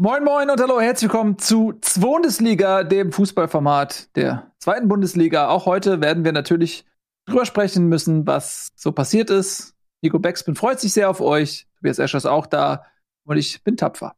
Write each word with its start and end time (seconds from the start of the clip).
Moin 0.00 0.22
Moin 0.22 0.48
und 0.48 0.60
hallo, 0.60 0.80
herzlich 0.80 1.10
willkommen 1.10 1.38
zu 1.40 1.74
Bundesliga, 1.98 2.84
dem 2.84 3.10
Fußballformat 3.10 4.14
der 4.14 4.52
zweiten 4.60 4.86
Bundesliga. 4.86 5.48
Auch 5.48 5.66
heute 5.66 6.00
werden 6.00 6.24
wir 6.24 6.30
natürlich 6.30 6.86
drüber 7.26 7.44
sprechen 7.44 7.88
müssen, 7.88 8.24
was 8.24 8.68
so 8.76 8.92
passiert 8.92 9.28
ist. 9.28 9.74
Nico 10.00 10.20
Beckspin 10.20 10.54
freut 10.54 10.78
sich 10.78 10.92
sehr 10.92 11.10
auf 11.10 11.20
euch. 11.20 11.66
Tobias 11.78 11.98
Escher 11.98 12.18
ist 12.18 12.26
auch 12.26 12.46
da 12.46 12.84
und 13.24 13.38
ich 13.38 13.64
bin 13.64 13.76
tapfer. 13.76 14.14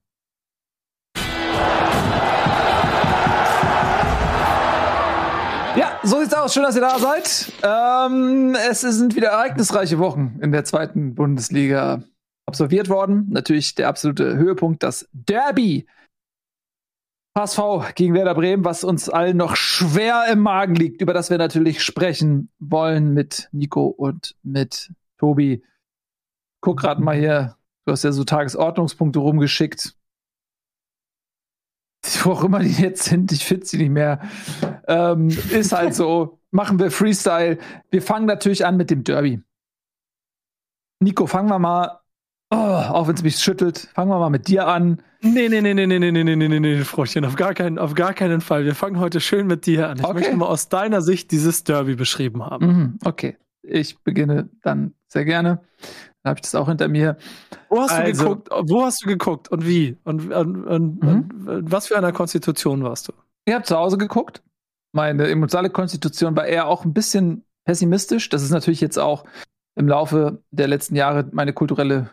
Ja, 5.76 5.99
so 6.03 6.21
sieht's 6.21 6.35
aus. 6.35 6.53
Schön, 6.53 6.65
dass 6.65 6.74
ihr 6.74 6.83
da 6.83 6.99
seid. 6.99 7.53
Ähm, 7.62 8.54
es 8.69 8.83
sind 8.83 9.17
wieder 9.17 9.28
ereignisreiche 9.28 9.99
Wochen 9.99 10.40
in 10.42 10.53
der 10.53 10.67
zweiten 10.67 11.15
Bundesliga 11.15 12.03
absolviert 12.51 12.88
worden. 12.88 13.28
Natürlich 13.30 13.76
der 13.76 13.88
absolute 13.88 14.37
Höhepunkt, 14.37 14.82
das 14.82 15.08
Derby. 15.12 15.87
HSV 17.38 17.95
gegen 17.95 18.14
Werder 18.14 18.34
Bremen, 18.34 18.64
was 18.64 18.82
uns 18.82 19.09
allen 19.09 19.36
noch 19.36 19.54
schwer 19.54 20.26
im 20.32 20.40
Magen 20.40 20.74
liegt, 20.74 21.00
über 21.00 21.14
das 21.14 21.30
wir 21.30 21.38
natürlich 21.38 21.80
sprechen 21.80 22.50
wollen 22.59 23.14
mit 23.14 23.48
Nico 23.52 23.86
und 23.86 24.34
mit 24.42 24.92
Tobi. 25.16 25.62
Guck 26.60 26.80
gerade 26.80 27.00
mal 27.00 27.16
hier, 27.16 27.56
du 27.86 27.92
hast 27.92 28.02
ja 28.02 28.10
so 28.10 28.24
Tagesordnungspunkte 28.24 29.20
rumgeschickt. 29.20 29.95
Wo 32.24 32.32
auch 32.32 32.42
immer 32.42 32.59
die 32.59 32.73
jetzt 32.73 33.04
sind, 33.04 33.30
ich 33.30 33.45
finde 33.45 33.64
sie 33.64 33.78
nicht 33.78 33.90
mehr. 33.90 34.20
Ähm, 34.88 35.28
ist 35.28 35.70
halt 35.70 35.95
so. 35.95 36.40
Machen 36.51 36.80
wir 36.80 36.90
Freestyle. 36.90 37.59
Wir 37.92 38.02
fangen 38.02 38.26
natürlich 38.26 38.66
an 38.66 38.76
mit 38.76 38.90
dem 38.90 39.04
Derby. 39.04 39.40
Nico, 40.98 41.28
fangen 41.28 41.48
wir 41.48 41.60
mal 41.60 41.99
Oh, 42.52 42.56
auch 42.56 43.06
wenn 43.06 43.14
es 43.14 43.22
mich 43.22 43.36
schüttelt, 43.36 43.88
fangen 43.95 44.10
wir 44.10 44.18
mal 44.18 44.28
mit 44.28 44.48
dir 44.48 44.66
an. 44.66 45.00
Nee, 45.20 45.48
nee, 45.48 45.60
nee, 45.60 45.72
nee, 45.72 45.86
nee, 45.86 45.98
nee, 45.98 46.10
nee, 46.10 46.24
nee, 46.24 46.48
nee, 46.48 46.59
nee, 46.59 46.78
Froschchen, 46.78 47.24
auf 47.24 47.36
gar, 47.36 47.54
keinen, 47.54 47.78
auf 47.78 47.95
gar 47.95 48.12
keinen 48.12 48.40
Fall. 48.40 48.64
Wir 48.64 48.74
fangen 48.74 48.98
heute 48.98 49.20
schön 49.20 49.46
mit 49.46 49.66
dir 49.66 49.88
an. 49.88 49.98
Ich 49.98 50.04
okay. 50.04 50.15
möchte 50.15 50.37
mal 50.37 50.46
aus 50.46 50.68
deiner 50.68 51.01
Sicht 51.01 51.30
dieses 51.30 51.62
Derby 51.62 51.95
beschrieben 51.95 52.45
haben. 52.45 52.66
Mhm, 52.66 52.98
okay, 53.04 53.37
ich 53.62 54.02
beginne 54.02 54.48
dann 54.62 54.95
sehr 55.06 55.24
gerne. 55.24 55.60
Dann 56.23 56.30
habe 56.30 56.38
ich 56.38 56.43
das 56.43 56.56
auch 56.56 56.68
hinter 56.68 56.88
mir. 56.88 57.18
Wo 57.68 57.80
hast 57.80 57.93
also, 57.93 58.24
du 58.24 58.28
geguckt? 58.30 58.68
Wo 58.68 58.82
hast 58.82 59.04
du 59.04 59.06
geguckt 59.06 59.48
und 59.48 59.66
wie? 59.66 59.96
Und, 60.02 60.32
und, 60.32 60.65
und, 60.65 61.02
mhm. 61.02 61.48
und 61.48 61.71
was 61.71 61.87
für 61.87 61.96
eine 61.96 62.12
Konstitution 62.12 62.82
warst 62.82 63.09
du? 63.09 63.12
Ich 63.45 63.54
habe 63.54 63.65
zu 63.65 63.76
Hause 63.76 63.96
geguckt. 63.96 64.43
Meine 64.93 65.28
emotionale 65.28 65.71
Konstitution 65.71 66.34
war 66.34 66.47
eher 66.47 66.67
auch 66.67 66.84
ein 66.84 66.93
bisschen 66.93 67.45
pessimistisch. 67.65 68.28
Das 68.28 68.43
ist 68.43 68.51
natürlich 68.51 68.81
jetzt 68.81 68.98
auch 68.98 69.25
im 69.77 69.87
Laufe 69.87 70.43
der 70.51 70.67
letzten 70.67 70.97
Jahre 70.97 71.28
meine 71.33 71.53
kulturelle 71.53 72.11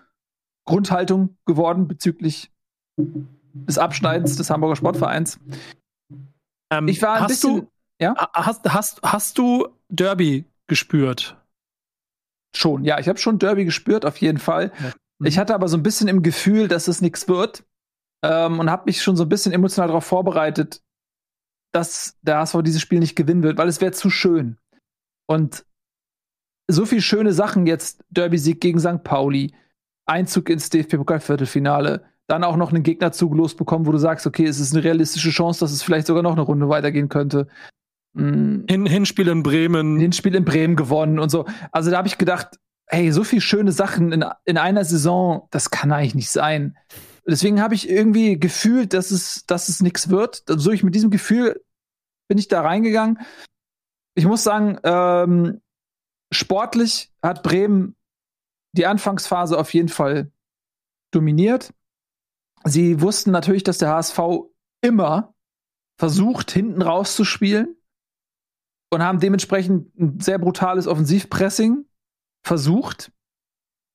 Grundhaltung 0.68 1.38
geworden 1.46 1.88
bezüglich 1.88 2.52
des 2.98 3.80
Abschneidens 3.80 4.36
des 4.36 4.52
Hamburger 4.52 4.76
Sportvereins. 4.76 5.40
Ähm, 6.72 6.88
ich 6.88 7.02
war 7.02 7.16
ein 7.16 7.22
hast 7.22 7.30
bisschen, 7.30 7.62
du, 7.62 7.72
ja? 8.00 8.30
Hast, 8.34 8.72
hast, 8.72 9.02
hast 9.02 9.38
du 9.40 9.68
Derby 9.90 10.46
gespürt? 10.68 11.38
Schon, 12.56 12.84
ja, 12.84 13.00
ich 13.00 13.08
habe 13.08 13.18
schon 13.18 13.40
Derby 13.40 13.66
gespürt, 13.66 14.06
auf 14.06 14.18
jeden 14.18 14.38
Fall. 14.38 14.72
Ja. 14.80 14.94
Mhm. 15.20 15.28
Ich 15.28 15.40
hatte 15.40 15.56
aber 15.56 15.68
so 15.68 15.78
ein 15.78 15.84
bisschen 15.84 16.08
im 16.08 16.22
Gefühl, 16.22 16.68
dass 16.68 16.88
es 16.88 17.02
nichts 17.02 17.28
wird 17.28 17.66
ähm, 18.24 18.60
und 18.60 18.70
habe 18.70 18.84
mich 18.86 19.02
schon 19.02 19.16
so 19.16 19.24
ein 19.24 19.30
bisschen 19.30 19.54
emotional 19.54 19.88
darauf 19.88 20.06
vorbereitet, 20.06 20.84
dass 21.74 22.18
der 22.22 22.38
HSV 22.40 22.58
dieses 22.64 22.82
Spiel 22.82 23.00
nicht 23.00 23.16
gewinnen 23.16 23.44
wird, 23.44 23.58
weil 23.58 23.68
es 23.68 23.82
wäre 23.82 23.92
zu 23.92 24.10
schön. 24.10 24.58
Und 25.30 25.66
so 26.70 26.86
viele 26.86 27.02
schöne 27.02 27.32
Sachen 27.32 27.66
jetzt, 27.66 28.04
Derby-Sieg 28.10 28.60
gegen 28.60 28.80
St. 28.80 29.04
Pauli, 29.04 29.54
Einzug 30.08 30.50
ins 30.50 30.70
DFB-Pokal-Viertelfinale, 30.70 32.04
dann 32.28 32.44
auch 32.44 32.58
noch 32.58 32.72
einen 32.72 32.84
Gegnerzug 32.84 33.34
losbekommen, 33.36 33.88
wo 33.88 33.92
du 33.92 33.98
sagst, 33.98 34.28
okay, 34.28 34.46
es 34.46 34.60
ist 34.60 34.74
eine 34.74 34.84
realistische 34.84 35.30
Chance, 35.30 35.62
dass 35.62 35.72
es 35.72 35.84
vielleicht 35.84 36.08
sogar 36.08 36.24
noch 36.24 36.34
eine 36.34 36.42
Runde 36.42 36.70
weitergehen 36.70 37.10
könnte. 37.10 37.48
Mhm. 38.14 38.66
Hin 38.70 38.86
Hinspiel 38.86 39.28
in 39.28 39.44
Bremen. 39.44 40.00
Hinspiel 40.00 40.36
in 40.36 40.46
Bremen 40.46 40.76
gewonnen 40.76 41.20
und 41.20 41.30
so. 41.30 41.46
Also 41.72 41.92
da 41.92 41.98
habe 41.98 42.08
ich 42.08 42.18
gedacht, 42.18 42.60
hey, 42.88 43.12
so 43.12 43.24
viele 43.24 43.42
schöne 43.42 43.72
Sachen 43.72 44.12
in, 44.12 44.26
in 44.46 44.58
einer 44.58 44.84
Saison, 44.84 45.48
das 45.52 45.72
kann 45.72 45.92
eigentlich 45.92 46.16
nicht 46.16 46.30
sein. 46.30 46.78
Deswegen 47.26 47.62
habe 47.62 47.76
ich 47.76 47.90
irgendwie 47.90 48.40
gefühlt, 48.40 48.94
dass 48.94 49.12
es, 49.12 49.46
dass 49.46 49.68
es 49.68 49.82
nichts 49.82 50.10
wird. 50.10 50.44
So 50.48 50.72
ich 50.72 50.84
mit 50.84 50.96
diesem 50.96 51.12
Gefühl 51.12 51.62
bin 52.30 52.38
ich 52.38 52.48
da 52.48 52.62
reingegangen. 52.62 53.20
Ich 54.16 54.26
muss 54.26 54.44
sagen, 54.44 54.80
ähm, 54.84 55.62
sportlich 56.32 57.12
hat 57.22 57.44
Bremen 57.44 57.96
die 58.78 58.86
Anfangsphase 58.86 59.58
auf 59.58 59.74
jeden 59.74 59.90
Fall 59.90 60.32
dominiert. 61.12 61.74
Sie 62.64 63.02
wussten 63.02 63.32
natürlich, 63.32 63.64
dass 63.64 63.78
der 63.78 63.90
HSV 63.90 64.20
immer 64.82 65.34
versucht, 66.00 66.52
hinten 66.52 66.82
rauszuspielen 66.82 67.76
und 68.92 69.04
haben 69.04 69.20
dementsprechend 69.20 69.98
ein 70.00 70.20
sehr 70.20 70.38
brutales 70.38 70.88
Offensivpressing 70.88 71.86
versucht. 72.46 73.12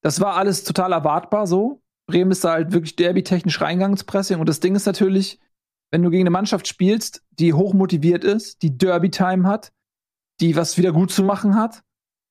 Das 0.03 0.21
war 0.21 0.37
alles 0.37 0.65
total 0.65 0.93
erwartbar 0.93 1.47
so. 1.47 1.83
Bremen 2.07 2.33
ist 2.33 2.45
da 2.45 2.53
halt 2.53 2.73
wirklich 2.73 2.97
derby-technisch 2.97 3.61
reingegangen 3.61 3.95
ins 3.95 4.05
Pressing. 4.05 4.41
Und 4.41 4.49
das 4.49 4.61
Ding 4.61 4.75
ist 4.75 4.87
natürlich, 4.87 5.39
wenn 5.91 6.03
du 6.03 6.11
gegen 6.11 6.25
eine 6.25 6.31
Mannschaft 6.31 6.67
spielst, 6.67 7.23
die 7.31 7.53
hochmotiviert 7.55 8.25
ist, 8.25 8.63
die 8.63 8.77
Derby-Time 8.77 9.47
hat, 9.47 9.73
die 10.41 10.57
was 10.57 10.77
wieder 10.77 10.93
gut 10.93 11.13
zu 11.13 11.23
machen 11.23 11.55
hat, 11.55 11.85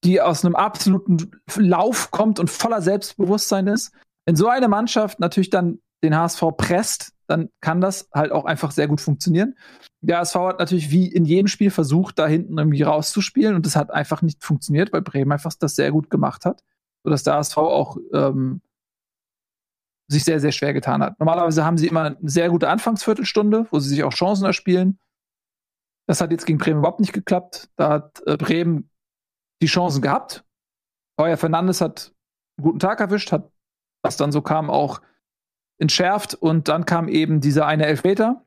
die 0.03 0.21
aus 0.21 0.43
einem 0.43 0.55
absoluten 0.55 1.31
Lauf 1.55 2.11
kommt 2.11 2.39
und 2.39 2.49
voller 2.49 2.81
Selbstbewusstsein 2.81 3.67
ist. 3.67 3.91
Wenn 4.25 4.35
so 4.35 4.47
eine 4.47 4.67
Mannschaft 4.67 5.19
natürlich 5.19 5.49
dann 5.49 5.79
den 6.03 6.15
HSV 6.15 6.43
presst, 6.57 7.13
dann 7.27 7.49
kann 7.61 7.81
das 7.81 8.09
halt 8.13 8.31
auch 8.31 8.45
einfach 8.45 8.71
sehr 8.71 8.87
gut 8.87 8.99
funktionieren. 8.99 9.55
Der 10.01 10.19
HSV 10.19 10.35
hat 10.35 10.59
natürlich 10.59 10.91
wie 10.91 11.07
in 11.07 11.25
jedem 11.25 11.47
Spiel 11.47 11.71
versucht, 11.71 12.19
da 12.19 12.27
hinten 12.27 12.57
irgendwie 12.57 12.81
rauszuspielen 12.81 13.55
und 13.55 13.65
das 13.65 13.75
hat 13.75 13.91
einfach 13.91 14.21
nicht 14.21 14.43
funktioniert, 14.43 14.91
weil 14.91 15.01
Bremen 15.01 15.31
einfach 15.31 15.53
das 15.57 15.75
sehr 15.75 15.91
gut 15.91 16.09
gemacht 16.09 16.45
hat, 16.45 16.61
sodass 17.03 17.23
der 17.23 17.35
HSV 17.35 17.57
auch 17.57 17.97
ähm, 18.13 18.61
sich 20.07 20.23
sehr, 20.23 20.39
sehr 20.39 20.51
schwer 20.51 20.73
getan 20.73 21.01
hat. 21.01 21.19
Normalerweise 21.19 21.63
haben 21.63 21.77
sie 21.77 21.87
immer 21.87 22.03
eine 22.03 22.17
sehr 22.21 22.49
gute 22.49 22.69
Anfangsviertelstunde, 22.69 23.67
wo 23.71 23.79
sie 23.79 23.89
sich 23.89 24.03
auch 24.03 24.13
Chancen 24.13 24.45
erspielen. 24.45 24.99
Das 26.07 26.19
hat 26.19 26.31
jetzt 26.31 26.45
gegen 26.45 26.59
Bremen 26.59 26.79
überhaupt 26.79 26.99
nicht 26.99 27.13
geklappt. 27.13 27.69
Da 27.77 27.89
hat 27.89 28.21
äh, 28.25 28.35
Bremen 28.35 28.90
die 29.61 29.67
Chancen 29.67 30.01
gehabt. 30.01 30.43
Euer 31.17 31.37
Fernandes 31.37 31.81
hat 31.81 32.13
einen 32.57 32.63
guten 32.65 32.79
Tag 32.79 32.99
erwischt, 32.99 33.31
hat, 33.31 33.51
was 34.03 34.17
dann 34.17 34.31
so 34.31 34.41
kam, 34.41 34.69
auch 34.69 35.01
entschärft 35.79 36.35
und 36.35 36.67
dann 36.67 36.85
kam 36.85 37.07
eben 37.07 37.41
dieser 37.41 37.65
eine 37.65 37.85
Elfmeter. 37.85 38.45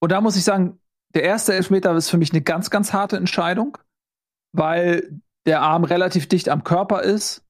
Und 0.00 0.12
da 0.12 0.20
muss 0.20 0.36
ich 0.36 0.44
sagen, 0.44 0.80
der 1.14 1.22
erste 1.22 1.54
Elfmeter 1.54 1.94
ist 1.94 2.10
für 2.10 2.18
mich 2.18 2.32
eine 2.32 2.42
ganz, 2.42 2.70
ganz 2.70 2.92
harte 2.92 3.16
Entscheidung, 3.16 3.78
weil 4.52 5.20
der 5.46 5.62
Arm 5.62 5.84
relativ 5.84 6.28
dicht 6.28 6.48
am 6.48 6.64
Körper 6.64 7.02
ist 7.02 7.43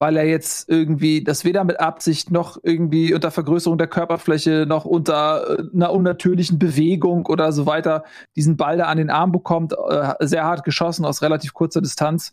weil 0.00 0.16
er 0.16 0.24
jetzt 0.24 0.68
irgendwie 0.68 1.22
das 1.22 1.44
weder 1.44 1.62
mit 1.62 1.78
Absicht 1.78 2.30
noch 2.30 2.58
irgendwie 2.62 3.12
unter 3.12 3.30
Vergrößerung 3.30 3.76
der 3.76 3.86
Körperfläche 3.86 4.64
noch 4.66 4.86
unter 4.86 5.58
äh, 5.58 5.62
einer 5.74 5.92
unnatürlichen 5.92 6.58
Bewegung 6.58 7.26
oder 7.26 7.52
so 7.52 7.66
weiter 7.66 8.04
diesen 8.34 8.56
Ball 8.56 8.78
da 8.78 8.86
an 8.86 8.96
den 8.96 9.10
Arm 9.10 9.30
bekommt, 9.30 9.74
äh, 9.74 10.14
sehr 10.20 10.44
hart 10.44 10.64
geschossen 10.64 11.04
aus 11.04 11.20
relativ 11.20 11.52
kurzer 11.52 11.82
Distanz. 11.82 12.32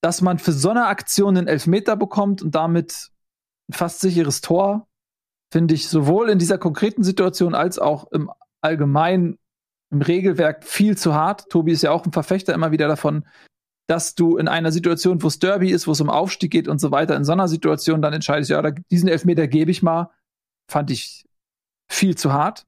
Dass 0.00 0.22
man 0.22 0.38
für 0.38 0.52
so 0.52 0.70
eine 0.70 0.86
Aktion 0.86 1.36
einen 1.36 1.48
Elfmeter 1.48 1.96
bekommt 1.96 2.40
und 2.40 2.54
damit 2.54 3.10
ein 3.68 3.72
fast 3.72 4.00
sicheres 4.00 4.40
Tor, 4.40 4.86
finde 5.52 5.74
ich 5.74 5.88
sowohl 5.88 6.30
in 6.30 6.38
dieser 6.38 6.58
konkreten 6.58 7.02
Situation 7.02 7.54
als 7.54 7.80
auch 7.80 8.12
im 8.12 8.30
Allgemeinen 8.60 9.38
im 9.90 10.02
Regelwerk 10.02 10.64
viel 10.64 10.96
zu 10.96 11.14
hart. 11.14 11.48
Tobi 11.50 11.72
ist 11.72 11.82
ja 11.82 11.90
auch 11.90 12.06
ein 12.06 12.12
Verfechter 12.12 12.54
immer 12.54 12.70
wieder 12.70 12.86
davon, 12.86 13.24
dass 13.86 14.14
du 14.14 14.36
in 14.36 14.48
einer 14.48 14.72
Situation, 14.72 15.22
wo 15.22 15.26
es 15.26 15.38
Derby 15.38 15.70
ist, 15.70 15.86
wo 15.86 15.92
es 15.92 16.00
um 16.00 16.10
Aufstieg 16.10 16.50
geht 16.50 16.68
und 16.68 16.80
so 16.80 16.90
weiter, 16.90 17.16
in 17.16 17.24
so 17.24 17.32
einer 17.32 17.48
Situation 17.48 18.00
dann 18.00 18.12
entscheidest, 18.12 18.50
ja, 18.50 18.62
diesen 18.90 19.08
Elfmeter 19.08 19.46
gebe 19.46 19.70
ich 19.70 19.82
mal, 19.82 20.10
fand 20.70 20.90
ich 20.90 21.26
viel 21.90 22.16
zu 22.16 22.32
hart. 22.32 22.66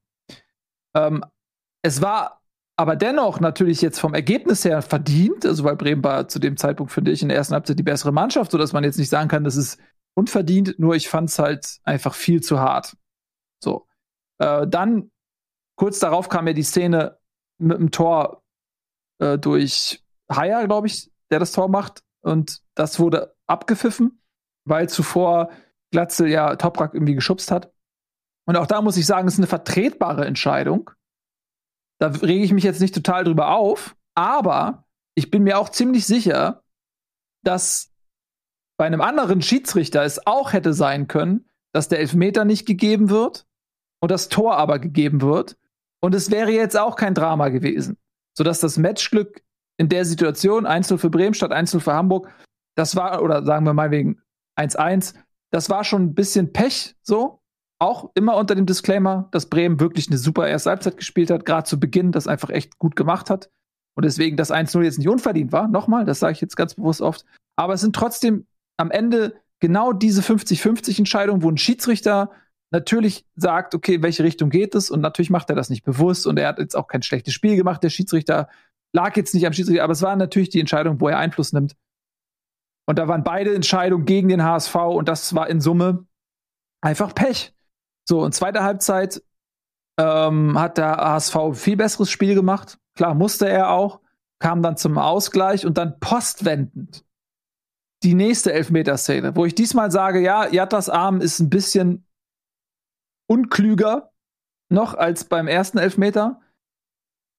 Ähm, 0.94 1.24
es 1.82 2.02
war 2.02 2.42
aber 2.78 2.96
dennoch 2.96 3.40
natürlich 3.40 3.80
jetzt 3.80 3.98
vom 3.98 4.12
Ergebnis 4.12 4.64
her 4.64 4.82
verdient, 4.82 5.46
also 5.46 5.64
weil 5.64 5.76
Bremen 5.76 6.04
war 6.04 6.28
zu 6.28 6.38
dem 6.38 6.58
Zeitpunkt, 6.58 6.92
finde 6.92 7.10
ich, 7.10 7.22
in 7.22 7.28
der 7.28 7.38
ersten 7.38 7.54
Halbzeit 7.54 7.78
die 7.78 7.82
bessere 7.82 8.12
Mannschaft, 8.12 8.50
sodass 8.50 8.74
man 8.74 8.84
jetzt 8.84 8.98
nicht 8.98 9.08
sagen 9.08 9.28
kann, 9.28 9.44
das 9.44 9.56
ist 9.56 9.80
unverdient, 10.14 10.78
nur 10.78 10.94
ich 10.94 11.08
fand 11.08 11.30
es 11.30 11.38
halt 11.38 11.78
einfach 11.84 12.14
viel 12.14 12.42
zu 12.42 12.60
hart. 12.60 12.96
So. 13.62 13.86
Äh, 14.38 14.66
dann, 14.66 15.10
kurz 15.76 15.98
darauf 15.98 16.28
kam 16.28 16.46
ja 16.46 16.52
die 16.52 16.62
Szene 16.62 17.18
mit 17.58 17.78
dem 17.78 17.90
Tor 17.90 18.42
äh, 19.20 19.38
durch 19.38 20.04
Haier, 20.30 20.66
glaube 20.66 20.86
ich, 20.86 21.10
der 21.30 21.38
das 21.38 21.52
Tor 21.52 21.68
macht. 21.68 22.02
Und 22.22 22.62
das 22.74 22.98
wurde 22.98 23.34
abgepfiffen, 23.46 24.22
weil 24.64 24.88
zuvor 24.88 25.50
Glatzel 25.92 26.28
ja 26.28 26.56
Toprak 26.56 26.94
irgendwie 26.94 27.14
geschubst 27.14 27.50
hat. 27.50 27.72
Und 28.46 28.56
auch 28.56 28.66
da 28.66 28.82
muss 28.82 28.96
ich 28.96 29.06
sagen, 29.06 29.28
es 29.28 29.34
ist 29.34 29.40
eine 29.40 29.46
vertretbare 29.46 30.24
Entscheidung. 30.24 30.90
Da 32.00 32.08
rege 32.08 32.44
ich 32.44 32.52
mich 32.52 32.64
jetzt 32.64 32.80
nicht 32.80 32.94
total 32.94 33.24
drüber 33.24 33.48
auf, 33.54 33.96
aber 34.14 34.86
ich 35.14 35.30
bin 35.30 35.44
mir 35.44 35.58
auch 35.58 35.68
ziemlich 35.68 36.06
sicher, 36.06 36.62
dass 37.42 37.92
bei 38.76 38.86
einem 38.86 39.00
anderen 39.00 39.40
Schiedsrichter 39.40 40.02
es 40.02 40.26
auch 40.26 40.52
hätte 40.52 40.74
sein 40.74 41.08
können, 41.08 41.48
dass 41.72 41.88
der 41.88 42.00
Elfmeter 42.00 42.44
nicht 42.44 42.66
gegeben 42.66 43.08
wird 43.08 43.46
und 44.00 44.10
das 44.10 44.28
Tor 44.28 44.56
aber 44.56 44.78
gegeben 44.78 45.22
wird. 45.22 45.56
Und 46.00 46.14
es 46.14 46.30
wäre 46.30 46.50
jetzt 46.50 46.76
auch 46.76 46.96
kein 46.96 47.14
Drama 47.14 47.48
gewesen. 47.48 47.96
Sodass 48.36 48.60
das 48.60 48.76
Matchglück 48.76 49.42
in 49.78 49.88
der 49.88 50.04
Situation, 50.04 50.66
Einzel 50.66 50.98
für 50.98 51.10
Bremen 51.10 51.34
statt 51.34 51.52
Einzel 51.52 51.80
für 51.80 51.92
Hamburg, 51.92 52.28
das 52.76 52.96
war, 52.96 53.22
oder 53.22 53.44
sagen 53.44 53.64
wir 53.64 53.74
mal 53.74 53.90
wegen 53.90 54.20
1-1, 54.58 55.14
das 55.50 55.70
war 55.70 55.84
schon 55.84 56.02
ein 56.02 56.14
bisschen 56.14 56.52
Pech 56.52 56.96
so. 57.02 57.40
Auch 57.78 58.10
immer 58.14 58.36
unter 58.36 58.54
dem 58.54 58.64
Disclaimer, 58.64 59.28
dass 59.32 59.50
Bremen 59.50 59.80
wirklich 59.80 60.08
eine 60.08 60.16
super 60.16 60.48
erste 60.48 60.70
Halbzeit 60.70 60.96
gespielt 60.96 61.30
hat, 61.30 61.44
gerade 61.44 61.64
zu 61.64 61.78
Beginn 61.78 62.10
das 62.10 62.26
einfach 62.26 62.48
echt 62.48 62.78
gut 62.78 62.96
gemacht 62.96 63.28
hat. 63.28 63.50
Und 63.94 64.04
deswegen 64.04 64.36
das 64.36 64.50
1-0 64.50 64.82
jetzt 64.82 64.98
nicht 64.98 65.08
unverdient 65.08 65.52
war. 65.52 65.68
Nochmal, 65.68 66.06
das 66.06 66.20
sage 66.20 66.32
ich 66.32 66.40
jetzt 66.40 66.56
ganz 66.56 66.74
bewusst 66.74 67.02
oft. 67.02 67.24
Aber 67.56 67.74
es 67.74 67.82
sind 67.82 67.94
trotzdem 67.94 68.46
am 68.78 68.90
Ende 68.90 69.34
genau 69.60 69.92
diese 69.92 70.22
50-50-Entscheidungen, 70.22 71.42
wo 71.42 71.50
ein 71.50 71.58
Schiedsrichter 71.58 72.30
natürlich 72.70 73.26
sagt, 73.36 73.74
okay, 73.74 74.02
welche 74.02 74.24
Richtung 74.24 74.50
geht 74.50 74.74
es? 74.74 74.90
Und 74.90 75.00
natürlich 75.00 75.30
macht 75.30 75.50
er 75.50 75.56
das 75.56 75.70
nicht 75.70 75.84
bewusst 75.84 76.26
und 76.26 76.38
er 76.38 76.48
hat 76.48 76.58
jetzt 76.58 76.76
auch 76.76 76.88
kein 76.88 77.02
schlechtes 77.02 77.34
Spiel 77.34 77.56
gemacht. 77.56 77.82
Der 77.82 77.90
Schiedsrichter 77.90 78.48
lag 78.92 79.16
jetzt 79.16 79.34
nicht 79.34 79.46
am 79.46 79.52
Schiedsrichter, 79.52 79.84
aber 79.84 79.92
es 79.92 80.02
war 80.02 80.16
natürlich 80.16 80.50
die 80.50 80.60
Entscheidung, 80.60 81.00
wo 81.00 81.08
er 81.08 81.18
Einfluss 81.18 81.52
nimmt. 81.52 81.76
Und 82.88 82.98
da 82.98 83.08
waren 83.08 83.24
beide 83.24 83.54
Entscheidungen 83.54 84.04
gegen 84.04 84.28
den 84.28 84.44
HSV 84.44 84.74
und 84.74 85.08
das 85.08 85.34
war 85.34 85.48
in 85.48 85.60
Summe 85.60 86.06
einfach 86.80 87.14
Pech. 87.14 87.54
So, 88.08 88.22
und 88.22 88.32
zweite 88.32 88.62
Halbzeit 88.62 89.22
ähm, 89.98 90.58
hat 90.58 90.78
der 90.78 90.96
HSV 90.96 91.36
viel 91.54 91.76
besseres 91.76 92.10
Spiel 92.10 92.34
gemacht. 92.34 92.78
Klar, 92.94 93.14
musste 93.14 93.48
er 93.48 93.70
auch, 93.70 94.00
kam 94.38 94.62
dann 94.62 94.76
zum 94.76 94.98
Ausgleich 94.98 95.66
und 95.66 95.78
dann 95.78 95.98
postwendend 95.98 97.04
die 98.02 98.14
nächste 98.14 98.52
Elfmeterszene, 98.52 99.34
wo 99.34 99.44
ich 99.46 99.54
diesmal 99.54 99.90
sage, 99.90 100.20
ja, 100.20 100.46
Jattas 100.48 100.88
Arm 100.88 101.20
ist 101.20 101.40
ein 101.40 101.50
bisschen 101.50 102.06
unklüger 103.26 104.12
noch 104.68 104.94
als 104.94 105.24
beim 105.24 105.48
ersten 105.48 105.78
Elfmeter. 105.78 106.40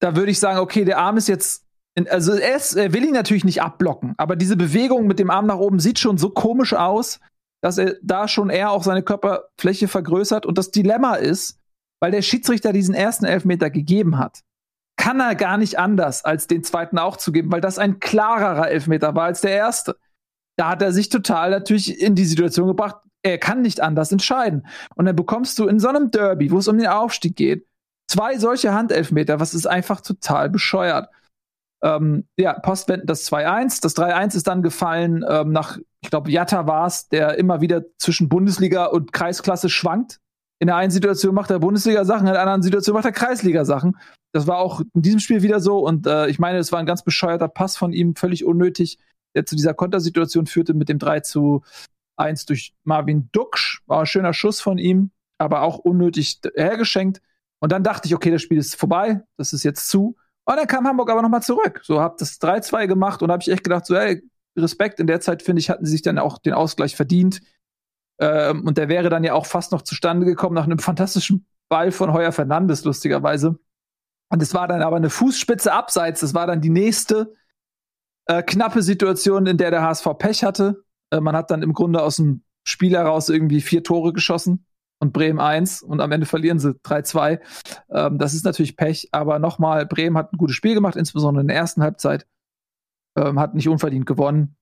Da 0.00 0.16
würde 0.16 0.30
ich 0.30 0.38
sagen, 0.38 0.58
okay, 0.58 0.84
der 0.84 0.98
Arm 0.98 1.16
ist 1.16 1.28
jetzt, 1.28 1.64
in, 1.94 2.08
also 2.08 2.32
er, 2.32 2.56
ist, 2.56 2.74
er 2.74 2.92
will 2.92 3.04
ihn 3.04 3.14
natürlich 3.14 3.44
nicht 3.44 3.62
abblocken, 3.62 4.14
aber 4.16 4.36
diese 4.36 4.56
Bewegung 4.56 5.06
mit 5.06 5.18
dem 5.18 5.30
Arm 5.30 5.46
nach 5.46 5.58
oben 5.58 5.80
sieht 5.80 5.98
schon 5.98 6.18
so 6.18 6.30
komisch 6.30 6.74
aus, 6.74 7.20
dass 7.60 7.78
er 7.78 7.96
da 8.02 8.28
schon 8.28 8.50
eher 8.50 8.70
auch 8.70 8.84
seine 8.84 9.02
Körperfläche 9.02 9.88
vergrößert. 9.88 10.46
Und 10.46 10.58
das 10.58 10.70
Dilemma 10.70 11.14
ist, 11.14 11.58
weil 12.00 12.12
der 12.12 12.22
Schiedsrichter 12.22 12.72
diesen 12.72 12.94
ersten 12.94 13.24
Elfmeter 13.24 13.70
gegeben 13.70 14.18
hat, 14.18 14.42
kann 14.96 15.20
er 15.20 15.34
gar 15.34 15.58
nicht 15.58 15.78
anders, 15.78 16.24
als 16.24 16.46
den 16.46 16.64
zweiten 16.64 16.98
auch 16.98 17.16
zu 17.16 17.32
geben, 17.32 17.50
weil 17.50 17.60
das 17.60 17.78
ein 17.78 18.00
klarerer 18.00 18.68
Elfmeter 18.68 19.14
war 19.14 19.24
als 19.24 19.40
der 19.40 19.52
erste. 19.52 19.96
Da 20.56 20.70
hat 20.70 20.82
er 20.82 20.92
sich 20.92 21.08
total 21.08 21.50
natürlich 21.50 22.00
in 22.00 22.14
die 22.14 22.24
Situation 22.24 22.66
gebracht, 22.66 22.96
er 23.22 23.38
kann 23.38 23.62
nicht 23.62 23.80
anders 23.80 24.12
entscheiden. 24.12 24.66
Und 24.94 25.06
dann 25.06 25.16
bekommst 25.16 25.58
du 25.58 25.66
in 25.66 25.78
so 25.78 25.88
einem 25.88 26.10
Derby, 26.10 26.50
wo 26.50 26.58
es 26.58 26.68
um 26.68 26.78
den 26.78 26.88
Aufstieg 26.88 27.36
geht, 27.36 27.67
zwei 28.08 28.38
solche 28.38 28.74
Handelfmeter, 28.74 29.38
was 29.38 29.54
ist 29.54 29.66
einfach 29.66 30.00
total 30.00 30.50
bescheuert. 30.50 31.08
Ähm, 31.82 32.26
ja, 32.36 32.58
Postwenden 32.58 33.06
das 33.06 33.30
2-1. 33.30 33.80
Das 33.82 33.96
3-1 33.96 34.36
ist 34.36 34.48
dann 34.48 34.62
gefallen 34.62 35.24
ähm, 35.28 35.52
nach, 35.52 35.78
ich 36.00 36.10
glaube, 36.10 36.30
Jatta 36.30 36.66
war 36.66 36.86
es, 36.86 37.08
der 37.08 37.38
immer 37.38 37.60
wieder 37.60 37.84
zwischen 37.98 38.28
Bundesliga 38.28 38.86
und 38.86 39.12
Kreisklasse 39.12 39.68
schwankt. 39.68 40.18
In 40.60 40.66
der 40.66 40.76
einen 40.76 40.90
Situation 40.90 41.34
macht 41.34 41.50
er 41.50 41.60
Bundesliga-Sachen, 41.60 42.26
in 42.26 42.32
der 42.32 42.42
anderen 42.42 42.62
Situation 42.62 42.94
macht 42.94 43.04
er 43.04 43.12
Kreisliga-Sachen. 43.12 43.96
Das 44.32 44.48
war 44.48 44.58
auch 44.58 44.80
in 44.80 45.02
diesem 45.02 45.20
Spiel 45.20 45.42
wieder 45.42 45.60
so. 45.60 45.78
Und 45.78 46.06
äh, 46.08 46.26
ich 46.26 46.40
meine, 46.40 46.58
es 46.58 46.72
war 46.72 46.80
ein 46.80 46.86
ganz 46.86 47.04
bescheuerter 47.04 47.46
Pass 47.46 47.76
von 47.76 47.92
ihm, 47.92 48.16
völlig 48.16 48.44
unnötig, 48.44 48.98
der 49.36 49.46
zu 49.46 49.54
dieser 49.54 49.74
Kontersituation 49.74 50.46
führte 50.46 50.74
mit 50.74 50.88
dem 50.88 50.98
3 50.98 51.20
zu 51.20 51.62
1 52.16 52.46
durch 52.46 52.74
Marvin 52.82 53.28
Duksch. 53.30 53.82
War 53.86 54.00
ein 54.00 54.06
schöner 54.06 54.34
Schuss 54.34 54.60
von 54.60 54.78
ihm, 54.78 55.12
aber 55.38 55.62
auch 55.62 55.78
unnötig 55.78 56.40
hergeschenkt. 56.56 57.22
Und 57.60 57.72
dann 57.72 57.82
dachte 57.82 58.06
ich, 58.06 58.14
okay, 58.14 58.30
das 58.30 58.42
Spiel 58.42 58.58
ist 58.58 58.76
vorbei, 58.76 59.22
das 59.36 59.52
ist 59.52 59.64
jetzt 59.64 59.88
zu. 59.88 60.16
Und 60.44 60.56
dann 60.56 60.66
kam 60.66 60.86
Hamburg 60.86 61.10
aber 61.10 61.22
nochmal 61.22 61.42
zurück. 61.42 61.80
So, 61.82 62.00
hab 62.00 62.16
das 62.18 62.40
3-2 62.40 62.86
gemacht 62.86 63.22
und 63.22 63.30
habe 63.30 63.42
ich 63.42 63.50
echt 63.50 63.64
gedacht, 63.64 63.86
so, 63.86 63.96
hey, 63.96 64.22
Respekt. 64.56 65.00
In 65.00 65.06
der 65.06 65.20
Zeit, 65.20 65.42
finde 65.42 65.60
ich, 65.60 65.70
hatten 65.70 65.84
sie 65.84 65.92
sich 65.92 66.02
dann 66.02 66.18
auch 66.18 66.38
den 66.38 66.52
Ausgleich 66.52 66.96
verdient. 66.96 67.40
Ähm, 68.20 68.66
und 68.66 68.78
der 68.78 68.88
wäre 68.88 69.08
dann 69.08 69.24
ja 69.24 69.34
auch 69.34 69.46
fast 69.46 69.72
noch 69.72 69.82
zustande 69.82 70.26
gekommen 70.26 70.54
nach 70.54 70.64
einem 70.64 70.78
fantastischen 70.78 71.46
Ball 71.68 71.92
von 71.92 72.12
Heuer 72.12 72.32
Fernandes, 72.32 72.84
lustigerweise. 72.84 73.58
Und 74.30 74.42
es 74.42 74.54
war 74.54 74.68
dann 74.68 74.82
aber 74.82 74.96
eine 74.96 75.10
Fußspitze 75.10 75.72
abseits. 75.72 76.20
Das 76.20 76.34
war 76.34 76.46
dann 76.46 76.60
die 76.60 76.70
nächste 76.70 77.34
äh, 78.26 78.42
knappe 78.42 78.82
Situation, 78.82 79.46
in 79.46 79.56
der 79.56 79.70
der 79.70 79.82
HSV 79.82 80.06
Pech 80.18 80.44
hatte. 80.44 80.84
Äh, 81.10 81.20
man 81.20 81.36
hat 81.36 81.50
dann 81.50 81.62
im 81.62 81.72
Grunde 81.72 82.02
aus 82.02 82.16
dem 82.16 82.42
Spiel 82.64 82.92
heraus 82.92 83.28
irgendwie 83.28 83.60
vier 83.60 83.82
Tore 83.82 84.12
geschossen 84.12 84.66
und 85.00 85.12
Bremen 85.12 85.40
1 85.40 85.82
und 85.82 86.00
am 86.00 86.12
Ende 86.12 86.26
verlieren 86.26 86.58
sie 86.58 86.72
3-2. 86.72 87.40
Ähm, 87.90 88.18
das 88.18 88.34
ist 88.34 88.44
natürlich 88.44 88.76
Pech, 88.76 89.08
aber 89.12 89.38
nochmal, 89.38 89.86
Bremen 89.86 90.16
hat 90.16 90.32
ein 90.32 90.38
gutes 90.38 90.56
Spiel 90.56 90.74
gemacht, 90.74 90.96
insbesondere 90.96 91.42
in 91.42 91.48
der 91.48 91.56
ersten 91.56 91.82
Halbzeit. 91.82 92.26
Ähm, 93.16 93.38
hat 93.38 93.54
nicht 93.54 93.68
unverdient 93.68 94.06
gewonnen. 94.06 94.56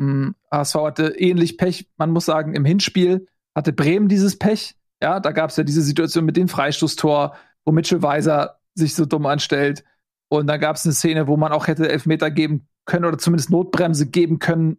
Ähm, 0.00 0.34
HSV 0.50 0.74
hatte 0.76 1.08
ähnlich 1.18 1.58
Pech, 1.58 1.88
man 1.96 2.10
muss 2.10 2.24
sagen, 2.24 2.54
im 2.54 2.64
Hinspiel 2.64 3.26
hatte 3.54 3.72
Bremen 3.72 4.08
dieses 4.08 4.38
Pech. 4.38 4.76
Ja, 5.02 5.20
da 5.20 5.32
gab 5.32 5.50
es 5.50 5.56
ja 5.56 5.64
diese 5.64 5.82
Situation 5.82 6.24
mit 6.24 6.36
dem 6.36 6.48
Freistoßtor, 6.48 7.36
wo 7.64 7.72
Mitchell 7.72 8.02
Weiser 8.02 8.60
sich 8.74 8.94
so 8.94 9.04
dumm 9.04 9.26
anstellt. 9.26 9.84
Und 10.28 10.46
dann 10.46 10.60
gab 10.60 10.76
es 10.76 10.84
eine 10.84 10.94
Szene, 10.94 11.26
wo 11.26 11.36
man 11.36 11.52
auch 11.52 11.66
hätte 11.66 11.88
Elfmeter 11.90 12.30
geben 12.30 12.68
können 12.84 13.04
oder 13.04 13.18
zumindest 13.18 13.50
Notbremse 13.50 14.08
geben 14.08 14.38
können, 14.38 14.78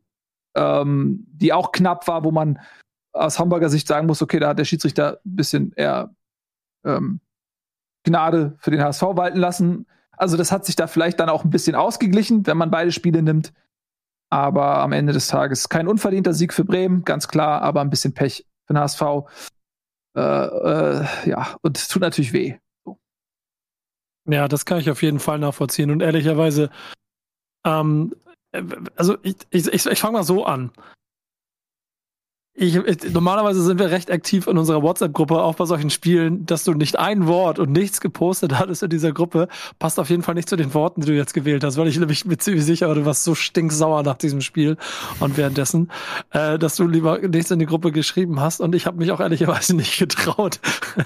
ähm, 0.55 1.25
die 1.27 1.53
auch 1.53 1.71
knapp 1.71 2.07
war, 2.07 2.23
wo 2.23 2.31
man 2.31 2.59
aus 3.13 3.39
Hamburger 3.39 3.69
Sicht 3.69 3.87
sagen 3.87 4.07
muss, 4.07 4.21
okay, 4.21 4.39
da 4.39 4.49
hat 4.49 4.59
der 4.59 4.65
Schiedsrichter 4.65 5.19
ein 5.25 5.35
bisschen 5.35 5.71
eher 5.73 6.13
ähm, 6.83 7.19
Gnade 8.03 8.55
für 8.59 8.71
den 8.71 8.81
HSV 8.81 9.01
walten 9.01 9.39
lassen. 9.39 9.85
Also 10.11 10.37
das 10.37 10.51
hat 10.51 10.65
sich 10.65 10.75
da 10.75 10.87
vielleicht 10.87 11.19
dann 11.19 11.29
auch 11.29 11.43
ein 11.43 11.49
bisschen 11.49 11.75
ausgeglichen, 11.75 12.45
wenn 12.45 12.57
man 12.57 12.71
beide 12.71 12.91
Spiele 12.91 13.21
nimmt. 13.21 13.53
Aber 14.29 14.79
am 14.79 14.91
Ende 14.91 15.13
des 15.13 15.27
Tages 15.27 15.69
kein 15.69 15.87
unverdienter 15.87 16.33
Sieg 16.33 16.53
für 16.53 16.65
Bremen, 16.65 17.03
ganz 17.03 17.27
klar, 17.27 17.61
aber 17.61 17.81
ein 17.81 17.89
bisschen 17.89 18.13
Pech 18.13 18.47
für 18.65 18.73
den 18.73 18.79
HSV. 18.79 19.01
Äh, 20.15 20.21
äh, 20.21 21.05
ja, 21.25 21.55
und 21.61 21.77
es 21.77 21.87
tut 21.87 22.01
natürlich 22.01 22.33
weh. 22.33 22.57
Ja, 24.25 24.47
das 24.47 24.65
kann 24.65 24.79
ich 24.79 24.89
auf 24.89 25.01
jeden 25.01 25.19
Fall 25.19 25.39
nachvollziehen. 25.39 25.91
Und 25.91 26.01
ehrlicherweise, 26.01 26.69
ähm, 27.65 28.15
also 28.95 29.17
ich, 29.21 29.35
ich, 29.49 29.67
ich, 29.67 29.85
ich 29.85 29.99
fange 29.99 30.13
mal 30.13 30.23
so 30.23 30.45
an. 30.45 30.71
Ich, 32.55 32.75
ich, 32.75 33.11
normalerweise 33.11 33.63
sind 33.63 33.79
wir 33.79 33.89
recht 33.89 34.11
aktiv 34.11 34.45
in 34.45 34.59
unserer 34.59 34.83
WhatsApp-Gruppe, 34.83 35.41
auch 35.41 35.55
bei 35.55 35.65
solchen 35.65 35.89
Spielen, 35.89 36.45
dass 36.45 36.63
du 36.63 36.75
nicht 36.75 36.99
ein 36.99 37.25
Wort 37.25 37.57
und 37.57 37.71
nichts 37.71 37.99
gepostet 37.99 38.59
hattest 38.59 38.83
in 38.83 38.91
dieser 38.91 39.11
Gruppe, 39.11 39.47
passt 39.79 39.99
auf 39.99 40.11
jeden 40.11 40.21
Fall 40.21 40.35
nicht 40.35 40.47
zu 40.47 40.55
den 40.55 40.71
Worten, 40.75 41.01
die 41.01 41.07
du 41.07 41.15
jetzt 41.15 41.33
gewählt 41.33 41.63
hast, 41.63 41.77
weil 41.77 41.87
ich 41.87 41.97
nämlich 41.97 42.25
mir 42.25 42.37
ziemlich 42.37 42.63
sicher, 42.63 42.93
du 42.93 43.05
warst 43.05 43.23
so 43.23 43.33
stinksauer 43.33 44.03
nach 44.03 44.17
diesem 44.17 44.41
Spiel 44.41 44.77
und 45.19 45.35
währenddessen, 45.35 45.91
äh, 46.29 46.59
dass 46.59 46.75
du 46.75 46.85
lieber 46.85 47.17
nichts 47.27 47.49
in 47.49 47.57
die 47.57 47.65
Gruppe 47.65 47.91
geschrieben 47.91 48.39
hast. 48.39 48.61
Und 48.61 48.75
ich 48.75 48.85
habe 48.85 48.97
mich 48.97 49.11
auch 49.11 49.19
ehrlicherweise 49.19 49.75
nicht 49.75 49.97
getraut, 49.97 50.59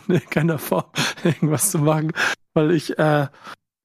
in 0.09 0.19
keiner 0.29 0.57
Form 0.57 0.83
irgendwas 1.23 1.71
zu 1.71 1.79
machen, 1.79 2.11
weil 2.55 2.71
ich 2.71 2.99
äh, 2.99 3.27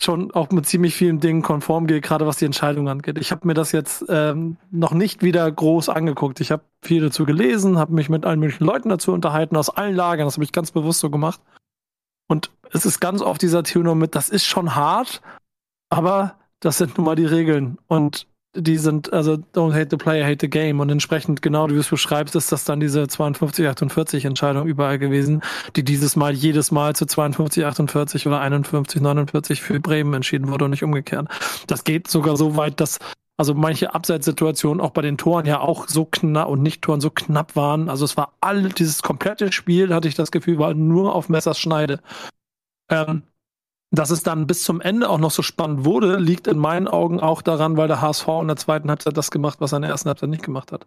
schon 0.04 0.30
auch 0.32 0.50
mit 0.50 0.66
ziemlich 0.66 0.94
vielen 0.94 1.20
Dingen 1.20 1.42
konform 1.42 1.86
gehe, 1.86 2.00
gerade 2.00 2.26
was 2.26 2.36
die 2.36 2.44
Entscheidung 2.44 2.88
angeht. 2.88 3.18
Ich 3.18 3.30
habe 3.30 3.46
mir 3.46 3.54
das 3.54 3.72
jetzt 3.72 4.04
ähm, 4.08 4.56
noch 4.70 4.92
nicht 4.92 5.22
wieder 5.22 5.50
groß 5.50 5.88
angeguckt. 5.88 6.40
Ich 6.40 6.50
habe 6.50 6.64
viel 6.82 7.02
dazu 7.02 7.24
gelesen, 7.24 7.78
habe 7.78 7.94
mich 7.94 8.08
mit 8.08 8.24
allen 8.24 8.40
möglichen 8.40 8.64
Leuten 8.64 8.88
dazu 8.88 9.12
unterhalten, 9.12 9.56
aus 9.56 9.70
allen 9.70 9.94
Lagern. 9.94 10.26
Das 10.26 10.34
habe 10.34 10.44
ich 10.44 10.52
ganz 10.52 10.70
bewusst 10.70 11.00
so 11.00 11.10
gemacht. 11.10 11.40
Und 12.28 12.50
es 12.70 12.86
ist 12.86 13.00
ganz 13.00 13.20
oft 13.20 13.42
dieser 13.42 13.62
Tenor 13.62 13.94
mit, 13.94 14.14
das 14.14 14.28
ist 14.28 14.44
schon 14.44 14.74
hart, 14.74 15.20
aber 15.90 16.36
das 16.60 16.78
sind 16.78 16.96
nun 16.96 17.04
mal 17.04 17.16
die 17.16 17.26
Regeln. 17.26 17.78
Und 17.86 18.26
die 18.54 18.76
sind, 18.76 19.12
also 19.12 19.38
don't 19.54 19.72
hate 19.72 19.88
the 19.90 19.96
player, 19.96 20.24
hate 20.24 20.38
the 20.40 20.50
game. 20.50 20.80
Und 20.80 20.90
entsprechend, 20.90 21.40
genau 21.40 21.68
wie 21.68 21.74
du 21.74 21.80
es 21.80 21.88
beschreibst, 21.88 22.36
ist 22.36 22.52
das 22.52 22.64
dann 22.64 22.80
diese 22.80 23.08
52, 23.08 23.66
48 23.66 24.24
Entscheidung 24.24 24.66
überall 24.66 24.98
gewesen, 24.98 25.42
die 25.76 25.84
dieses 25.84 26.16
Mal 26.16 26.34
jedes 26.34 26.70
Mal 26.70 26.94
zu 26.94 27.06
52, 27.06 27.64
48 27.64 28.26
oder 28.26 28.40
51, 28.40 29.00
49 29.00 29.62
für 29.62 29.80
Bremen 29.80 30.12
entschieden 30.14 30.48
wurde 30.48 30.66
und 30.66 30.72
nicht 30.72 30.84
umgekehrt. 30.84 31.28
Das 31.66 31.84
geht 31.84 32.08
sogar 32.08 32.36
so 32.36 32.56
weit, 32.56 32.80
dass 32.80 32.98
also 33.38 33.54
manche 33.54 33.94
Abseitssituationen 33.94 34.80
auch 34.80 34.90
bei 34.90 35.02
den 35.02 35.16
Toren 35.16 35.46
ja 35.46 35.60
auch 35.60 35.88
so 35.88 36.04
knapp 36.04 36.48
und 36.48 36.62
Nicht-Toren 36.62 37.00
so 37.00 37.10
knapp 37.10 37.56
waren. 37.56 37.88
Also 37.88 38.04
es 38.04 38.16
war 38.16 38.34
all 38.40 38.68
dieses 38.68 39.02
komplette 39.02 39.50
Spiel, 39.50 39.94
hatte 39.94 40.08
ich 40.08 40.14
das 40.14 40.30
Gefühl, 40.30 40.58
war 40.58 40.74
nur 40.74 41.14
auf 41.14 41.28
Messers 41.28 41.58
Schneide. 41.58 42.00
Ähm, 42.90 43.22
dass 43.92 44.10
es 44.10 44.22
dann 44.22 44.46
bis 44.46 44.64
zum 44.64 44.80
Ende 44.80 45.08
auch 45.08 45.18
noch 45.18 45.30
so 45.30 45.42
spannend 45.42 45.84
wurde, 45.84 46.16
liegt 46.16 46.46
in 46.46 46.58
meinen 46.58 46.88
Augen 46.88 47.20
auch 47.20 47.42
daran, 47.42 47.76
weil 47.76 47.88
der 47.88 48.00
HSV 48.00 48.26
in 48.40 48.48
der 48.48 48.56
zweiten 48.56 48.88
Halbzeit 48.88 49.16
das 49.16 49.30
gemacht, 49.30 49.60
was 49.60 49.72
er 49.72 49.76
in 49.76 49.82
der 49.82 49.90
ersten 49.90 50.08
Halbzeit 50.08 50.30
nicht 50.30 50.42
gemacht 50.42 50.72
hat. 50.72 50.86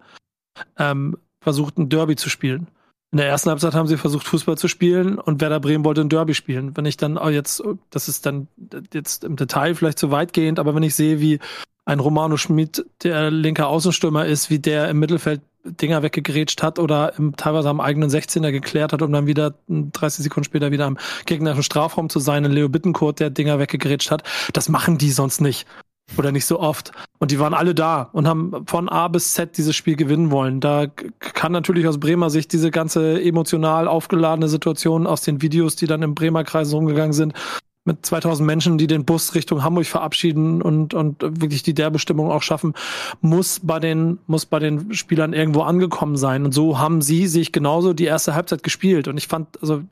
Ähm, 0.77 1.15
versucht 1.39 1.77
ein 1.77 1.89
Derby 1.89 2.15
zu 2.15 2.29
spielen. 2.29 2.67
In 3.11 3.17
der 3.17 3.27
ersten 3.27 3.51
Halbzeit 3.51 3.75
haben 3.75 3.87
sie 3.87 3.97
versucht, 3.97 4.27
Fußball 4.27 4.57
zu 4.57 4.67
spielen 4.67 5.19
und 5.19 5.39
Werder 5.39 5.59
Bremen 5.59 5.85
wollte 5.85 6.01
ein 6.01 6.09
Derby 6.09 6.33
spielen. 6.33 6.75
Wenn 6.75 6.85
ich 6.85 6.97
dann 6.97 7.19
auch 7.19 7.29
jetzt, 7.29 7.63
das 7.91 8.09
ist 8.09 8.25
dann 8.25 8.47
jetzt 8.91 9.23
im 9.23 9.35
Detail 9.35 9.75
vielleicht 9.75 9.99
zu 9.99 10.09
weitgehend, 10.09 10.57
aber 10.57 10.73
wenn 10.73 10.83
ich 10.83 10.95
sehe, 10.95 11.21
wie 11.21 11.39
ein 11.85 11.99
Romano 11.99 12.37
Schmidt, 12.37 12.85
der 13.03 13.29
linker 13.29 13.67
Außenstürmer 13.67 14.25
ist, 14.25 14.49
wie 14.49 14.57
der 14.57 14.89
im 14.89 14.97
Mittelfeld 14.97 15.41
Dinger 15.65 16.03
weggegrätscht 16.03 16.63
hat 16.63 16.79
oder 16.79 17.17
im, 17.17 17.35
teilweise 17.35 17.69
am 17.69 17.81
eigenen 17.81 18.09
16er 18.09 18.51
geklärt 18.51 18.93
hat, 18.93 19.01
um 19.01 19.11
dann 19.11 19.27
wieder 19.27 19.55
30 19.67 20.23
Sekunden 20.23 20.45
später 20.45 20.71
wieder 20.71 20.85
am 20.85 20.97
gegnerischen 21.25 21.63
Strafraum 21.63 22.09
zu 22.09 22.19
sein. 22.19 22.45
In 22.45 22.51
Leo 22.51 22.69
Bittencourt, 22.69 23.19
der 23.19 23.29
Dinger 23.29 23.59
weggegrätscht 23.59 24.11
hat. 24.11 24.23
Das 24.53 24.69
machen 24.69 24.97
die 24.97 25.11
sonst 25.11 25.41
nicht. 25.41 25.67
Oder 26.17 26.31
nicht 26.31 26.45
so 26.45 26.59
oft. 26.59 26.91
Und 27.17 27.31
die 27.31 27.39
waren 27.39 27.55
alle 27.55 27.73
da 27.73 28.09
und 28.13 28.27
haben 28.27 28.67
von 28.67 28.89
A 28.89 29.07
bis 29.07 29.33
Z 29.33 29.57
dieses 29.57 29.75
Spiel 29.75 29.95
gewinnen 29.95 30.29
wollen. 30.29 30.59
Da 30.59 30.85
kann 31.19 31.51
natürlich 31.51 31.87
aus 31.87 31.99
Bremer 31.99 32.29
Sicht 32.29 32.53
diese 32.53 32.69
ganze 32.69 33.19
emotional 33.21 33.87
aufgeladene 33.87 34.47
Situation 34.47 35.07
aus 35.07 35.21
den 35.21 35.41
Videos, 35.41 35.75
die 35.75 35.87
dann 35.87 36.03
im 36.03 36.13
Bremer 36.13 36.43
Kreis 36.43 36.71
rumgegangen 36.71 37.13
sind, 37.13 37.33
mit 37.85 38.05
2000 38.05 38.45
Menschen, 38.45 38.77
die 38.77 38.87
den 38.87 39.05
Bus 39.05 39.35
Richtung 39.35 39.63
Hamburg 39.63 39.85
verabschieden 39.85 40.61
und, 40.61 40.93
und 40.93 41.21
wirklich 41.21 41.63
die 41.63 41.75
Derbestimmung 41.75 42.31
auch 42.31 42.41
schaffen, 42.41 42.73
muss 43.21 43.61
bei 43.61 43.79
den, 43.79 44.17
muss 44.27 44.45
bei 44.47 44.59
den 44.59 44.93
Spielern 44.93 45.33
irgendwo 45.33 45.61
angekommen 45.61 46.17
sein. 46.17 46.45
Und 46.45 46.51
so 46.51 46.79
haben 46.79 47.01
sie 47.01 47.27
sich 47.27 47.51
genauso 47.51 47.93
die 47.93 48.05
erste 48.05 48.33
Halbzeit 48.33 48.63
gespielt. 48.63 49.07
Und 49.07 49.17
ich 49.17 49.27
fand, 49.27 49.61
also, 49.61 49.83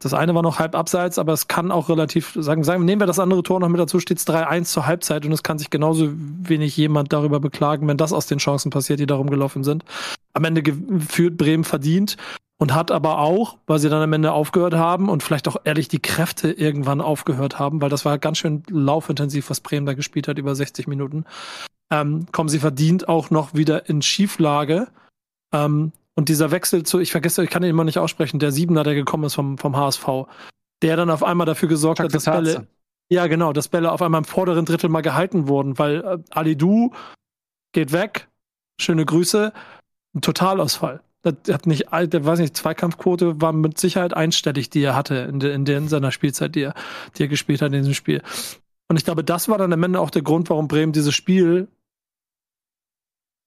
das 0.00 0.14
eine 0.14 0.34
war 0.34 0.42
noch 0.42 0.58
halb 0.58 0.74
abseits, 0.74 1.18
aber 1.18 1.32
es 1.32 1.46
kann 1.46 1.70
auch 1.70 1.88
relativ, 1.88 2.36
sagen, 2.38 2.64
sagen, 2.64 2.84
nehmen 2.84 3.00
wir 3.00 3.06
das 3.06 3.18
andere 3.18 3.42
Tor 3.42 3.60
noch 3.60 3.68
mit 3.68 3.80
dazu, 3.80 4.00
steht 4.00 4.18
es 4.18 4.26
3-1 4.26 4.64
zur 4.64 4.86
Halbzeit 4.86 5.24
und 5.24 5.32
es 5.32 5.42
kann 5.42 5.58
sich 5.58 5.70
genauso 5.70 6.10
wenig 6.12 6.76
jemand 6.76 7.12
darüber 7.12 7.38
beklagen, 7.38 7.86
wenn 7.86 7.96
das 7.96 8.12
aus 8.12 8.26
den 8.26 8.38
Chancen 8.38 8.70
passiert, 8.70 8.98
die 8.98 9.06
darum 9.06 9.30
gelaufen 9.30 9.62
sind. 9.62 9.84
Am 10.32 10.44
Ende 10.44 10.62
führt 11.08 11.36
Bremen 11.36 11.64
verdient 11.64 12.16
und 12.58 12.74
hat 12.74 12.90
aber 12.90 13.18
auch, 13.18 13.58
weil 13.66 13.78
sie 13.78 13.88
dann 13.88 14.02
am 14.02 14.12
Ende 14.12 14.32
aufgehört 14.32 14.74
haben 14.74 15.08
und 15.08 15.22
vielleicht 15.22 15.46
auch 15.46 15.56
ehrlich 15.64 15.88
die 15.88 16.00
Kräfte 16.00 16.50
irgendwann 16.50 17.00
aufgehört 17.00 17.58
haben, 17.58 17.80
weil 17.80 17.90
das 17.90 18.04
war 18.04 18.18
ganz 18.18 18.38
schön 18.38 18.64
laufintensiv, 18.68 19.50
was 19.50 19.60
Bremen 19.60 19.86
da 19.86 19.94
gespielt 19.94 20.28
hat, 20.28 20.38
über 20.38 20.54
60 20.54 20.88
Minuten, 20.88 21.24
ähm, 21.90 22.26
kommen 22.32 22.48
sie 22.48 22.58
verdient 22.58 23.08
auch 23.08 23.30
noch 23.30 23.54
wieder 23.54 23.88
in 23.88 24.02
Schieflage. 24.02 24.88
Ähm, 25.52 25.92
und 26.16 26.28
dieser 26.28 26.50
Wechsel 26.50 26.82
zu, 26.82 26.98
ich 26.98 27.12
vergesse, 27.12 27.44
ich 27.44 27.50
kann 27.50 27.62
ihn 27.62 27.70
immer 27.70 27.84
nicht 27.84 27.98
aussprechen, 27.98 28.38
der 28.38 28.52
Siebener, 28.52 28.82
der 28.82 28.94
gekommen 28.94 29.24
ist 29.24 29.34
vom, 29.34 29.58
vom 29.58 29.76
HSV, 29.76 30.06
der 30.82 30.96
dann 30.96 31.10
auf 31.10 31.22
einmal 31.22 31.46
dafür 31.46 31.68
gesorgt 31.68 31.98
Chuck 31.98 32.06
hat, 32.06 32.14
dass 32.14 32.24
Bälle, 32.24 32.66
ja 33.08 33.26
genau, 33.26 33.52
dass 33.52 33.68
Bälle 33.68 33.92
auf 33.92 34.02
einmal 34.02 34.20
im 34.20 34.24
vorderen 34.24 34.64
Drittel 34.64 34.90
mal 34.90 35.02
gehalten 35.02 35.48
wurden, 35.48 35.78
weil 35.78 36.04
äh, 36.04 36.18
Ali 36.30 36.56
Du 36.56 36.92
geht 37.72 37.92
weg, 37.92 38.28
schöne 38.80 39.04
Grüße, 39.04 39.52
ein 40.14 40.20
Totalausfall. 40.20 41.00
Das 41.22 41.34
hat 41.50 41.66
nicht, 41.66 41.92
der 41.92 42.24
weiß 42.24 42.38
nicht, 42.38 42.56
Zweikampfquote 42.56 43.40
war 43.42 43.52
mit 43.52 43.78
Sicherheit 43.78 44.14
einstellig, 44.14 44.70
die 44.70 44.82
er 44.82 44.96
hatte 44.96 45.16
in, 45.16 45.38
de, 45.38 45.54
in, 45.54 45.64
de, 45.66 45.76
in 45.76 45.88
seiner 45.88 46.12
Spielzeit, 46.12 46.54
die 46.54 46.62
er, 46.62 46.74
die 47.16 47.24
er 47.24 47.28
gespielt 47.28 47.60
hat 47.60 47.72
in 47.72 47.78
diesem 47.78 47.94
Spiel. 47.94 48.22
Und 48.88 48.96
ich 48.96 49.04
glaube, 49.04 49.22
das 49.22 49.48
war 49.48 49.58
dann 49.58 49.72
am 49.72 49.82
Ende 49.82 50.00
auch 50.00 50.10
der 50.10 50.22
Grund, 50.22 50.48
warum 50.48 50.66
Bremen 50.66 50.92
dieses 50.92 51.14
Spiel 51.14 51.68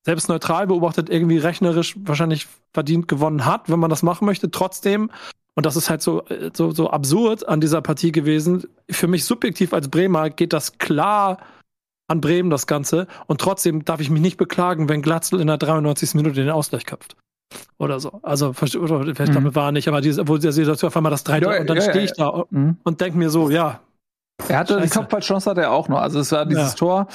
selbst 0.06 0.30
neutral 0.30 0.68
beobachtet 0.68 1.10
irgendwie 1.10 1.38
rechnerisch 1.38 1.96
wahrscheinlich 2.04 2.48
verdient 2.74 3.08
gewonnen 3.08 3.46
hat, 3.46 3.70
wenn 3.70 3.80
man 3.80 3.90
das 3.90 4.04
machen 4.04 4.26
möchte. 4.26 4.52
Trotzdem, 4.52 5.10
und 5.56 5.66
das 5.66 5.76
ist 5.76 5.90
halt 5.90 6.02
so, 6.02 6.24
so, 6.54 6.72
so 6.72 6.90
absurd 6.90 7.48
an 7.48 7.62
dieser 7.62 7.82
Partie 7.82 8.12
gewesen, 8.12 8.64
für 8.90 9.08
mich 9.08 9.26
subjektiv 9.26 9.74
als 9.74 9.88
Bremer 9.88 10.30
geht 10.30 10.54
das 10.54 10.78
klar 10.78 11.38
an 12.08 12.22
Bremen, 12.22 12.50
das 12.50 12.68
Ganze. 12.68 13.08
Und 13.28 13.40
trotzdem 13.40 13.86
darf 13.86 14.02
ich 14.02 14.10
mich 14.10 14.22
nicht 14.22 14.38
beklagen, 14.38 14.90
wenn 14.90 15.02
Glatzel 15.02 15.40
in 15.40 15.48
der 15.48 15.58
93. 15.58 16.16
Minute 16.16 16.36
den 16.36 16.50
Ausgleich 16.50 16.86
köpft 16.86 17.16
oder 17.78 18.00
so. 18.00 18.20
Also 18.24 18.54
vielleicht 18.54 18.78
mhm. 18.78 19.34
damit 19.34 19.56
war 19.56 19.72
nicht, 19.72 19.88
aber 19.88 20.02
diese, 20.02 20.28
wo 20.28 20.38
der 20.38 20.52
Situation 20.52 20.88
auf 20.88 20.98
einmal 20.98 21.12
das 21.12 21.24
3 21.24 21.40
ja, 21.40 21.60
und 21.60 21.70
dann 21.70 21.78
ja, 21.78 21.84
stehe 21.84 22.06
ich 22.06 22.14
da 22.14 22.44
mhm. 22.50 22.78
und 22.84 23.02
denke 23.02 23.18
mir 23.18 23.30
so, 23.30 23.50
ja. 23.50 23.80
Er 24.50 24.60
hatte 24.60 24.74
Scheiße. 24.76 24.88
die 24.88 25.00
Kopfballchance 25.00 25.50
hat 25.50 25.58
er 25.58 25.72
auch 25.72 25.88
noch. 25.88 26.00
Also 26.00 26.20
es 26.20 26.32
war 26.32 26.46
dieses 26.46 26.72
ja. 26.72 26.76
Tor. 26.76 27.08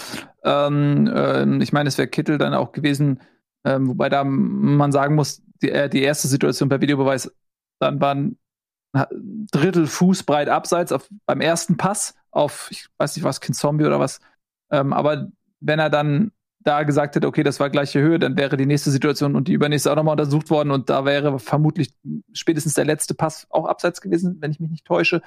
Ähm, 0.45 1.07
äh, 1.07 1.63
ich 1.63 1.73
meine, 1.73 1.89
es 1.89 1.99
wäre 1.99 2.09
Kittel 2.09 2.39
dann 2.39 2.55
auch 2.55 2.73
gewesen, 2.73 3.21
ähm, 3.65 3.89
wobei 3.89 4.09
da 4.09 4.25
man 4.25 4.93
sagen 4.93 5.15
muss, 5.15 5.43
die, 5.63 5.71
äh, 5.71 5.89
die 5.89 6.03
erste 6.03 6.29
Situation 6.29 6.69
per 6.69 6.81
Videobeweis, 6.81 7.33
dann 7.81 8.01
waren 8.01 8.39
Drittel 9.53 9.87
Fuß 9.87 10.23
breit 10.23 10.49
abseits 10.49 10.93
auf, 10.93 11.09
beim 11.27 11.41
ersten 11.41 11.77
Pass 11.77 12.15
auf, 12.31 12.69
ich 12.71 12.89
weiß 12.99 13.17
nicht 13.17 13.25
was, 13.25 13.41
Kind 13.41 13.57
Zombie 13.57 13.85
oder 13.85 14.01
was. 14.01 14.21
Ähm, 14.71 14.93
aber 14.93 15.29
wenn 15.61 15.79
er 15.79 15.91
dann 15.91 16.33
da 16.61 16.83
gesagt 16.83 17.15
hätte, 17.17 17.27
okay, 17.27 17.43
das 17.43 17.61
war 17.61 17.71
gleiche 17.71 18.01
Höhe, 18.01 18.19
dann 18.19 18.37
wäre 18.37 18.57
die 18.57 18.67
nächste 18.67 18.91
Situation 18.91 19.37
und 19.37 19.49
die 19.49 19.53
übernächste 19.53 19.91
auch 19.91 19.97
nochmal 19.97 20.13
untersucht 20.13 20.51
worden 20.51 20.71
und 20.71 20.91
da 20.91 21.05
wäre 21.05 21.39
vermutlich 21.39 21.95
spätestens 22.33 22.75
der 22.75 22.85
letzte 22.85 23.15
Pass 23.15 23.47
auch 23.51 23.67
abseits 23.67 24.01
gewesen, 24.01 24.39
wenn 24.41 24.51
ich 24.51 24.61
mich 24.61 24.71
nicht 24.71 24.85
täusche. 24.85 25.23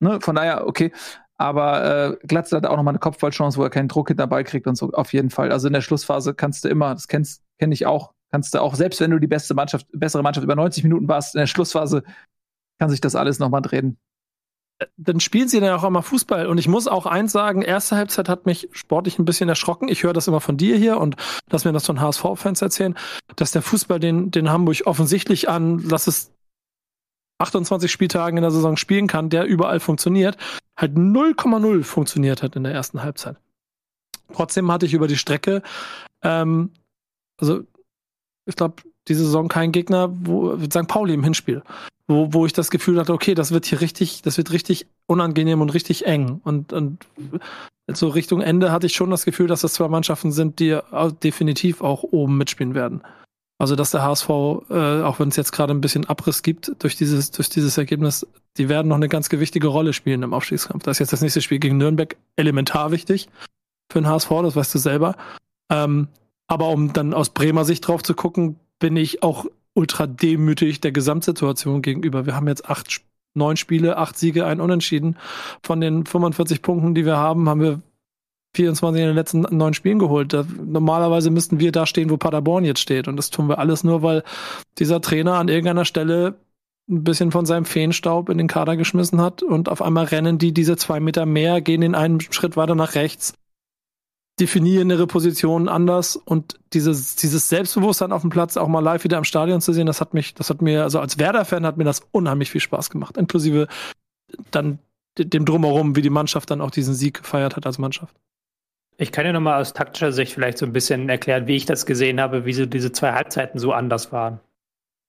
Ne? 0.00 0.20
Von 0.20 0.36
daher, 0.36 0.66
okay. 0.66 0.92
Aber 1.36 2.18
äh, 2.20 2.26
Glatze 2.26 2.56
hat 2.56 2.66
auch 2.66 2.76
nochmal 2.76 2.92
eine 2.92 2.98
Kopfballchance, 2.98 3.58
wo 3.58 3.62
er 3.62 3.70
keinen 3.70 3.88
Druck 3.88 4.08
hinterbei 4.08 4.42
kriegt 4.42 4.66
und 4.66 4.76
so, 4.76 4.90
auf 4.90 5.12
jeden 5.12 5.30
Fall. 5.30 5.52
Also 5.52 5.68
in 5.68 5.72
der 5.72 5.82
Schlussphase 5.82 6.34
kannst 6.34 6.64
du 6.64 6.68
immer, 6.68 6.94
das 6.94 7.06
kennst, 7.06 7.42
kenne 7.58 7.74
ich 7.74 7.86
auch, 7.86 8.12
kannst 8.32 8.54
du 8.54 8.60
auch, 8.60 8.74
selbst 8.74 9.00
wenn 9.00 9.12
du 9.12 9.20
die 9.20 9.28
beste 9.28 9.54
Mannschaft, 9.54 9.86
bessere 9.92 10.22
Mannschaft 10.22 10.44
über 10.44 10.56
90 10.56 10.82
Minuten 10.82 11.06
warst, 11.06 11.36
in 11.36 11.38
der 11.38 11.46
Schlussphase 11.46 12.02
kann 12.80 12.90
sich 12.90 13.00
das 13.00 13.14
alles 13.14 13.38
nochmal 13.38 13.62
drehen 13.62 13.98
dann 14.96 15.20
spielen 15.20 15.48
sie 15.48 15.60
dann 15.60 15.78
auch 15.78 15.84
immer 15.84 16.02
Fußball. 16.02 16.46
Und 16.46 16.58
ich 16.58 16.68
muss 16.68 16.86
auch 16.86 17.06
eins 17.06 17.32
sagen, 17.32 17.62
erste 17.62 17.96
Halbzeit 17.96 18.28
hat 18.28 18.46
mich 18.46 18.68
sportlich 18.72 19.18
ein 19.18 19.24
bisschen 19.24 19.48
erschrocken. 19.48 19.88
Ich 19.88 20.02
höre 20.04 20.12
das 20.12 20.28
immer 20.28 20.40
von 20.40 20.56
dir 20.56 20.76
hier 20.76 20.98
und 20.98 21.16
lass 21.50 21.64
mir 21.64 21.72
das 21.72 21.86
von 21.86 22.00
HSV-Fans 22.00 22.62
erzählen, 22.62 22.96
dass 23.36 23.50
der 23.50 23.62
Fußball 23.62 23.98
den, 23.98 24.30
den 24.30 24.50
Hamburg 24.50 24.82
offensichtlich 24.84 25.48
an, 25.48 25.78
lass 25.78 26.06
es 26.06 26.32
28 27.38 27.90
Spieltagen 27.90 28.36
in 28.36 28.42
der 28.42 28.50
Saison 28.50 28.76
spielen 28.76 29.06
kann, 29.06 29.30
der 29.30 29.44
überall 29.44 29.80
funktioniert, 29.80 30.36
halt 30.76 30.96
0,0 30.96 31.82
funktioniert 31.84 32.42
hat 32.42 32.56
in 32.56 32.64
der 32.64 32.72
ersten 32.72 33.02
Halbzeit. 33.02 33.36
Trotzdem 34.32 34.70
hatte 34.70 34.86
ich 34.86 34.94
über 34.94 35.08
die 35.08 35.16
Strecke, 35.16 35.62
ähm, 36.22 36.70
also 37.38 37.62
ich 38.46 38.56
glaube, 38.56 38.82
diese 39.06 39.24
Saison 39.24 39.48
kein 39.48 39.72
Gegner, 39.72 40.10
wo 40.12 40.58
St. 40.58 40.86
Pauli 40.88 41.14
im 41.14 41.24
Hinspiel 41.24 41.62
wo, 42.08 42.32
wo 42.32 42.46
ich 42.46 42.54
das 42.54 42.70
Gefühl 42.70 42.98
hatte, 42.98 43.12
okay, 43.12 43.34
das 43.34 43.52
wird 43.52 43.66
hier 43.66 43.80
richtig, 43.80 44.22
das 44.22 44.38
wird 44.38 44.50
richtig 44.50 44.86
unangenehm 45.06 45.60
und 45.60 45.70
richtig 45.70 46.06
eng. 46.06 46.40
Und, 46.42 46.72
und 46.72 47.06
so 47.86 48.08
Richtung 48.08 48.40
Ende 48.40 48.72
hatte 48.72 48.86
ich 48.86 48.94
schon 48.94 49.10
das 49.10 49.26
Gefühl, 49.26 49.46
dass 49.46 49.60
das 49.60 49.74
zwei 49.74 49.88
Mannschaften 49.88 50.32
sind, 50.32 50.58
die 50.58 50.78
definitiv 51.22 51.82
auch 51.82 52.02
oben 52.02 52.38
mitspielen 52.38 52.74
werden. 52.74 53.02
Also 53.58 53.74
dass 53.74 53.90
der 53.90 54.02
HSV, 54.02 54.28
äh, 54.70 55.02
auch 55.02 55.18
wenn 55.18 55.28
es 55.28 55.36
jetzt 55.36 55.50
gerade 55.50 55.74
ein 55.74 55.80
bisschen 55.80 56.04
Abriss 56.06 56.42
gibt 56.42 56.72
durch 56.78 56.96
dieses, 56.96 57.32
durch 57.32 57.48
dieses 57.48 57.76
Ergebnis, 57.76 58.26
die 58.56 58.68
werden 58.68 58.88
noch 58.88 58.96
eine 58.96 59.08
ganz 59.08 59.28
gewichtige 59.28 59.66
Rolle 59.66 59.92
spielen 59.92 60.22
im 60.22 60.32
Aufstiegskampf. 60.32 60.84
Da 60.84 60.92
ist 60.92 61.00
jetzt 61.00 61.12
das 61.12 61.22
nächste 61.22 61.42
Spiel 61.42 61.58
gegen 61.58 61.76
Nürnberg 61.76 62.16
elementar 62.36 62.92
wichtig 62.92 63.28
für 63.90 64.00
den 64.00 64.08
HSV, 64.08 64.30
das 64.42 64.54
weißt 64.56 64.74
du 64.74 64.78
selber. 64.78 65.16
Ähm, 65.70 66.08
aber 66.46 66.68
um 66.68 66.92
dann 66.92 67.12
aus 67.12 67.30
Bremer 67.30 67.64
Sicht 67.64 67.86
drauf 67.86 68.02
zu 68.02 68.14
gucken, 68.14 68.60
bin 68.78 68.96
ich 68.96 69.22
auch 69.22 69.46
ultra 69.74 70.06
demütig 70.06 70.80
der 70.80 70.92
Gesamtsituation 70.92 71.82
gegenüber. 71.82 72.26
Wir 72.26 72.36
haben 72.36 72.48
jetzt 72.48 72.68
acht, 72.68 73.00
neun 73.34 73.56
Spiele, 73.56 73.96
acht 73.96 74.16
Siege, 74.16 74.46
ein 74.46 74.60
Unentschieden. 74.60 75.16
Von 75.62 75.80
den 75.80 76.06
45 76.06 76.62
Punkten, 76.62 76.94
die 76.94 77.04
wir 77.04 77.16
haben, 77.16 77.48
haben 77.48 77.60
wir 77.60 77.80
24 78.54 79.00
in 79.00 79.06
den 79.08 79.14
letzten 79.14 79.40
neun 79.56 79.74
Spielen 79.74 79.98
geholt. 79.98 80.32
Da, 80.32 80.44
normalerweise 80.64 81.30
müssten 81.30 81.60
wir 81.60 81.72
da 81.72 81.86
stehen, 81.86 82.10
wo 82.10 82.16
Paderborn 82.16 82.64
jetzt 82.64 82.80
steht. 82.80 83.08
Und 83.08 83.16
das 83.16 83.30
tun 83.30 83.48
wir 83.48 83.58
alles 83.58 83.84
nur, 83.84 84.02
weil 84.02 84.24
dieser 84.78 85.00
Trainer 85.00 85.34
an 85.34 85.48
irgendeiner 85.48 85.84
Stelle 85.84 86.36
ein 86.88 87.04
bisschen 87.04 87.30
von 87.30 87.44
seinem 87.44 87.66
Feenstaub 87.66 88.30
in 88.30 88.38
den 88.38 88.46
Kader 88.46 88.76
geschmissen 88.76 89.20
hat 89.20 89.42
und 89.42 89.68
auf 89.68 89.82
einmal 89.82 90.06
rennen 90.06 90.38
die 90.38 90.54
diese 90.54 90.76
zwei 90.76 91.00
Meter 91.00 91.26
mehr, 91.26 91.60
gehen 91.60 91.82
in 91.82 91.94
einen 91.94 92.20
Schritt 92.20 92.56
weiter 92.56 92.74
nach 92.74 92.94
rechts 92.94 93.34
definieren 94.38 94.90
ihre 94.90 95.06
Positionen 95.06 95.68
anders 95.68 96.16
und 96.16 96.58
dieses, 96.72 97.16
dieses 97.16 97.48
Selbstbewusstsein 97.48 98.12
auf 98.12 98.22
dem 98.22 98.30
Platz 98.30 98.56
auch 98.56 98.68
mal 98.68 98.80
live 98.80 99.04
wieder 99.04 99.18
im 99.18 99.24
Stadion 99.24 99.60
zu 99.60 99.72
sehen, 99.72 99.86
das 99.86 100.00
hat 100.00 100.14
mich, 100.14 100.34
das 100.34 100.50
hat 100.50 100.62
mir, 100.62 100.82
also 100.82 101.00
als 101.00 101.18
Werder-Fan 101.18 101.66
hat 101.66 101.76
mir 101.76 101.84
das 101.84 102.02
unheimlich 102.12 102.50
viel 102.50 102.60
Spaß 102.60 102.90
gemacht, 102.90 103.16
inklusive 103.16 103.66
dann 104.50 104.78
dem 105.18 105.44
Drumherum, 105.44 105.96
wie 105.96 106.02
die 106.02 106.10
Mannschaft 106.10 106.50
dann 106.50 106.60
auch 106.60 106.70
diesen 106.70 106.94
Sieg 106.94 107.22
gefeiert 107.22 107.56
hat 107.56 107.66
als 107.66 107.78
Mannschaft. 107.78 108.14
Ich 109.00 109.12
kann 109.12 109.24
ja 109.24 109.32
nochmal 109.32 109.60
aus 109.60 109.72
taktischer 109.72 110.10
Sicht 110.10 110.34
vielleicht 110.34 110.58
so 110.58 110.66
ein 110.66 110.72
bisschen 110.72 111.08
erklären, 111.08 111.46
wie 111.46 111.54
ich 111.54 111.66
das 111.66 111.86
gesehen 111.86 112.20
habe, 112.20 112.44
wie 112.44 112.52
so 112.52 112.66
diese 112.66 112.90
zwei 112.90 113.12
Halbzeiten 113.12 113.60
so 113.60 113.72
anders 113.72 114.12
waren. 114.12 114.40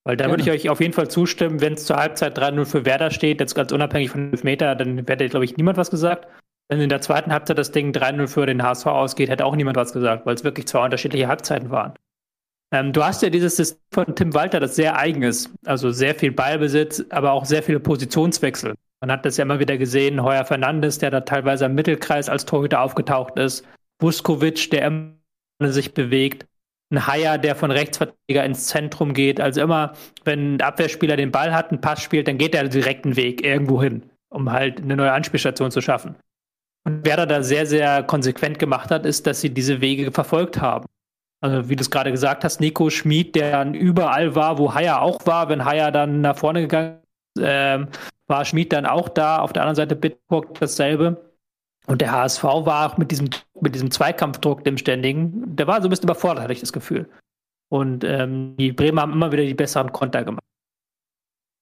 Weil 0.04 0.16
da 0.16 0.30
würde 0.30 0.42
ich 0.42 0.50
euch 0.50 0.70
auf 0.70 0.80
jeden 0.80 0.92
Fall 0.92 1.08
zustimmen, 1.08 1.60
wenn 1.60 1.74
es 1.74 1.84
zur 1.84 1.96
Halbzeit 1.96 2.38
3-0 2.38 2.64
für 2.64 2.84
Werder 2.86 3.10
steht, 3.10 3.40
jetzt 3.40 3.54
ganz 3.54 3.72
unabhängig 3.72 4.10
von 4.10 4.30
5 4.30 4.44
Meter, 4.44 4.74
dann 4.74 5.04
hätte, 5.06 5.28
glaube 5.28 5.44
ich, 5.44 5.56
niemand 5.56 5.76
was 5.76 5.90
gesagt. 5.90 6.28
Wenn 6.68 6.80
in 6.80 6.88
der 6.88 7.00
zweiten 7.00 7.32
Halbzeit 7.32 7.58
das 7.58 7.72
Ding 7.72 7.90
3-0 7.92 8.28
für 8.28 8.46
den 8.46 8.62
HSV 8.62 8.86
ausgeht, 8.86 9.28
hätte 9.28 9.44
auch 9.44 9.56
niemand 9.56 9.76
was 9.76 9.92
gesagt, 9.92 10.24
weil 10.24 10.36
es 10.36 10.44
wirklich 10.44 10.68
zwei 10.68 10.84
unterschiedliche 10.84 11.26
Halbzeiten 11.26 11.70
waren. 11.70 11.94
Ähm, 12.72 12.92
du 12.92 13.04
hast 13.04 13.22
ja 13.22 13.28
dieses 13.28 13.56
System 13.56 13.80
von 13.92 14.14
Tim 14.14 14.32
Walter, 14.34 14.60
das 14.60 14.76
sehr 14.76 14.96
eigen 14.96 15.22
ist. 15.22 15.50
Also 15.66 15.90
sehr 15.90 16.14
viel 16.14 16.30
Ballbesitz, 16.30 17.04
aber 17.10 17.32
auch 17.32 17.44
sehr 17.44 17.64
viele 17.64 17.80
Positionswechsel. 17.80 18.74
Man 19.00 19.10
hat 19.10 19.24
das 19.24 19.36
ja 19.36 19.42
immer 19.42 19.58
wieder 19.58 19.76
gesehen. 19.78 20.22
Heuer 20.22 20.44
Fernandes, 20.44 20.98
der 20.98 21.10
da 21.10 21.22
teilweise 21.22 21.64
im 21.64 21.74
Mittelkreis 21.74 22.28
als 22.28 22.46
Torhüter 22.46 22.80
aufgetaucht 22.80 23.36
ist. 23.38 23.66
Vuskovic, 24.00 24.70
der 24.70 24.86
immer 24.86 25.72
sich 25.72 25.94
bewegt. 25.94 26.46
Ein 26.92 27.06
Haier, 27.06 27.38
der 27.38 27.54
von 27.54 27.70
Rechtsverteidiger 27.70 28.44
ins 28.44 28.66
Zentrum 28.66 29.14
geht. 29.14 29.40
Also 29.40 29.60
immer, 29.60 29.92
wenn 30.24 30.56
ein 30.56 30.60
Abwehrspieler 30.60 31.16
den 31.16 31.30
Ball 31.30 31.54
hat, 31.54 31.70
einen 31.70 31.80
Pass 31.80 32.02
spielt, 32.02 32.26
dann 32.26 32.38
geht 32.38 32.54
er 32.54 32.68
direkt 32.68 33.04
einen 33.04 33.16
Weg 33.16 33.44
irgendwo 33.44 33.80
hin, 33.80 34.10
um 34.28 34.50
halt 34.50 34.80
eine 34.80 34.96
neue 34.96 35.12
Anspielstation 35.12 35.70
zu 35.70 35.80
schaffen. 35.80 36.16
Und 36.84 37.04
wer 37.04 37.24
da 37.26 37.42
sehr, 37.42 37.66
sehr 37.66 38.02
konsequent 38.02 38.58
gemacht 38.58 38.90
hat, 38.90 39.06
ist, 39.06 39.26
dass 39.26 39.40
sie 39.40 39.50
diese 39.50 39.80
Wege 39.80 40.10
verfolgt 40.10 40.60
haben. 40.60 40.86
Also 41.42 41.68
wie 41.68 41.76
du 41.76 41.82
es 41.82 41.90
gerade 41.90 42.10
gesagt 42.10 42.44
hast, 42.44 42.60
Nico 42.60 42.90
Schmid, 42.90 43.34
der 43.34 43.52
dann 43.52 43.74
überall 43.74 44.34
war, 44.34 44.58
wo 44.58 44.74
Haier 44.74 45.00
auch 45.00 45.24
war, 45.26 45.48
wenn 45.48 45.64
Haier 45.64 45.90
dann 45.90 46.20
nach 46.20 46.36
vorne 46.36 46.62
gegangen 46.62 46.98
ist, 47.36 47.44
ähm, 47.46 47.88
war 48.26 48.44
Schmid 48.44 48.72
dann 48.72 48.86
auch 48.86 49.08
da. 49.08 49.38
Auf 49.38 49.52
der 49.52 49.62
anderen 49.62 49.76
Seite 49.76 49.96
Bitburg 49.96 50.58
dasselbe. 50.58 51.29
Und 51.90 52.00
der 52.02 52.12
HSV 52.12 52.44
war 52.44 52.92
auch 52.92 52.98
mit 52.98 53.10
diesem, 53.10 53.30
mit 53.60 53.74
diesem 53.74 53.90
Zweikampfdruck, 53.90 54.62
dem 54.62 54.78
ständigen, 54.78 55.56
der 55.56 55.66
war 55.66 55.82
so 55.82 55.88
ein 55.88 55.90
bisschen 55.90 56.04
überfordert, 56.04 56.44
hatte 56.44 56.52
ich 56.52 56.60
das 56.60 56.72
Gefühl. 56.72 57.10
Und 57.68 58.04
ähm, 58.04 58.54
die 58.56 58.70
Bremer 58.70 59.02
haben 59.02 59.12
immer 59.12 59.32
wieder 59.32 59.42
die 59.42 59.54
besseren 59.54 59.90
Konter 59.90 60.22
gemacht. 60.22 60.44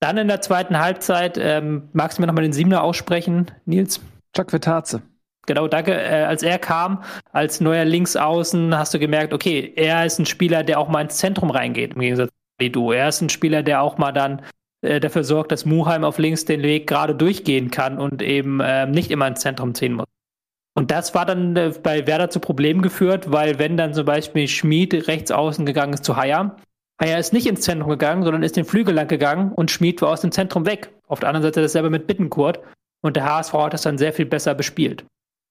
Dann 0.01 0.19
in 0.19 0.29
der 0.29 0.43
zweiten 0.43 0.79
Halbzeit, 0.79 1.39
ähm, 1.41 1.89
magst 1.95 2.19
du 2.19 2.21
mir 2.21 2.27
nochmal 2.27 2.43
den 2.43 2.53
Siebener 2.53 2.83
aussprechen, 2.83 3.51
Nils? 3.65 4.03
Chuck 4.37 4.51
Vertaze. 4.51 5.01
Genau, 5.47 5.67
danke. 5.67 5.95
Äh, 5.95 6.25
als 6.25 6.43
er 6.43 6.59
kam, 6.59 7.03
als 7.33 7.63
neuer 7.63 7.87
Linksaußen, 7.87 8.77
hast 8.77 8.93
du 8.93 8.99
gemerkt, 8.99 9.33
okay, 9.33 9.73
er 9.77 10.05
ist 10.05 10.19
ein 10.19 10.27
Spieler, 10.27 10.63
der 10.63 10.79
auch 10.79 10.91
mal 10.91 11.01
ins 11.01 11.17
Zentrum 11.17 11.49
reingeht, 11.49 11.95
im 11.95 12.03
Gegensatz 12.03 12.29
zu 12.61 12.69
du. 12.69 12.93
Er 12.93 13.09
ist 13.09 13.23
ein 13.23 13.31
Spieler, 13.31 13.63
der 13.63 13.81
auch 13.81 13.97
mal 13.97 14.13
dann 14.13 14.43
äh, 14.83 15.01
dafür 15.01 15.25
sorgt, 15.25 15.53
dass 15.53 15.65
Muheim 15.65 16.05
auf 16.05 16.19
links 16.19 16.45
den 16.45 16.61
Weg 16.61 16.87
gerade 16.87 17.15
durchgehen 17.15 17.71
kann 17.71 17.97
und 17.97 18.21
eben 18.21 18.61
äh, 18.61 18.85
nicht 18.85 19.11
immer 19.11 19.27
ins 19.27 19.41
Zentrum 19.41 19.75
ziehen 19.75 19.95
muss. 19.95 20.05
Und 20.79 20.93
das 20.93 21.13
war 21.13 21.27
dann 21.27 21.57
äh, 21.57 21.75
bei 21.83 22.07
Werder 22.07 22.31
zu 22.31 22.39
Problemen 22.39 22.83
geführt, 22.83 23.33
weil 23.33 23.59
wenn 23.59 23.77
dann 23.77 23.95
zum 23.95 24.07
Beispiel 24.07 24.47
Schmid 24.47 25.09
rechts 25.09 25.33
außen 25.33 25.67
gegangen 25.67 25.93
ist 25.93 26.05
zu 26.05 26.15
Haier, 26.15 26.55
Haier 27.01 27.19
ist 27.19 27.33
nicht 27.33 27.49
ins 27.49 27.63
Zentrum 27.63 27.91
gegangen, 27.91 28.23
sondern 28.23 28.45
ist 28.45 28.57
den 28.57 28.65
Flügel 28.65 28.95
lang 28.95 29.09
gegangen 29.09 29.51
und 29.51 29.73
Schmid 29.73 30.01
war 30.03 30.11
aus 30.11 30.21
dem 30.21 30.31
Zentrum 30.31 30.67
weg. 30.67 30.93
Auf 31.09 31.19
der 31.19 31.31
anderen 31.31 31.43
Seite 31.43 31.63
dasselbe 31.63 31.91
mit 31.91 32.07
Bittenkurt 32.07 32.61
und 33.03 33.17
der 33.17 33.25
HSV 33.25 33.55
hat 33.55 33.73
das 33.73 33.83
dann 33.83 33.99
sehr 33.99 34.13
viel 34.13 34.27
besser 34.27 34.55
bespielt. 34.55 35.05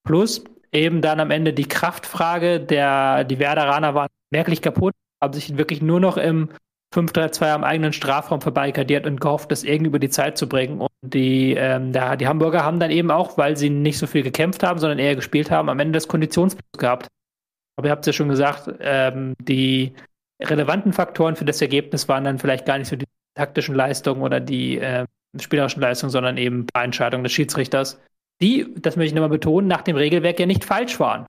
Plus 0.06 0.46
eben 0.72 1.02
dann 1.02 1.20
am 1.20 1.30
Ende 1.30 1.52
die 1.52 1.68
Kraftfrage, 1.68 2.62
der, 2.62 3.26
die 3.26 3.40
Werderaner 3.40 3.96
waren 3.96 4.08
merklich 4.32 4.62
kaputt, 4.62 4.94
haben 5.22 5.34
sich 5.34 5.58
wirklich 5.58 5.82
nur 5.82 6.00
noch 6.00 6.16
im 6.16 6.52
5-3-2 6.96 7.52
am 7.52 7.64
eigenen 7.64 7.94
Strafraum 7.94 8.42
verbarrikadiert 8.42 9.06
und 9.06 9.20
gehofft, 9.20 9.52
das 9.52 9.64
irgendwie 9.64 9.90
über 9.90 10.00
die 10.00 10.10
Zeit 10.10 10.38
zu 10.38 10.48
bringen. 10.48 10.80
Und 10.80 10.90
die, 11.02 11.54
ähm, 11.54 11.92
der, 11.92 12.16
die 12.18 12.28
Hamburger 12.28 12.64
haben 12.64 12.80
dann 12.80 12.92
eben 12.92 13.12
auch, 13.12 13.38
weil 13.38 13.58
sie 13.58 13.70
nicht 13.70 13.98
so 13.98 14.08
viel 14.08 14.24
gekämpft 14.24 14.64
haben, 14.64 14.80
sondern 14.80 15.00
eher 15.00 15.16
gespielt 15.16 15.52
haben, 15.52 15.70
am 15.70 15.80
Ende 15.80 15.98
das 15.98 16.08
Konditionsplus 16.08 16.80
gehabt. 16.80 17.08
Aber 17.76 17.88
ihr 17.88 17.92
habt 17.92 18.02
es 18.02 18.08
ja 18.08 18.14
schon 18.14 18.30
gesagt, 18.30 18.70
ähm, 18.80 19.34
die 19.40 19.94
relevanten 20.42 20.94
Faktoren 20.94 21.36
für 21.36 21.46
das 21.46 21.62
Ergebnis 21.62 22.08
waren 22.08 22.24
dann 22.24 22.40
vielleicht 22.40 22.66
gar 22.66 22.78
nicht 22.78 22.88
so 22.88 22.96
die 22.96 23.06
taktischen 23.36 23.76
Leistungen 23.76 24.22
oder 24.22 24.40
die 24.40 24.80
äh, 24.80 25.06
spielerischen 25.40 25.82
Leistungen, 25.82 26.10
sondern 26.10 26.38
eben 26.38 26.62
ein 26.62 26.68
paar 26.68 26.84
Entscheidungen 26.84 27.24
des 27.24 27.34
Schiedsrichters, 27.34 28.00
die, 28.42 28.74
das 28.78 28.96
möchte 28.96 29.10
ich 29.10 29.14
nochmal 29.14 29.30
betonen, 29.30 29.68
nach 29.68 29.82
dem 29.82 29.96
Regelwerk 29.96 30.40
ja 30.40 30.46
nicht 30.46 30.64
falsch 30.64 31.00
waren. 31.00 31.26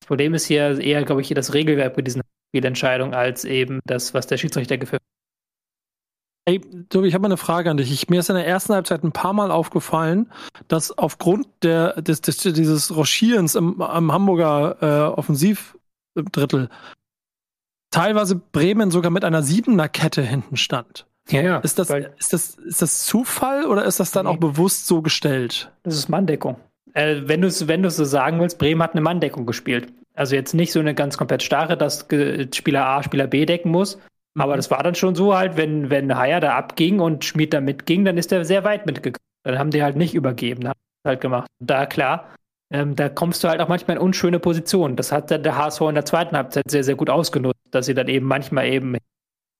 Das 0.00 0.08
Problem 0.08 0.34
ist 0.34 0.46
hier 0.46 0.80
eher, 0.80 1.04
glaube 1.04 1.20
ich, 1.20 1.28
das 1.28 1.54
Regelwerk 1.54 1.94
bei 1.94 2.02
diesen 2.02 2.22
Spielentscheidungen 2.52 3.14
als 3.14 3.44
eben 3.44 3.80
das, 3.86 4.12
was 4.12 4.26
der 4.26 4.36
Schiedsrichter 4.36 4.76
geführt 4.76 5.02
hat. 5.02 5.08
Ey, 6.44 6.60
Tobi, 6.88 7.06
ich 7.06 7.14
habe 7.14 7.22
mal 7.22 7.28
eine 7.28 7.36
Frage 7.36 7.70
an 7.70 7.76
dich. 7.76 7.92
Ich, 7.92 8.10
mir 8.10 8.20
ist 8.20 8.28
in 8.28 8.34
der 8.34 8.46
ersten 8.46 8.74
Halbzeit 8.74 9.04
ein 9.04 9.12
paar 9.12 9.32
Mal 9.32 9.50
aufgefallen, 9.50 10.30
dass 10.68 10.96
aufgrund 10.96 11.46
der, 11.62 12.02
des, 12.02 12.20
des, 12.20 12.38
dieses 12.38 12.94
Rochierens 12.94 13.54
im, 13.54 13.80
am 13.80 14.12
Hamburger 14.12 14.76
äh, 14.80 15.18
Offensivdrittel 15.18 16.68
teilweise 17.90 18.36
Bremen 18.36 18.90
sogar 18.90 19.12
mit 19.12 19.24
einer 19.24 19.42
Siebener 19.42 19.88
Kette 19.88 20.22
hinten 20.22 20.56
stand. 20.56 21.06
Ja, 21.28 21.40
ja. 21.42 21.58
Ist 21.58 21.78
das, 21.78 21.90
ist 21.90 22.32
das, 22.32 22.56
ist 22.56 22.82
das 22.82 23.06
Zufall 23.06 23.64
oder 23.66 23.84
ist 23.84 24.00
das 24.00 24.10
dann 24.10 24.26
nee. 24.26 24.32
auch 24.32 24.38
bewusst 24.38 24.88
so 24.88 25.00
gestellt? 25.00 25.70
Das 25.84 25.94
ist 25.94 26.08
Manndeckung. 26.08 26.56
Äh, 26.94 27.22
wenn 27.26 27.40
du 27.40 27.46
es 27.46 27.68
wenn 27.68 27.88
so 27.88 28.04
sagen 28.04 28.40
willst, 28.40 28.58
Bremen 28.58 28.82
hat 28.82 28.92
eine 28.92 29.00
Manndeckung 29.00 29.46
gespielt. 29.46 29.92
Also 30.14 30.34
jetzt 30.34 30.54
nicht 30.54 30.72
so 30.72 30.80
eine 30.80 30.94
ganz 30.94 31.16
komplett 31.16 31.42
starre, 31.42 31.76
dass 31.76 32.06
Spieler 32.54 32.86
A 32.86 33.02
Spieler 33.02 33.26
B 33.26 33.46
decken 33.46 33.70
muss. 33.70 33.96
Mhm. 34.34 34.42
Aber 34.42 34.56
das 34.56 34.70
war 34.70 34.82
dann 34.82 34.94
schon 34.94 35.14
so 35.14 35.34
halt, 35.34 35.56
wenn, 35.56 35.90
wenn 35.90 36.16
Haier 36.16 36.40
da 36.40 36.54
abging 36.56 37.00
und 37.00 37.24
Schmid 37.24 37.52
da 37.52 37.60
mitging, 37.60 38.04
dann 38.04 38.18
ist 38.18 38.32
er 38.32 38.44
sehr 38.44 38.64
weit 38.64 38.86
mitgegangen. 38.86 39.18
Dann 39.44 39.58
haben 39.58 39.70
die 39.70 39.82
halt 39.82 39.96
nicht 39.96 40.14
übergeben, 40.14 40.68
haben 40.68 40.78
halt 41.06 41.20
gemacht. 41.20 41.48
Da 41.60 41.86
klar, 41.86 42.28
ähm, 42.72 42.96
da 42.96 43.08
kommst 43.08 43.42
du 43.42 43.48
halt 43.48 43.60
auch 43.60 43.68
manchmal 43.68 43.96
in 43.96 44.02
unschöne 44.02 44.38
Positionen. 44.38 44.96
Das 44.96 45.12
hat 45.12 45.30
der 45.30 45.56
HSV 45.56 45.80
in 45.82 45.94
der 45.94 46.04
zweiten 46.04 46.36
Halbzeit 46.36 46.70
sehr, 46.70 46.84
sehr 46.84 46.94
gut 46.94 47.10
ausgenutzt, 47.10 47.60
dass 47.70 47.86
sie 47.86 47.94
dann 47.94 48.08
eben 48.08 48.26
manchmal 48.26 48.66
eben 48.66 48.94
im 48.94 49.00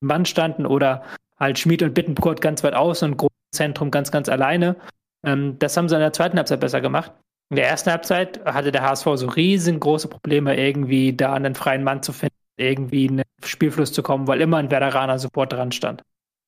Mann 0.01 0.25
standen 0.25 0.67
oder 0.67 1.03
halt 1.39 1.59
Schmid 1.59 1.83
und 1.83 1.95
Bittenkurt 1.95 2.41
ganz 2.41 2.63
weit 2.63 2.75
aus 2.75 3.03
und 3.03 3.21
Zentrum 3.55 3.91
ganz, 3.91 4.11
ganz 4.11 4.29
alleine. 4.29 4.77
Ähm, 5.25 5.59
das 5.59 5.77
haben 5.77 5.89
sie 5.89 5.95
in 5.95 6.01
der 6.01 6.13
zweiten 6.13 6.37
Halbzeit 6.37 6.61
besser 6.61 6.81
gemacht. 6.81 7.13
In 7.53 7.57
der 7.57 7.69
ersten 7.69 7.91
Halbzeit 7.91 8.43
hatte 8.47 8.73
der 8.73 8.81
HSV 8.81 9.05
so 9.17 9.27
riesengroße 9.27 10.09
Probleme, 10.09 10.57
irgendwie 10.57 11.15
da 11.15 11.35
einen 11.35 11.55
freien 11.55 11.85
Mann 11.85 12.03
zu 12.03 12.15
finden, 12.15 12.35
irgendwie 12.57 13.05
in 13.05 13.19
den 13.19 13.27
Spielfluss 13.45 13.93
zu 13.93 14.03
kommen, 14.03 14.27
weil 14.27 14.41
immer 14.41 14.57
ein 14.57 14.71
Werderaner 14.71 15.19
Support 15.19 15.53
dran 15.53 15.71
stand. 15.71 16.03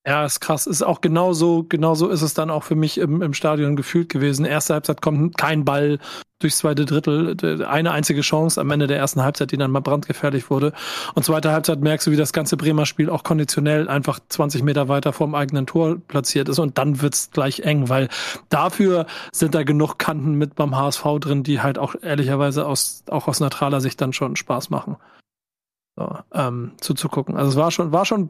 Ja, 0.07 0.27
ist 0.27 0.41
krass. 0.41 0.67
Ist 0.67 0.83
auch 0.83 1.01
genauso, 1.01 1.65
genauso 1.67 2.11
ist 2.11 2.21
es 2.21 2.35
dann 2.35 2.51
auch 2.51 2.63
für 2.63 2.75
mich 2.75 2.99
im, 2.99 3.23
im 3.23 3.33
Stadion 3.33 3.75
gefühlt 3.75 4.11
gewesen. 4.11 4.45
Erste 4.45 4.75
Halbzeit 4.75 5.01
kommt 5.01 5.39
kein 5.39 5.65
Ball 5.65 5.99
durchs 6.41 6.59
zweite 6.59 6.85
Drittel. 6.85 7.65
Eine 7.65 7.93
einzige 7.93 8.21
Chance 8.21 8.61
am 8.61 8.71
Ende 8.71 8.87
der 8.87 8.99
ersten 8.99 9.23
Halbzeit, 9.23 9.51
die 9.51 9.57
dann 9.57 9.71
mal 9.71 9.81
brandgefährlich 9.81 10.51
wurde. 10.51 10.75
Und 11.15 11.25
zweite 11.25 11.53
Halbzeit 11.53 11.81
merkst 11.81 12.07
du, 12.07 12.11
wie 12.11 12.17
das 12.17 12.35
ganze 12.35 12.59
Bremer 12.59 12.85
Spiel 12.85 13.09
auch 13.09 13.23
konditionell 13.23 13.89
einfach 13.89 14.21
20 14.29 14.63
Meter 14.63 14.89
weiter 14.89 15.15
vom 15.15 15.35
eigenen 15.35 15.67
Tor 15.67 15.97
platziert 16.07 16.51
ist. 16.51 16.59
Und 16.59 16.77
dann 16.77 17.01
wird's 17.01 17.31
gleich 17.31 17.61
eng, 17.61 17.89
weil 17.89 18.09
dafür 18.51 19.07
sind 19.33 19.55
da 19.55 19.63
genug 19.63 19.99
Kanten 19.99 20.35
mit 20.35 20.55
beim 20.55 20.77
HSV 20.77 21.03
drin, 21.21 21.45
die 21.45 21.63
halt 21.63 21.79
auch 21.79 21.95
ehrlicherweise 22.03 22.67
aus, 22.67 23.05
auch 23.09 23.27
aus 23.27 23.41
neutraler 23.41 23.81
Sicht 23.81 24.03
dann 24.03 24.13
schon 24.13 24.37
Spaß 24.37 24.69
machen. 24.69 24.97
So, 25.97 26.19
ähm, 26.35 26.73
zuzugucken. 26.79 27.37
Also 27.37 27.53
es 27.53 27.57
war 27.57 27.71
schon, 27.71 27.93
war 27.93 28.05
schon 28.05 28.29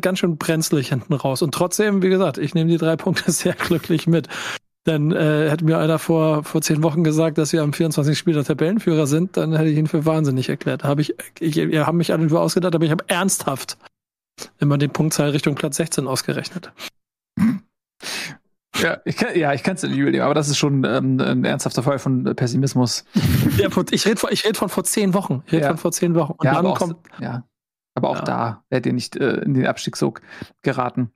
ganz 0.00 0.18
schön 0.18 0.36
brenzlig 0.36 0.88
hinten 0.88 1.14
raus. 1.14 1.42
Und 1.42 1.52
trotzdem, 1.52 2.02
wie 2.02 2.08
gesagt, 2.08 2.38
ich 2.38 2.54
nehme 2.54 2.70
die 2.70 2.78
drei 2.78 2.96
Punkte 2.96 3.30
sehr 3.32 3.54
glücklich 3.54 4.06
mit. 4.06 4.28
Denn 4.86 5.12
äh, 5.12 5.50
hätte 5.50 5.64
mir 5.64 5.78
einer 5.78 5.98
vor, 5.98 6.42
vor 6.42 6.62
zehn 6.62 6.82
Wochen 6.82 7.04
gesagt, 7.04 7.36
dass 7.36 7.52
wir 7.52 7.62
am 7.62 7.72
24. 7.72 8.16
Spiel 8.16 8.32
der 8.32 8.44
Tabellenführer 8.44 9.06
sind, 9.06 9.36
dann 9.36 9.52
hätte 9.52 9.68
ich 9.68 9.76
ihn 9.76 9.86
für 9.86 10.06
wahnsinnig 10.06 10.48
erklärt. 10.48 10.84
Hab 10.84 10.98
ich, 10.98 11.14
ich, 11.38 11.56
ihr 11.58 11.86
habt 11.86 11.96
mich 11.96 12.12
alle 12.12 12.26
nur 12.26 12.40
ausgedacht, 12.40 12.74
aber 12.74 12.84
ich 12.84 12.90
habe 12.90 13.04
ernsthaft 13.08 13.76
immer 14.58 14.78
den 14.78 14.90
Punktzahl 14.90 15.30
Richtung 15.30 15.54
Platz 15.54 15.76
16 15.76 16.06
ausgerechnet. 16.06 16.72
Ja, 18.80 18.98
ich 19.04 19.16
kann 19.16 19.36
ja, 19.36 19.52
ich 19.52 19.62
kann 19.62 19.74
es 19.74 19.82
nicht 19.82 19.98
überlegen, 19.98 20.22
aber 20.22 20.32
das 20.32 20.48
ist 20.48 20.56
schon 20.56 20.84
ähm, 20.84 21.20
ein 21.20 21.44
ernsthafter 21.44 21.82
Fall 21.82 21.98
von 21.98 22.24
Pessimismus. 22.34 23.04
Ja, 23.58 23.68
ich 23.90 24.06
rede 24.06 24.16
von, 24.16 24.32
ich 24.32 24.44
red 24.46 24.56
von 24.56 24.70
vor 24.70 24.84
zehn 24.84 25.12
Wochen. 25.12 25.42
Ich 25.46 25.52
rede 25.52 25.64
ja. 25.64 25.68
von 25.68 25.76
vor 25.76 25.92
zehn 25.92 26.14
Wochen. 26.14 26.32
Und 26.32 26.46
ja, 26.46 26.62
dann 26.62 26.72
kommt, 26.72 26.96
ja. 27.20 27.44
Aber 27.94 28.10
auch 28.10 28.18
ja. 28.18 28.24
da 28.24 28.64
werdet 28.70 28.86
ihr 28.86 28.92
nicht 28.92 29.16
äh, 29.16 29.38
in 29.38 29.54
den 29.54 29.66
Abstiegssog 29.66 30.22
geraten. 30.62 31.12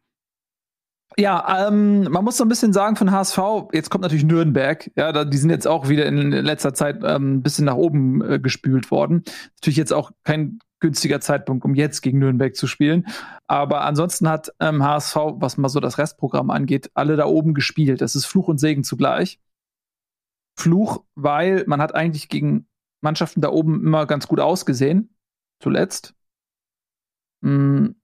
Ja, 1.17 1.69
ähm, 1.69 2.05
man 2.05 2.25
muss 2.25 2.37
so 2.37 2.45
ein 2.45 2.49
bisschen 2.49 2.73
sagen 2.73 2.97
von 2.97 3.13
HSV, 3.13 3.39
jetzt 3.73 3.89
kommt 3.89 4.03
natürlich 4.03 4.25
Nürnberg, 4.25 4.91
ja, 4.97 5.13
da, 5.13 5.25
die 5.25 5.37
sind 5.37 5.51
jetzt 5.51 5.69
auch 5.69 5.89
wieder 5.89 6.07
in 6.07 6.33
letzter 6.33 6.75
Zeit 6.75 7.03
ähm, 7.05 7.37
ein 7.37 7.43
bisschen 7.43 7.67
nach 7.67 7.77
oben 7.77 8.21
äh, 8.23 8.41
gespült 8.41 8.91
worden. 8.91 9.23
Natürlich 9.61 9.77
jetzt 9.77 9.93
auch 9.93 10.11
kein 10.25 10.59
günstiger 10.81 11.21
Zeitpunkt, 11.21 11.65
um 11.65 11.75
jetzt 11.75 12.03
gegen 12.03 12.19
Nürnberg 12.19 12.57
zu 12.57 12.67
spielen. 12.67 13.07
Aber 13.47 13.83
ansonsten 13.83 14.29
hat 14.29 14.53
ähm, 14.61 14.83
HSV, 14.83 15.17
was 15.37 15.57
mal 15.57 15.69
so 15.69 15.79
das 15.79 15.99
Restprogramm 15.99 16.51
angeht, 16.51 16.91
alle 16.95 17.17
da 17.17 17.27
oben 17.27 17.55
gespielt. 17.55 18.01
Das 18.01 18.17
ist 18.17 18.27
Fluch 18.27 18.49
und 18.49 18.59
Segen 18.59 18.83
zugleich. 18.83 19.39
Fluch, 20.59 21.05
weil 21.15 21.65
man 21.67 21.81
hat 21.81 21.95
eigentlich 21.95 22.29
gegen 22.29 22.67
Mannschaften 23.01 23.41
da 23.41 23.51
oben 23.51 23.81
immer 23.83 24.07
ganz 24.07 24.27
gut 24.27 24.41
ausgesehen, 24.41 25.15
zuletzt. 25.61 26.15
Mm. 27.45 27.95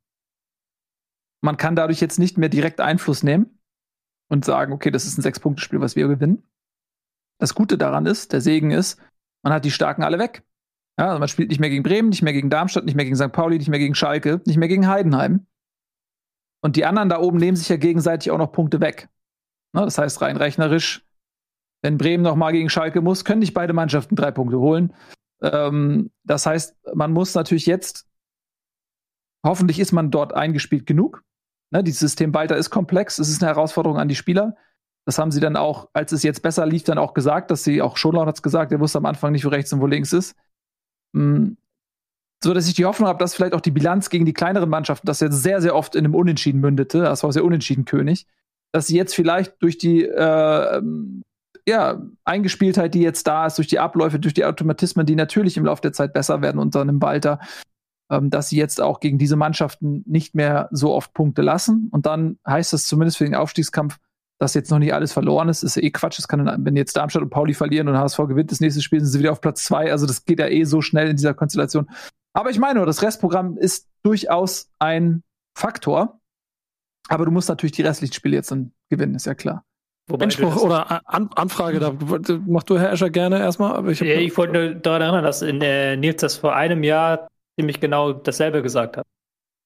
Man 1.43 1.57
kann 1.57 1.75
dadurch 1.75 2.01
jetzt 2.01 2.19
nicht 2.19 2.37
mehr 2.37 2.51
direkt 2.51 2.81
Einfluss 2.81 3.23
nehmen 3.23 3.59
und 4.29 4.45
sagen, 4.45 4.73
okay, 4.73 4.91
das 4.91 5.07
ist 5.07 5.17
ein 5.17 5.23
Sechs-Punkte-Spiel, 5.23 5.81
was 5.81 5.97
wir 5.97 6.07
gewinnen. 6.07 6.43
Das 7.39 7.55
Gute 7.55 7.79
daran 7.79 8.05
ist, 8.05 8.35
der 8.35 8.43
Segen 8.43 8.71
ist, 8.71 9.01
man 9.43 9.55
hat 9.55 9.65
die 9.65 9.71
Starken 9.71 10.03
alle 10.03 10.19
weg. 10.19 10.43
Ja, 10.99 11.09
also 11.09 11.19
man 11.19 11.29
spielt 11.29 11.49
nicht 11.49 11.61
mehr 11.61 11.71
gegen 11.71 11.83
Bremen, 11.83 12.11
nicht 12.11 12.21
mehr 12.21 12.35
gegen 12.35 12.51
Darmstadt, 12.51 12.85
nicht 12.85 12.95
mehr 12.95 13.07
gegen 13.07 13.17
St. 13.17 13.33
Pauli, 13.33 13.57
nicht 13.57 13.71
mehr 13.71 13.79
gegen 13.79 13.95
Schalke, 13.95 14.43
nicht 14.45 14.59
mehr 14.59 14.69
gegen 14.69 14.87
Heidenheim. 14.87 15.47
Und 16.63 16.77
die 16.77 16.85
anderen 16.85 17.09
da 17.09 17.21
oben 17.21 17.39
nehmen 17.39 17.57
sich 17.57 17.71
ja 17.71 17.79
gegenseitig 17.79 18.31
auch 18.31 18.39
noch 18.39 18.53
Punkte 18.53 18.83
weg. 18.83 19.09
Na, 19.73 19.85
das 19.85 19.97
heißt, 19.97 20.21
rein 20.21 20.37
rechnerisch, 20.37 21.07
wenn 21.81 21.97
Bremen 21.97 22.23
noch 22.23 22.37
mal 22.37 22.53
gegen 22.53 22.69
Schalke 22.69 23.01
muss, 23.01 23.25
können 23.25 23.39
nicht 23.39 23.55
beide 23.55 23.73
Mannschaften 23.73 24.15
drei 24.15 24.31
Punkte 24.31 24.59
holen. 24.59 24.93
Ähm, 25.41 26.11
das 26.25 26.45
heißt, 26.45 26.77
man 26.95 27.13
muss 27.13 27.35
natürlich 27.35 27.65
jetzt 27.65 28.10
Hoffentlich 29.45 29.81
ist 29.81 29.93
man 29.93 30.11
dort 30.11 30.35
eingespielt 30.35 30.87
genug. 30.87 31.25
Ne, 31.73 31.85
dieses 31.85 32.01
System 32.01 32.35
weiter 32.35 32.57
ist 32.57 32.71
komplex. 32.71 33.19
Es 33.19 33.29
ist 33.29 33.43
eine 33.43 33.53
Herausforderung 33.55 33.99
an 33.99 34.09
die 34.09 34.17
Spieler. 34.17 34.57
Das 35.07 35.19
haben 35.19 35.31
sie 35.31 35.41
dann 35.41 35.57
auch, 35.57 35.89
als 35.93 36.13
es 36.13 36.23
jetzt 36.23 36.43
besser 36.43 36.67
lief, 36.67 36.85
dann 36.85 36.99
auch 36.99 37.15
gesagt, 37.15 37.51
dass 37.51 37.65
sie 37.65 37.81
auch 37.81 37.97
Schonlaut 37.97 38.27
hat 38.27 38.37
es 38.37 38.43
gesagt, 38.43 38.73
er 38.73 38.81
wusste 38.81 38.99
am 38.99 39.07
Anfang 39.07 39.33
nicht, 39.33 39.45
wo 39.45 39.49
rechts 39.49 39.73
und 39.73 39.81
wo 39.81 39.87
links 39.87 40.13
ist. 40.13 40.37
Mhm. 41.13 41.57
So 42.43 42.55
dass 42.55 42.69
ich 42.69 42.75
die 42.75 42.85
Hoffnung 42.85 43.09
habe, 43.09 43.19
dass 43.19 43.35
vielleicht 43.35 43.55
auch 43.55 43.61
die 43.61 43.71
Bilanz 43.71 44.09
gegen 44.09 44.25
die 44.25 44.33
kleineren 44.33 44.71
Mannschaften, 44.71 45.07
das 45.07 45.21
jetzt 45.21 45.43
sehr, 45.43 45.61
sehr 45.61 45.75
oft 45.75 45.95
in 45.95 46.05
einem 46.05 46.15
Unentschieden 46.15 46.61
mündete, 46.61 47.01
das 47.01 47.23
war 47.23 47.33
sehr 47.33 47.45
unentschieden 47.45 47.85
König, 47.85 48.27
dass 48.73 48.87
sie 48.87 48.97
jetzt 48.97 49.15
vielleicht 49.15 49.61
durch 49.63 49.77
die 49.77 50.05
äh, 50.05 50.83
ja, 51.67 52.03
Eingespieltheit, 52.25 52.95
die 52.95 53.03
jetzt 53.03 53.27
da 53.27 53.47
ist, 53.47 53.59
durch 53.59 53.69
die 53.69 53.79
Abläufe, 53.79 54.19
durch 54.19 54.35
die 54.35 54.45
Automatismen, 54.45 55.07
die 55.07 55.17
natürlich 55.17 55.57
im 55.57 55.67
Laufe 55.67 55.83
der 55.83 55.93
Zeit 55.93 56.13
besser 56.13 56.41
werden 56.41 56.59
unter 56.59 56.81
einem 56.81 57.03
Walter, 57.03 57.41
ähm, 58.11 58.31
dass 58.31 58.49
sie 58.49 58.57
jetzt 58.57 58.81
auch 58.81 59.01
gegen 59.01 59.19
diese 59.19 59.37
Mannschaften 59.37 60.03
nicht 60.07 60.35
mehr 60.35 60.69
so 60.73 60.93
oft 60.93 61.15
Punkte 61.15 61.43
lassen. 61.43 61.89
Und 61.93 62.07
dann 62.07 62.39
heißt 62.47 62.73
das 62.73 62.87
zumindest 62.87 63.19
für 63.19 63.25
den 63.25 63.35
Aufstiegskampf, 63.35 63.99
dass 64.39 64.55
jetzt 64.55 64.71
noch 64.71 64.79
nicht 64.79 64.95
alles 64.95 65.13
verloren 65.13 65.49
ist. 65.49 65.63
Ist 65.63 65.77
ja 65.77 65.83
eh 65.83 65.91
Quatsch. 65.91 66.19
Es 66.19 66.27
kann, 66.27 66.65
wenn 66.65 66.77
jetzt 66.77 66.97
Darmstadt 66.97 67.23
und 67.23 67.31
Pauli 67.31 67.55
verlieren 67.55 67.89
und 67.89 67.97
HSV 67.97 68.19
gewinnt, 68.29 68.51
das 68.51 68.61
nächste 68.61 68.83
Spiel 68.83 69.01
sind 69.01 69.11
sie 69.11 69.19
wieder 69.21 69.33
auf 69.33 69.41
Platz 69.41 69.65
zwei. 69.65 69.93
Also 69.93 70.07
das 70.07 70.25
geht 70.25 70.41
ja 70.41 70.49
eh 70.49 70.65
so 70.65 70.83
schnell 70.83 71.09
in 71.09 71.17
dieser 71.17 71.35
Konstellation. 71.35 71.89
Aber 72.33 72.51
ich 72.51 72.59
meine 72.59 72.77
nur, 72.77 72.87
das 72.87 73.03
Restprogramm 73.03 73.57
ist 73.57 73.89
durchaus 74.03 74.71
ein 74.79 75.23
Faktor. 75.57 76.21
Aber 77.09 77.25
du 77.25 77.31
musst 77.31 77.49
natürlich 77.49 77.73
die 77.73 77.83
restlichen 77.83 78.15
Spiele 78.15 78.37
jetzt 78.37 78.51
dann 78.51 78.73
gewinnen, 78.89 79.15
ist 79.15 79.27
ja 79.27 79.35
klar. 79.35 79.65
Wobei 80.09 80.25
Einspruch 80.25 80.57
oder 80.57 81.09
An 81.09 81.31
Anfrage, 81.35 81.79
da 81.79 81.93
mach 82.47 82.63
du, 82.65 82.79
Herr 82.79 82.93
Escher, 82.93 83.11
gerne 83.11 83.39
erstmal. 83.39 83.75
Aber 83.75 83.91
ich, 83.91 84.01
ja, 84.01 84.17
ich 84.17 84.37
wollte 84.37 84.53
nur 84.53 84.75
daran 84.75 85.03
erinnern, 85.03 85.25
dass 85.25 85.43
in, 85.43 85.61
äh, 85.61 85.97
Nils 85.97 86.21
das 86.21 86.37
vor 86.37 86.55
einem 86.55 86.83
Jahr 86.83 87.29
ziemlich 87.61 87.81
genau 87.81 88.13
dasselbe 88.13 88.63
gesagt 88.63 88.97
hat. 88.97 89.07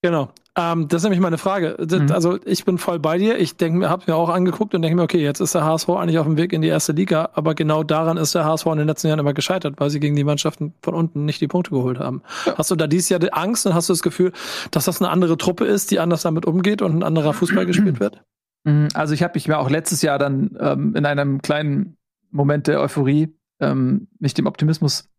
Genau. 0.03 0.29
Ähm, 0.57 0.87
das 0.89 0.99
ist 0.99 1.05
nämlich 1.05 1.21
meine 1.21 1.39
Frage. 1.39 1.77
Mhm. 1.79 2.13
Also 2.13 2.39
ich 2.45 2.67
bin 2.67 2.77
voll 2.77 2.99
bei 2.99 3.17
dir. 3.17 3.39
Ich 3.39 3.57
denke, 3.57 3.89
habe 3.89 4.05
mir 4.07 4.15
auch 4.15 4.29
angeguckt 4.29 4.75
und 4.75 4.83
denke 4.83 4.97
mir, 4.97 5.03
okay, 5.03 5.23
jetzt 5.23 5.41
ist 5.41 5.55
der 5.55 5.65
HSV 5.65 5.89
eigentlich 5.89 6.19
auf 6.19 6.27
dem 6.27 6.37
Weg 6.37 6.53
in 6.53 6.61
die 6.61 6.69
erste 6.69 6.93
Liga, 6.93 7.31
aber 7.33 7.55
genau 7.55 7.85
daran 7.85 8.19
ist 8.19 8.35
der 8.35 8.45
HSV 8.45 8.67
in 8.67 8.79
den 8.79 8.87
letzten 8.87 9.09
Jahren 9.09 9.19
immer 9.19 9.33
gescheitert, 9.33 9.77
weil 9.79 9.89
sie 9.89 10.01
gegen 10.01 10.15
die 10.15 10.25
Mannschaften 10.25 10.75
von 10.83 10.95
unten 10.95 11.25
nicht 11.25 11.41
die 11.41 11.49
Punkte 11.49 11.71
geholt 11.71 11.99
haben. 11.99 12.23
Ja. 12.45 12.59
Hast 12.59 12.71
du 12.71 12.77
da 12.77 12.87
dieses 12.87 13.09
Jahr 13.09 13.19
die 13.19 13.33
Angst 13.33 13.67
und 13.67 13.75
hast 13.75 13.89
du 13.89 13.95
das 13.95 14.03
Gefühl, 14.03 14.33
dass 14.73 14.85
das 14.85 15.01
eine 15.01 15.11
andere 15.11 15.39
Truppe 15.39 15.65
ist, 15.65 15.91
die 15.91 15.99
anders 15.99 16.23
damit 16.23 16.45
umgeht 16.45 16.83
und 16.83 16.97
ein 16.97 17.03
anderer 17.03 17.33
Fußball 17.33 17.65
gespielt 17.65 18.01
wird? 18.01 18.23
Mhm, 18.67 18.89
also 18.95 19.13
ich 19.13 19.23
habe 19.23 19.35
mich 19.35 19.47
mir 19.47 19.59
auch 19.59 19.69
letztes 19.69 20.01
Jahr 20.01 20.19
dann 20.19 20.57
ähm, 20.59 20.97
in 20.97 21.05
einem 21.05 21.43
kleinen 21.43 21.99
Moment 22.31 22.67
der 22.67 22.81
Euphorie 22.81 23.37
ähm, 23.61 24.09
mich 24.19 24.33
dem 24.33 24.47
Optimismus 24.47 25.11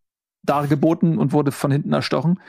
dargeboten 0.46 1.18
und 1.18 1.34
wurde 1.34 1.52
von 1.52 1.72
hinten 1.72 1.94
erstochen. 1.94 2.40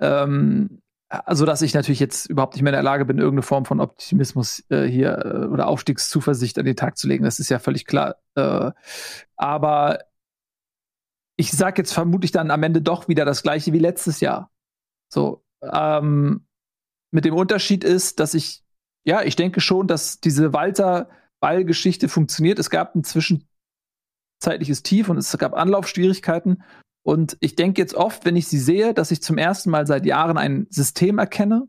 Ähm, 0.00 0.80
also 1.08 1.46
dass 1.46 1.62
ich 1.62 1.72
natürlich 1.72 2.00
jetzt 2.00 2.26
überhaupt 2.26 2.54
nicht 2.54 2.62
mehr 2.62 2.72
in 2.72 2.76
der 2.76 2.82
Lage 2.82 3.04
bin, 3.04 3.18
irgendeine 3.18 3.42
Form 3.42 3.64
von 3.64 3.80
Optimismus 3.80 4.62
äh, 4.68 4.84
hier 4.84 5.24
äh, 5.24 5.46
oder 5.46 5.68
Aufstiegszuversicht 5.68 6.58
an 6.58 6.66
den 6.66 6.76
Tag 6.76 6.98
zu 6.98 7.08
legen. 7.08 7.24
Das 7.24 7.40
ist 7.40 7.48
ja 7.48 7.58
völlig 7.58 7.86
klar. 7.86 8.16
Äh, 8.34 8.72
aber 9.36 10.00
ich 11.36 11.50
sage 11.52 11.80
jetzt 11.80 11.92
vermutlich 11.92 12.32
dann 12.32 12.50
am 12.50 12.62
Ende 12.62 12.82
doch 12.82 13.08
wieder 13.08 13.24
das 13.24 13.42
gleiche 13.42 13.72
wie 13.72 13.78
letztes 13.78 14.20
Jahr. 14.20 14.50
So, 15.08 15.42
ähm, 15.62 16.46
mit 17.10 17.24
dem 17.24 17.34
Unterschied 17.34 17.84
ist, 17.84 18.20
dass 18.20 18.34
ich 18.34 18.64
ja, 19.08 19.22
ich 19.22 19.36
denke 19.36 19.62
schon, 19.62 19.86
dass 19.86 20.20
diese 20.20 20.52
Walter-Ball-Geschichte 20.52 22.10
funktioniert. 22.10 22.58
Es 22.58 22.68
gab 22.68 22.94
ein 22.94 23.04
zwischenzeitliches 23.04 24.82
Tief 24.82 25.08
und 25.08 25.16
es 25.16 25.36
gab 25.38 25.54
Anlaufschwierigkeiten. 25.54 26.62
Und 27.02 27.36
ich 27.40 27.56
denke 27.56 27.80
jetzt 27.80 27.94
oft, 27.94 28.24
wenn 28.24 28.36
ich 28.36 28.48
sie 28.48 28.58
sehe, 28.58 28.92
dass 28.92 29.10
ich 29.10 29.22
zum 29.22 29.38
ersten 29.38 29.70
Mal 29.70 29.86
seit 29.86 30.04
Jahren 30.04 30.36
ein 30.36 30.66
System 30.70 31.18
erkenne, 31.18 31.68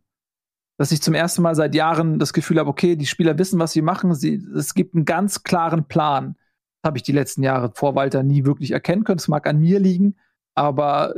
dass 0.77 0.91
ich 0.91 1.01
zum 1.01 1.13
ersten 1.13 1.41
Mal 1.41 1.55
seit 1.55 1.75
Jahren 1.75 2.19
das 2.19 2.33
Gefühl 2.33 2.59
habe, 2.59 2.69
okay, 2.69 2.95
die 2.95 3.05
Spieler 3.05 3.37
wissen, 3.37 3.59
was 3.59 3.73
sie 3.73 3.81
machen. 3.81 4.15
Sie, 4.15 4.35
es 4.55 4.73
gibt 4.73 4.95
einen 4.95 5.05
ganz 5.05 5.43
klaren 5.43 5.87
Plan. 5.87 6.35
Das 6.81 6.89
habe 6.89 6.97
ich 6.97 7.03
die 7.03 7.11
letzten 7.11 7.43
Jahre 7.43 7.71
vor 7.75 7.95
Walter 7.95 8.23
nie 8.23 8.45
wirklich 8.45 8.71
erkennen 8.71 9.03
können. 9.03 9.19
Es 9.19 9.27
mag 9.27 9.47
an 9.47 9.59
mir 9.59 9.79
liegen, 9.79 10.15
aber 10.55 11.13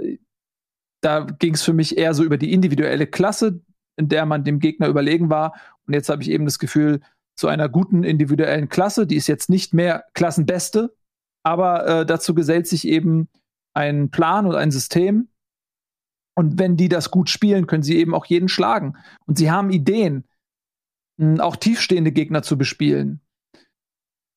da 1.01 1.21
ging 1.21 1.53
es 1.53 1.63
für 1.63 1.73
mich 1.73 1.97
eher 1.97 2.13
so 2.13 2.23
über 2.23 2.37
die 2.37 2.53
individuelle 2.53 3.07
Klasse, 3.07 3.61
in 3.97 4.07
der 4.07 4.25
man 4.25 4.43
dem 4.43 4.59
Gegner 4.59 4.87
überlegen 4.87 5.29
war. 5.29 5.53
Und 5.85 5.93
jetzt 5.93 6.09
habe 6.09 6.21
ich 6.21 6.29
eben 6.29 6.45
das 6.45 6.59
Gefühl, 6.59 7.01
zu 7.35 7.47
einer 7.47 7.69
guten 7.69 8.03
individuellen 8.03 8.69
Klasse, 8.69 9.07
die 9.07 9.15
ist 9.15 9.27
jetzt 9.27 9.49
nicht 9.49 9.73
mehr 9.73 10.05
Klassenbeste, 10.13 10.95
aber 11.43 11.87
äh, 11.87 12.05
dazu 12.05 12.35
gesellt 12.35 12.67
sich 12.67 12.87
eben 12.87 13.29
einen 13.73 14.11
Plan 14.11 14.45
oder 14.45 14.57
ein 14.57 14.71
System. 14.71 15.29
Und 16.35 16.59
wenn 16.59 16.77
die 16.77 16.89
das 16.89 17.11
gut 17.11 17.29
spielen, 17.29 17.67
können 17.67 17.83
sie 17.83 17.97
eben 17.97 18.15
auch 18.15 18.25
jeden 18.25 18.49
schlagen. 18.49 18.97
Und 19.25 19.37
sie 19.37 19.51
haben 19.51 19.69
Ideen, 19.69 20.25
auch 21.39 21.55
tiefstehende 21.55 22.11
Gegner 22.11 22.41
zu 22.41 22.57
bespielen. 22.57 23.21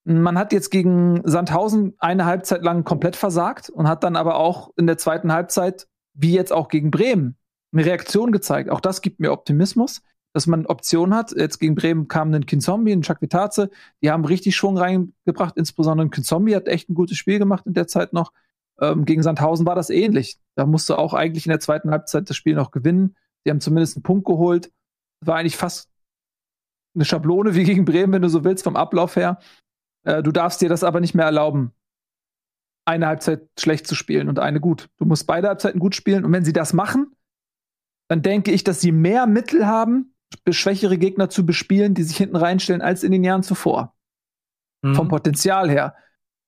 Man 0.05 0.37
hat 0.39 0.53
jetzt 0.53 0.71
gegen 0.71 1.23
Sandhausen 1.25 1.95
eine 1.99 2.27
Halbzeit 2.27 2.63
lang 2.63 2.85
komplett 2.85 3.17
versagt 3.17 3.71
und 3.71 3.89
hat 3.89 4.05
dann 4.05 4.17
aber 4.17 4.37
auch 4.37 4.71
in 4.77 4.87
der 4.87 4.99
zweiten 4.99 5.33
Halbzeit, 5.33 5.89
wie 6.13 6.35
jetzt 6.35 6.53
auch 6.53 6.69
gegen 6.69 6.91
Bremen, 6.91 7.37
eine 7.73 7.87
Reaktion 7.87 8.31
gezeigt. 8.31 8.69
Auch 8.69 8.81
das 8.81 9.01
gibt 9.01 9.19
mir 9.19 9.33
Optimismus, 9.33 10.03
dass 10.35 10.47
man 10.47 10.67
Optionen 10.67 11.15
hat. 11.15 11.33
Jetzt 11.35 11.59
gegen 11.59 11.75
Bremen 11.75 12.07
kam 12.09 12.35
ein 12.35 12.45
Kinzombie, 12.45 12.93
ein 12.93 13.03
Chakvitaze. 13.03 13.71
Die 14.03 14.11
haben 14.11 14.27
richtig 14.27 14.55
Schwung 14.57 14.77
reingebracht. 14.77 15.57
Insbesondere 15.57 16.07
ein 16.07 16.11
Kinzombie 16.11 16.55
hat 16.55 16.69
echt 16.69 16.91
ein 16.91 16.95
gutes 16.95 17.17
Spiel 17.17 17.39
gemacht 17.39 17.65
in 17.67 17.73
der 17.73 17.87
Zeit 17.87 18.13
noch. 18.13 18.33
Ähm, 18.81 19.05
gegen 19.05 19.23
Sandhausen 19.23 19.67
war 19.67 19.75
das 19.75 19.91
ähnlich. 19.91 20.39
Da 20.57 20.67
musste 20.67 20.99
auch 20.99 21.15
eigentlich 21.15 21.47
in 21.47 21.51
der 21.51 21.61
zweiten 21.61 21.91
Halbzeit 21.91 22.29
das 22.29 22.37
Spiel 22.37 22.55
noch 22.55 22.71
gewinnen. 22.71 23.17
Die 23.45 23.51
haben 23.51 23.61
zumindest 23.61 23.97
einen 23.97 24.03
Punkt 24.03 24.27
geholt. 24.27 24.73
War 25.21 25.37
eigentlich 25.37 25.57
fast 25.57 25.89
eine 26.95 27.05
Schablone 27.05 27.55
wie 27.55 27.65
gegen 27.65 27.85
Bremen, 27.85 28.13
wenn 28.13 28.23
du 28.23 28.29
so 28.29 28.45
willst, 28.45 28.65
vom 28.65 28.77
Ablauf 28.77 29.17
her. 29.17 29.39
Äh, 30.05 30.23
du 30.23 30.33
darfst 30.33 30.61
dir 30.61 30.69
das 30.69 30.85
aber 30.85 31.01
nicht 31.01 31.15
mehr 31.15 31.27
erlauben, 31.27 31.73
eine 32.87 33.07
Halbzeit 33.07 33.49
schlecht 33.59 33.87
zu 33.87 33.95
spielen 33.95 34.29
und 34.29 34.39
eine 34.39 34.61
gut. 34.61 34.89
Du 34.99 35.05
musst 35.05 35.27
beide 35.27 35.49
Halbzeiten 35.49 35.81
gut 35.81 35.95
spielen. 35.95 36.25
Und 36.25 36.33
wenn 36.33 36.45
sie 36.45 36.53
das 36.53 36.73
machen, 36.73 37.15
dann 38.09 38.23
denke 38.23 38.51
ich, 38.51 38.65
dass 38.65 38.81
sie 38.81 38.93
mehr 38.93 39.27
Mittel 39.27 39.67
haben, 39.67 40.15
schwächere 40.51 40.99
Gegner 40.99 41.31
zu 41.31 41.47
bespielen, 41.47 41.95
die 41.95 42.03
sich 42.03 42.17
hinten 42.17 42.37
reinstellen, 42.37 42.83
als 42.83 43.03
in 43.03 43.13
den 43.13 43.25
Jahren 43.25 43.43
zuvor. 43.43 43.95
Mhm. 44.83 44.95
Vom 44.95 45.09
Potenzial 45.09 45.71
her. 45.71 45.95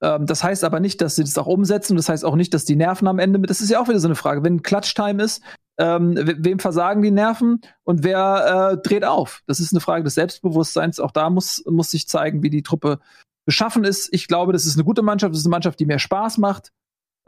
Ähm, 0.03 0.27
das 0.27 0.43
heißt 0.43 0.65
aber 0.65 0.81
nicht, 0.81 1.01
dass 1.01 1.17
sie 1.17 1.25
das 1.25 1.39
auch 1.39 1.47
umsetzen. 1.47 1.97
Das 1.97 2.09
heißt 2.09 2.25
auch 2.25 2.37
nicht, 2.37 2.53
dass 2.55 2.65
die 2.65 2.77
Nerven 2.77 3.09
am 3.09 3.19
Ende 3.19 3.39
mit. 3.39 3.51
Das 3.51 3.61
ist 3.61 3.71
ja 3.71 3.81
auch 3.81 3.89
wieder 3.89 4.01
so 4.01 4.09
eine 4.09 4.15
Frage. 4.15 4.43
Wenn 4.45 4.63
Klatsch-Time 4.63 5.23
ist, 5.23 5.43
ähm, 5.79 6.15
wem 6.17 6.59
versagen 6.59 7.03
die 7.03 7.11
Nerven 7.11 7.61
und 7.85 8.03
wer 8.03 8.73
äh, 8.73 8.89
dreht 8.89 9.05
auf? 9.05 9.43
Das 9.47 9.61
ist 9.61 9.73
eine 9.73 9.81
Frage 9.81 10.05
des 10.05 10.15
Selbstbewusstseins. 10.15 11.01
Auch 11.01 11.11
da 11.11 11.31
muss, 11.31 11.63
muss 11.67 11.91
sich 11.91 12.09
zeigen, 12.09 12.43
wie 12.43 12.51
die 12.51 12.63
Truppe 12.63 12.99
beschaffen 13.45 13.85
ist. 13.85 14.13
Ich 14.13 14.27
glaube, 14.29 14.53
das 14.53 14.67
ist 14.67 14.77
eine 14.77 14.85
gute 14.85 15.03
Mannschaft. 15.03 15.33
Das 15.33 15.41
ist 15.41 15.47
eine 15.47 15.51
Mannschaft, 15.51 15.79
die 15.81 15.87
mehr 15.87 15.99
Spaß 15.99 16.39
macht. 16.39 16.73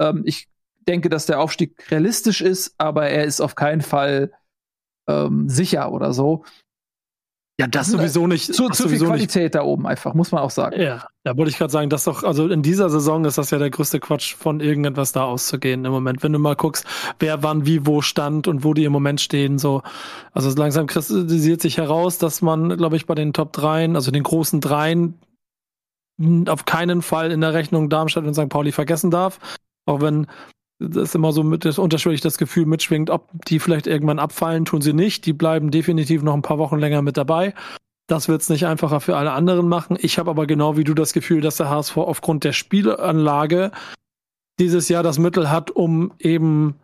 Ähm, 0.00 0.22
ich 0.24 0.48
denke, 0.86 1.08
dass 1.08 1.26
der 1.26 1.40
Aufstieg 1.40 1.90
realistisch 1.90 2.40
ist, 2.40 2.74
aber 2.78 3.08
er 3.08 3.24
ist 3.24 3.40
auf 3.40 3.54
keinen 3.54 3.82
Fall 3.82 4.32
ähm, 5.08 5.48
sicher 5.48 5.92
oder 5.92 6.12
so. 6.12 6.44
Ja, 7.60 7.66
das 7.66 7.88
sowieso 7.88 8.28
nicht. 8.28 8.54
Zu, 8.54 8.68
zu 8.68 8.88
viel 8.88 9.00
Qualität 9.00 9.42
nicht. 9.42 9.54
da 9.56 9.62
oben 9.62 9.84
einfach, 9.84 10.14
muss 10.14 10.30
man 10.30 10.42
auch 10.42 10.50
sagen. 10.50 10.80
Ja, 10.80 11.08
da 11.24 11.36
wollte 11.36 11.50
ich 11.50 11.58
gerade 11.58 11.72
sagen, 11.72 11.90
dass 11.90 12.04
doch, 12.04 12.22
also 12.22 12.46
in 12.46 12.62
dieser 12.62 12.88
Saison 12.88 13.24
ist 13.24 13.36
das 13.36 13.50
ja 13.50 13.58
der 13.58 13.70
größte 13.70 13.98
Quatsch, 13.98 14.36
von 14.36 14.60
irgendetwas 14.60 15.10
da 15.10 15.24
auszugehen 15.24 15.84
im 15.84 15.90
Moment. 15.90 16.22
Wenn 16.22 16.32
du 16.32 16.38
mal 16.38 16.54
guckst, 16.54 16.86
wer 17.18 17.42
wann 17.42 17.66
wie 17.66 17.84
wo 17.84 18.00
stand 18.00 18.46
und 18.46 18.62
wo 18.62 18.74
die 18.74 18.84
im 18.84 18.92
Moment 18.92 19.20
stehen, 19.20 19.58
so. 19.58 19.82
Also 20.32 20.50
langsam 20.56 20.86
kristallisiert 20.86 21.60
sich 21.60 21.78
heraus, 21.78 22.18
dass 22.18 22.42
man, 22.42 22.76
glaube 22.76 22.94
ich, 22.94 23.06
bei 23.06 23.16
den 23.16 23.32
Top 23.32 23.52
3, 23.54 23.92
also 23.92 24.12
den 24.12 24.22
großen 24.22 24.60
Dreien, 24.60 25.18
auf 26.46 26.64
keinen 26.64 27.02
Fall 27.02 27.32
in 27.32 27.40
der 27.40 27.54
Rechnung 27.54 27.88
Darmstadt 27.88 28.24
und 28.24 28.34
St. 28.34 28.48
Pauli 28.48 28.70
vergessen 28.70 29.10
darf. 29.10 29.40
Auch 29.84 30.00
wenn 30.00 30.28
das 30.78 31.08
ist 31.08 31.14
immer 31.14 31.32
so 31.32 31.42
mit 31.42 31.64
das 31.64 31.78
unterschwellig 31.78 32.20
das 32.20 32.38
Gefühl 32.38 32.66
mitschwingt, 32.66 33.10
ob 33.10 33.30
die 33.46 33.58
vielleicht 33.58 33.86
irgendwann 33.86 34.18
abfallen, 34.18 34.64
tun 34.64 34.80
sie 34.80 34.92
nicht. 34.92 35.26
Die 35.26 35.32
bleiben 35.32 35.70
definitiv 35.70 36.22
noch 36.22 36.34
ein 36.34 36.42
paar 36.42 36.58
Wochen 36.58 36.78
länger 36.78 37.02
mit 37.02 37.16
dabei. 37.16 37.54
Das 38.06 38.28
wird 38.28 38.40
es 38.40 38.48
nicht 38.48 38.66
einfacher 38.66 39.00
für 39.00 39.16
alle 39.16 39.32
anderen 39.32 39.68
machen. 39.68 39.98
Ich 40.00 40.18
habe 40.18 40.30
aber 40.30 40.46
genau 40.46 40.76
wie 40.76 40.84
du 40.84 40.94
das 40.94 41.12
Gefühl, 41.12 41.40
dass 41.40 41.56
der 41.56 41.68
HSV 41.68 41.96
aufgrund 41.96 42.44
der 42.44 42.52
Spielanlage 42.52 43.70
dieses 44.58 44.88
Jahr 44.88 45.02
das 45.02 45.18
Mittel 45.18 45.50
hat, 45.50 45.70
um 45.70 46.12
eben 46.18 46.76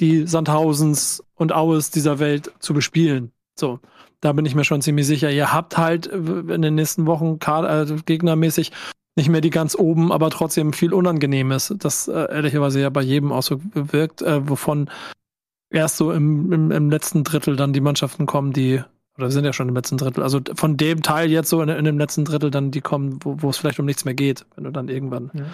die 0.00 0.26
Sandhausens 0.26 1.22
und 1.34 1.52
Aues 1.52 1.90
dieser 1.90 2.18
Welt 2.18 2.52
zu 2.58 2.74
bespielen. 2.74 3.32
So, 3.58 3.78
da 4.20 4.32
bin 4.32 4.46
ich 4.46 4.54
mir 4.54 4.64
schon 4.64 4.82
ziemlich 4.82 5.06
sicher. 5.06 5.30
Ihr 5.30 5.52
habt 5.52 5.76
halt 5.76 6.06
in 6.06 6.62
den 6.62 6.74
nächsten 6.74 7.06
Wochen 7.06 7.38
Kader, 7.38 7.82
äh, 7.82 7.96
gegnermäßig 8.04 8.72
nicht 9.16 9.28
mehr 9.28 9.40
die 9.40 9.50
ganz 9.50 9.74
oben, 9.74 10.10
aber 10.10 10.30
trotzdem 10.30 10.72
viel 10.72 10.94
Unangenehmes. 10.94 11.74
Das 11.78 12.08
äh, 12.08 12.32
ehrlicherweise 12.32 12.80
ja 12.80 12.90
bei 12.90 13.02
jedem 13.02 13.32
auch 13.32 13.42
so 13.42 13.60
wirkt, 13.74 14.22
äh, 14.22 14.48
wovon 14.48 14.90
erst 15.70 15.96
so 15.96 16.12
im, 16.12 16.52
im, 16.52 16.70
im 16.70 16.90
letzten 16.90 17.24
Drittel 17.24 17.56
dann 17.56 17.72
die 17.72 17.80
Mannschaften 17.80 18.26
kommen, 18.26 18.52
die, 18.52 18.82
oder 19.18 19.30
sind 19.30 19.44
ja 19.44 19.52
schon 19.52 19.68
im 19.68 19.74
letzten 19.74 19.98
Drittel, 19.98 20.22
also 20.22 20.40
von 20.54 20.76
dem 20.76 21.02
Teil 21.02 21.30
jetzt 21.30 21.50
so 21.50 21.62
in, 21.62 21.68
in 21.68 21.84
dem 21.84 21.98
letzten 21.98 22.24
Drittel 22.24 22.50
dann 22.50 22.70
die 22.70 22.80
kommen, 22.80 23.18
wo, 23.22 23.50
es 23.50 23.58
vielleicht 23.58 23.80
um 23.80 23.86
nichts 23.86 24.04
mehr 24.04 24.14
geht, 24.14 24.46
wenn 24.54 24.64
du 24.64 24.70
dann 24.70 24.88
irgendwann 24.88 25.30
ja. 25.34 25.44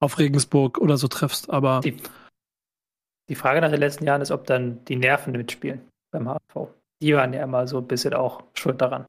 auf 0.00 0.18
Regensburg 0.18 0.78
oder 0.78 0.96
so 0.96 1.08
triffst. 1.08 1.50
Aber 1.50 1.80
die, 1.80 1.96
die 3.28 3.34
Frage 3.34 3.60
nach 3.60 3.70
den 3.70 3.80
letzten 3.80 4.04
Jahren 4.04 4.22
ist, 4.22 4.30
ob 4.30 4.46
dann 4.46 4.84
die 4.86 4.96
Nerven 4.96 5.32
mitspielen 5.32 5.80
beim 6.12 6.28
HV. 6.28 6.68
Die 7.02 7.14
waren 7.14 7.32
ja 7.32 7.44
immer 7.44 7.66
so 7.66 7.78
ein 7.78 7.86
bisschen 7.86 8.14
auch 8.14 8.42
schuld 8.54 8.80
daran. 8.80 9.06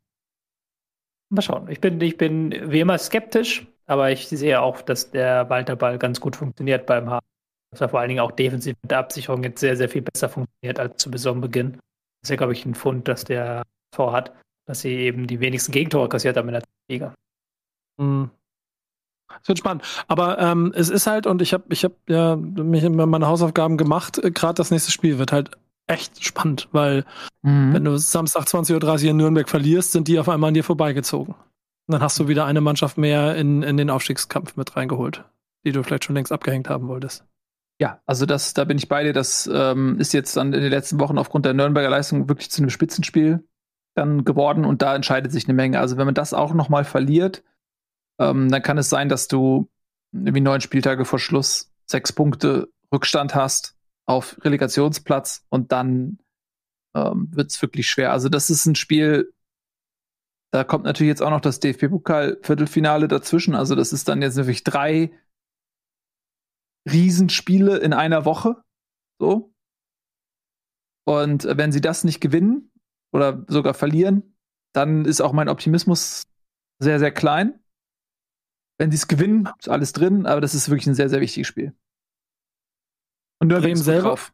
Mal 1.31 1.41
schauen. 1.41 1.69
Ich 1.69 1.79
bin, 1.79 2.01
ich 2.01 2.17
bin 2.17 2.71
wie 2.71 2.79
immer 2.79 2.97
skeptisch, 2.97 3.67
aber 3.89 4.12
ich 4.12 4.28
sehe 4.28 4.62
auch, 4.62 4.82
dass 4.82 5.10
der 5.10 5.49
Walterball 5.49 5.97
ganz 5.97 6.19
gut 6.19 6.36
funktioniert 6.36 6.86
beim 6.86 7.10
H. 7.10 7.19
Dass 7.71 7.82
er 7.82 7.89
vor 7.89 7.99
allen 7.99 8.10
Dingen 8.10 8.19
auch 8.19 8.32
defensiv 8.32 8.75
mit 8.82 8.91
der 8.91 8.99
Absicherung 8.99 9.43
jetzt 9.43 9.60
sehr, 9.60 9.75
sehr 9.75 9.89
viel 9.89 10.04
besser 10.04 10.30
funktioniert 10.30 10.80
als 10.80 10.97
zu 10.97 11.10
Saisonbeginn. 11.10 11.73
Das 11.73 11.82
ist 12.23 12.30
ja, 12.30 12.36
glaube 12.36 12.54
ich, 12.54 12.65
ein 12.65 12.75
Fund, 12.75 13.08
dass 13.08 13.23
der 13.23 13.63
vorhat, 13.93 14.32
dass 14.67 14.82
sie 14.82 14.91
eben 14.91 15.25
die 15.25 15.39
wenigsten 15.39 15.71
Gegentore 15.71 16.08
kassiert 16.08 16.38
haben 16.38 16.49
in 16.49 16.54
der 16.54 16.63
Liga. 16.89 17.13
Mhm. 17.99 18.30
Es 19.41 19.47
wird 19.47 19.58
spannend. 19.58 19.84
Aber 20.08 20.38
ähm, 20.39 20.71
es 20.75 20.89
ist 20.89 21.08
halt, 21.08 21.25
und 21.25 21.41
ich 21.41 21.54
habe 21.54 21.63
ich 21.69 21.84
hab 21.84 21.93
ja 22.08 22.36
mich 22.36 22.88
meine 22.88 23.28
Hausaufgaben 23.28 23.78
gemacht, 23.78 24.17
äh, 24.19 24.32
gerade 24.32 24.56
das 24.56 24.71
nächste 24.71 24.91
Spiel 24.91 25.17
wird 25.17 25.32
halt 25.32 25.52
echt 25.88 26.23
spannend, 26.23 26.67
weil 26.71 27.06
mhm. 27.41 27.73
wenn 27.73 27.86
du 27.86 27.97
Samstag 27.97 28.43
20.30 28.43 29.04
Uhr 29.04 29.10
in 29.12 29.17
Nürnberg 29.17 29.49
verlierst, 29.49 29.91
sind 29.91 30.08
die 30.08 30.19
auf 30.19 30.30
einmal 30.30 30.49
an 30.49 30.54
dir 30.54 30.63
vorbeigezogen. 30.63 31.34
Dann 31.89 32.02
hast 32.02 32.19
du 32.19 32.28
wieder 32.28 32.45
eine 32.45 32.62
Mannschaft 32.62 32.99
mehr 32.99 33.36
in, 33.36 33.63
in 33.63 33.75
den 33.75 33.89
Aufstiegskampf 33.89 34.56
mit 34.56 34.75
reingeholt, 34.75 35.25
die 35.65 35.71
du 35.71 35.82
vielleicht 35.82 36.06
schon 36.06 36.15
längst 36.15 36.32
abgehängt 36.32 36.69
haben 36.69 36.88
wolltest. 36.88 37.25
Ja, 37.82 38.02
also 38.06 38.28
das, 38.28 38.54
da 38.54 38.63
bin 38.65 38.78
ich 38.78 38.89
bei 38.89 39.04
dir. 39.04 39.13
Das 39.13 39.49
ähm, 39.52 39.97
ist 39.99 40.13
jetzt 40.13 40.38
dann 40.38 40.54
in 40.54 40.62
den 40.62 40.69
letzten 40.69 40.99
Wochen 40.99 41.17
aufgrund 41.17 41.45
der 41.45 41.54
Nürnberger 41.56 41.89
Leistung 41.89 42.30
wirklich 42.30 42.52
zu 42.52 42.62
einem 42.62 42.69
Spitzenspiel 42.69 43.43
dann 43.95 44.23
geworden 44.23 44.65
und 44.65 44.84
da 44.84 44.95
entscheidet 44.95 45.32
sich 45.32 45.45
eine 45.45 45.56
Menge. 45.56 45.80
Also 45.80 45.97
wenn 45.97 46.06
man 46.06 46.13
das 46.13 46.34
auch 46.34 46.54
noch 46.54 46.69
mal 46.69 46.84
verliert, 46.84 47.43
ähm, 48.19 48.49
dann 48.49 48.62
kann 48.62 48.78
es 48.78 48.89
sein, 48.89 49.10
dass 49.10 49.28
du 49.28 49.67
irgendwie 50.12 50.41
neun 50.41 50.62
Spieltage 50.62 51.06
vor 51.06 51.19
Schluss 51.19 51.71
sechs 51.88 52.13
Punkte 52.13 52.69
Rückstand 52.93 53.34
hast 53.34 53.75
auf 54.06 54.38
Relegationsplatz 54.41 55.45
und 55.49 55.71
dann 55.71 56.19
ähm, 56.95 57.30
wird 57.32 57.52
es 57.52 57.62
wirklich 57.62 57.89
schwer. 57.89 58.12
Also 58.12 58.30
das 58.30 58.49
ist 58.49 58.65
ein 58.65 58.75
Spiel, 58.75 59.34
da 60.51 60.63
kommt 60.63 60.85
natürlich 60.85 61.09
jetzt 61.09 61.21
auch 61.21 61.29
noch 61.29 61.41
das 61.41 61.59
DFB-Pokal-Viertelfinale 61.59 63.07
dazwischen. 63.07 63.55
Also 63.55 63.75
das 63.75 63.93
ist 63.93 64.07
dann 64.07 64.21
jetzt 64.21 64.35
natürlich 64.35 64.63
drei 64.63 65.12
Riesenspiele 66.89 67.77
in 67.77 67.93
einer 67.93 68.25
Woche. 68.25 68.63
So. 69.19 69.53
Und 71.07 71.45
wenn 71.45 71.71
sie 71.71 71.81
das 71.81 72.03
nicht 72.03 72.19
gewinnen 72.21 72.71
oder 73.13 73.45
sogar 73.47 73.73
verlieren, 73.73 74.35
dann 74.73 75.05
ist 75.05 75.21
auch 75.21 75.33
mein 75.33 75.49
Optimismus 75.49 76.23
sehr, 76.79 76.99
sehr 76.99 77.12
klein. 77.12 77.59
Wenn 78.79 78.91
sie 78.91 78.97
es 78.97 79.07
gewinnen, 79.07 79.49
ist 79.59 79.69
alles 79.69 79.91
drin, 79.91 80.25
aber 80.25 80.41
das 80.41 80.55
ist 80.55 80.69
wirklich 80.69 80.88
ein 80.88 80.95
sehr, 80.95 81.09
sehr 81.09 81.21
wichtiges 81.21 81.47
Spiel. 81.47 81.75
Und 83.39 83.49
Nürnberg 83.49 83.77
selber. 83.77 84.09
Drauf. 84.09 84.33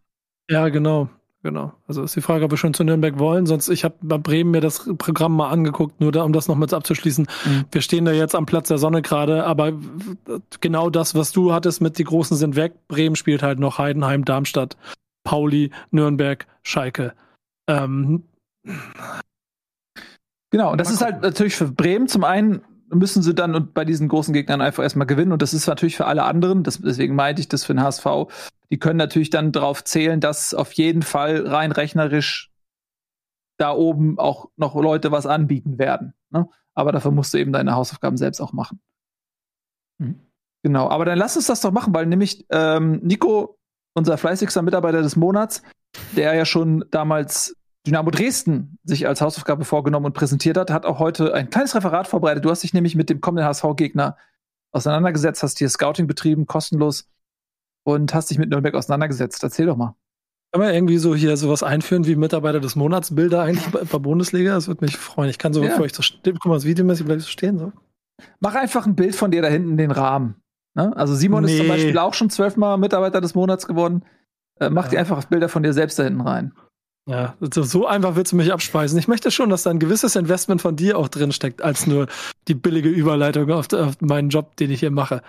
Ja, 0.50 0.70
genau. 0.70 1.10
Genau. 1.46 1.74
Also 1.88 2.02
ist 2.02 2.16
die 2.16 2.22
Frage, 2.22 2.44
ob 2.46 2.50
wir 2.50 2.58
schon 2.58 2.74
zu 2.74 2.84
Nürnberg 2.84 3.20
wollen. 3.20 3.46
Sonst, 3.46 3.70
ich 3.70 3.84
habe 3.84 3.94
bei 4.02 4.18
Bremen 4.18 4.50
mir 4.50 4.62
das 4.62 4.90
Programm 4.98 5.36
mal 5.36 5.52
angeguckt, 5.52 6.02
nur 6.02 6.12
da, 6.12 6.24
um 6.24 6.34
das 6.34 6.48
noch 6.48 6.56
mit 6.56 6.74
abzuschließen. 6.74 7.28
Mhm. 7.46 7.66
Wir 7.72 7.82
stehen 7.82 8.04
da 8.04 8.14
jetzt 8.14 8.34
am 8.34 8.48
Platz 8.48 8.70
der 8.70 8.80
Sonne 8.80 9.04
gerade, 9.04 9.46
aber 9.46 9.74
genau 10.60 10.90
das, 10.90 11.14
was 11.14 11.32
du 11.32 11.54
hattest 11.54 11.82
mit 11.82 12.00
die 12.00 12.04
Großen 12.04 12.36
sind 12.36 12.56
weg. 12.56 12.74
Bremen 12.88 13.16
spielt 13.16 13.44
halt 13.44 13.60
noch 13.60 13.78
Heidenheim, 13.78 14.26
Darmstadt, 14.26 14.76
Pauli, 15.24 15.70
Nürnberg, 15.92 16.48
Schalke. 16.64 17.14
Ähm, 17.68 18.24
genau, 20.50 20.72
und 20.72 20.82
das 20.82 20.90
ist 20.90 21.04
halt 21.04 21.22
natürlich 21.22 21.56
für 21.56 21.68
Bremen 21.68 22.08
zum 22.08 22.24
einen 22.24 22.64
müssen 22.90 23.24
sie 23.24 23.34
dann 23.34 23.56
und 23.56 23.74
bei 23.74 23.86
diesen 23.86 24.08
großen 24.08 24.34
Gegnern 24.34 24.62
einfach 24.62 24.84
erstmal 24.84 25.08
gewinnen. 25.08 25.32
Und 25.32 25.42
das 25.42 25.54
ist 25.54 25.68
natürlich 25.68 25.98
für 25.98 26.06
alle 26.06 26.24
anderen, 26.24 26.64
das, 26.64 26.80
deswegen 26.80 27.16
meinte 27.16 27.42
ich 27.42 27.48
das 27.48 27.64
für 27.64 27.74
den 27.74 27.84
HSV, 27.84 28.06
die 28.72 28.80
können 28.80 28.98
natürlich 28.98 29.30
dann 29.30 29.52
darauf 29.52 29.84
zählen, 29.84 30.20
dass 30.20 30.54
auf 30.54 30.72
jeden 30.74 31.02
Fall 31.02 31.48
rein 31.48 31.72
rechnerisch 31.72 32.52
da 33.58 33.72
oben 33.72 34.20
auch 34.20 34.50
noch 34.58 34.76
Leute 34.76 35.12
was 35.12 35.26
anbieten 35.26 35.78
werden. 35.78 36.14
Ne? 36.30 36.48
Aber 36.74 36.92
dafür 36.92 37.12
musst 37.12 37.34
du 37.34 37.38
eben 37.38 37.54
deine 37.54 37.76
Hausaufgaben 37.76 38.18
selbst 38.18 38.42
auch 38.42 38.54
machen. 38.54 38.82
Mhm. 39.98 40.20
Genau, 40.64 40.90
aber 40.90 41.06
dann 41.06 41.18
lass 41.18 41.36
uns 41.38 41.46
das 41.46 41.62
doch 41.62 41.72
machen, 41.72 41.94
weil 41.94 42.08
nämlich 42.08 42.46
ähm, 42.50 43.00
Nico, 43.04 43.60
unser 43.94 44.18
fleißigster 44.18 44.64
Mitarbeiter 44.64 45.02
des 45.02 45.16
Monats, 45.16 45.62
der 46.16 46.34
ja 46.34 46.44
schon 46.44 46.84
damals 46.90 47.56
Dynamo 47.86 48.10
Dresden 48.12 48.78
sich 48.84 49.08
als 49.08 49.22
Hausaufgabe 49.22 49.66
vorgenommen 49.66 50.08
und 50.08 50.14
präsentiert 50.14 50.58
hat, 50.58 50.72
hat 50.72 50.86
auch 50.86 51.00
heute 51.00 51.34
ein 51.34 51.50
kleines 51.50 51.76
Referat 51.76 52.08
vorbereitet. 52.08 52.44
Du 52.44 52.50
hast 52.50 52.64
dich 52.64 52.74
nämlich 52.74 52.96
mit 52.96 53.10
dem 53.10 53.22
kommenden 53.22 53.46
HSV-Gegner 53.46 54.18
auseinandergesetzt, 54.72 55.44
hast 55.44 55.60
hier 55.60 55.70
Scouting 55.70 56.08
betrieben, 56.08 56.48
kostenlos 56.48 57.08
und 57.84 58.14
hast 58.14 58.30
dich 58.30 58.40
mit 58.40 58.50
Nürnberg 58.50 58.76
auseinandergesetzt. 58.76 59.44
Erzähl 59.44 59.68
doch 59.68 59.78
mal. 59.78 59.96
Kann 60.52 60.62
man 60.62 60.74
irgendwie 60.74 60.98
so 60.98 61.16
hier 61.16 61.36
sowas 61.38 61.64
einführen 61.64 62.06
wie 62.06 62.16
Mitarbeiter 62.16 62.60
des 62.60 62.76
Monatsbilder 62.76 63.42
eigentlich 63.42 63.68
bei, 63.68 63.84
bei 63.84 63.98
Bundesliga? 64.00 64.54
Das 64.54 64.68
würde 64.68 64.84
mich 64.86 64.98
freuen. 64.98 65.30
Ich 65.30 65.38
kann 65.38 65.54
so, 65.54 65.62
ja. 65.62 65.70
bevor 65.70 65.86
ich 65.86 65.94
so 65.94 66.02
stehe, 66.02 66.34
guck 66.34 66.46
mal, 66.46 66.56
das 66.56 66.66
Videomäßig 66.66 67.06
bleibe 67.06 67.20
ich 67.20 67.26
so 67.26 67.32
stehen. 67.32 67.60
So. 67.60 67.72
Mach 68.40 68.56
einfach 68.56 68.86
ein 68.86 68.96
Bild 68.96 69.16
von 69.16 69.32
dir 69.32 69.42
da 69.42 69.48
hinten 69.48 69.72
in 69.72 69.78
den 69.78 69.92
Rahmen. 69.92 70.36
Ne? 70.74 70.96
Also 70.96 71.14
Simon 71.14 71.44
nee. 71.44 71.52
ist 71.52 71.58
zum 71.58 71.68
Beispiel 71.68 71.98
auch 71.98 72.14
schon 72.14 72.30
zwölfmal 72.30 72.78
Mitarbeiter 72.78 73.22
des 73.22 73.36
Monats 73.36 73.68
geworden. 73.68 74.04
Äh, 74.60 74.70
mach 74.70 74.86
ja. 74.86 74.92
dir 74.92 75.00
einfach 75.00 75.24
Bilder 75.26 75.50
von 75.50 75.64
dir 75.64 75.74
selbst 75.74 76.00
da 76.00 76.04
hinten 76.04 76.22
rein. 76.22 76.54
Ja, 77.08 77.36
so 77.40 77.86
einfach 77.86 78.16
willst 78.16 78.32
du 78.32 78.36
mich 78.36 78.52
abspeisen. 78.52 78.98
Ich 78.98 79.08
möchte 79.08 79.30
schon, 79.30 79.52
dass 79.52 79.62
da 79.62 79.70
ein 79.70 79.78
gewisses 79.78 80.16
Investment 80.16 80.60
von 80.60 80.76
dir 80.76 80.98
auch 80.98 81.08
drin 81.08 81.32
steckt, 81.32 81.62
als 81.62 81.86
nur 81.86 82.08
die 82.48 82.56
billige 82.56 82.90
Überleitung 82.90 83.52
auf, 83.52 83.72
auf 83.74 84.02
meinen 84.02 84.30
Job, 84.30 84.56
den 84.56 84.72
ich 84.72 84.80
hier 84.80 84.90
mache. 84.90 85.22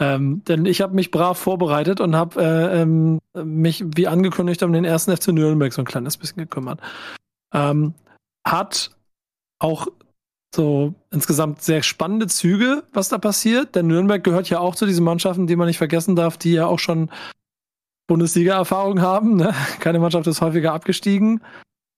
Ähm, 0.00 0.42
denn 0.48 0.66
ich 0.66 0.80
habe 0.80 0.96
mich 0.96 1.12
brav 1.12 1.38
vorbereitet 1.38 2.00
und 2.00 2.16
habe 2.16 2.42
äh, 2.42 2.82
ähm, 2.82 3.20
mich, 3.34 3.84
wie 3.94 4.08
angekündigt, 4.08 4.64
um 4.64 4.72
den 4.72 4.84
ersten 4.84 5.16
FC 5.16 5.28
Nürnberg 5.28 5.72
so 5.72 5.82
ein 5.82 5.86
kleines 5.86 6.16
bisschen 6.16 6.38
gekümmert. 6.38 6.80
Ähm, 7.54 7.94
hat 8.44 8.90
auch 9.60 9.86
so 10.52 10.94
insgesamt 11.12 11.62
sehr 11.62 11.84
spannende 11.84 12.26
Züge, 12.26 12.82
was 12.92 13.10
da 13.10 13.18
passiert. 13.18 13.76
Denn 13.76 13.86
Nürnberg 13.86 14.24
gehört 14.24 14.50
ja 14.50 14.58
auch 14.58 14.74
zu 14.74 14.86
diesen 14.86 15.04
Mannschaften, 15.04 15.46
die 15.46 15.54
man 15.54 15.68
nicht 15.68 15.78
vergessen 15.78 16.16
darf, 16.16 16.36
die 16.36 16.52
ja 16.52 16.66
auch 16.66 16.80
schon 16.80 17.10
Bundesliga-Erfahrung 18.06 19.00
haben. 19.00 19.36
Ne? 19.36 19.54
Keine 19.80 19.98
Mannschaft 19.98 20.26
ist 20.26 20.40
häufiger 20.40 20.72
abgestiegen. 20.72 21.40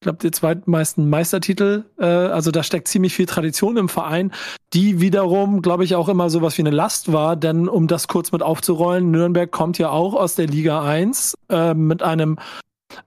Ich 0.01 0.07
glaube, 0.07 0.19
die 0.21 0.31
zweitmeisten 0.31 1.09
Meistertitel. 1.09 1.85
Äh, 1.99 2.05
also 2.05 2.51
da 2.51 2.63
steckt 2.63 2.89
ziemlich 2.89 3.15
viel 3.15 3.27
Tradition 3.27 3.77
im 3.77 3.89
Verein, 3.89 4.33
die 4.75 5.01
wiederum, 5.01 5.63
glaube 5.63 5.85
ich, 5.85 5.95
auch 5.95 6.09
immer 6.09 6.29
so 6.29 6.43
was 6.43 6.59
wie 6.59 6.63
eine 6.63 6.71
Last 6.71 7.13
war. 7.13 7.37
Denn 7.37 7.69
um 7.69 7.87
das 7.87 8.07
kurz 8.07 8.31
mit 8.31 8.43
aufzurollen, 8.43 9.11
Nürnberg 9.11 9.51
kommt 9.51 9.79
ja 9.79 9.89
auch 9.89 10.15
aus 10.15 10.35
der 10.35 10.47
Liga 10.47 10.83
1 10.85 11.35
äh, 11.49 11.73
mit 11.73 12.03
einem 12.03 12.39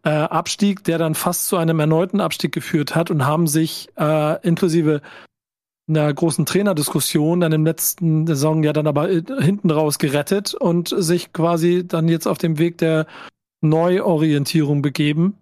äh, 0.04 0.10
Abstieg, 0.10 0.84
der 0.86 0.98
dann 0.98 1.14
fast 1.14 1.48
zu 1.48 1.58
einem 1.58 1.80
erneuten 1.80 2.20
Abstieg 2.20 2.52
geführt 2.52 2.96
hat 2.96 3.12
und 3.12 3.26
haben 3.26 3.48
sich 3.48 3.90
äh, 3.98 4.42
inklusive 4.46 5.02
einer 5.88 6.14
großen 6.14 6.46
Trainerdiskussion 6.46 7.40
dann 7.40 7.52
im 7.52 7.66
letzten 7.66 8.28
Saison 8.28 8.64
ja 8.64 8.74
dann 8.74 8.88
aber 8.88 9.10
äh, 9.10 9.24
hinten 9.40 9.72
raus 9.72 10.00
gerettet 10.00 10.54
und 10.54 10.90
sich 10.90 11.34
quasi 11.34 11.88
dann 11.88 12.08
jetzt 12.08 12.28
auf 12.28 12.38
dem 12.38 12.58
Weg 12.58 12.78
der 12.78 13.08
Neuorientierung 13.62 14.82
begeben. 14.82 15.38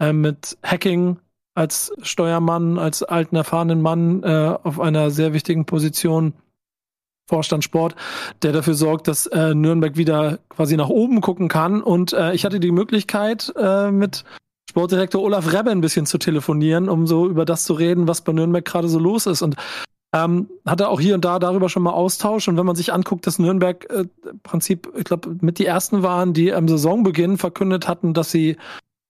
Äh, 0.00 0.12
mit 0.12 0.56
Hacking 0.62 1.18
als 1.54 1.92
Steuermann, 2.02 2.78
als 2.78 3.02
alten 3.02 3.36
erfahrenen 3.36 3.82
Mann 3.82 4.22
äh, 4.22 4.56
auf 4.62 4.80
einer 4.80 5.10
sehr 5.10 5.32
wichtigen 5.32 5.66
Position. 5.66 6.32
Vorstand 7.28 7.62
Sport, 7.62 7.94
der 8.42 8.50
dafür 8.50 8.74
sorgt, 8.74 9.06
dass 9.06 9.26
äh, 9.26 9.54
Nürnberg 9.54 9.96
wieder 9.96 10.40
quasi 10.48 10.76
nach 10.76 10.88
oben 10.88 11.20
gucken 11.20 11.46
kann. 11.46 11.80
Und 11.80 12.12
äh, 12.12 12.32
ich 12.32 12.44
hatte 12.44 12.58
die 12.58 12.72
Möglichkeit, 12.72 13.52
äh, 13.56 13.92
mit 13.92 14.24
Sportdirektor 14.70 15.20
Olaf 15.20 15.52
Rebbe 15.52 15.70
ein 15.70 15.80
bisschen 15.80 16.06
zu 16.06 16.16
telefonieren, 16.16 16.88
um 16.88 17.08
so 17.08 17.28
über 17.28 17.44
das 17.44 17.64
zu 17.64 17.72
reden, 17.74 18.06
was 18.06 18.20
bei 18.20 18.32
Nürnberg 18.32 18.64
gerade 18.64 18.88
so 18.88 19.00
los 19.00 19.26
ist. 19.26 19.42
Und 19.42 19.56
ähm, 20.14 20.48
hatte 20.64 20.88
auch 20.88 21.00
hier 21.00 21.16
und 21.16 21.24
da 21.24 21.40
darüber 21.40 21.68
schon 21.68 21.82
mal 21.82 21.90
Austausch. 21.90 22.46
Und 22.46 22.56
wenn 22.56 22.66
man 22.66 22.76
sich 22.76 22.92
anguckt, 22.92 23.26
dass 23.26 23.40
Nürnberg 23.40 23.84
äh, 23.90 24.04
im 24.30 24.40
Prinzip, 24.44 24.88
ich 24.96 25.02
glaube, 25.02 25.36
mit 25.40 25.58
die 25.58 25.66
ersten 25.66 26.04
waren, 26.04 26.34
die 26.34 26.52
am 26.52 26.68
Saisonbeginn 26.68 27.36
verkündet 27.36 27.88
hatten, 27.88 28.14
dass 28.14 28.30
sie 28.30 28.58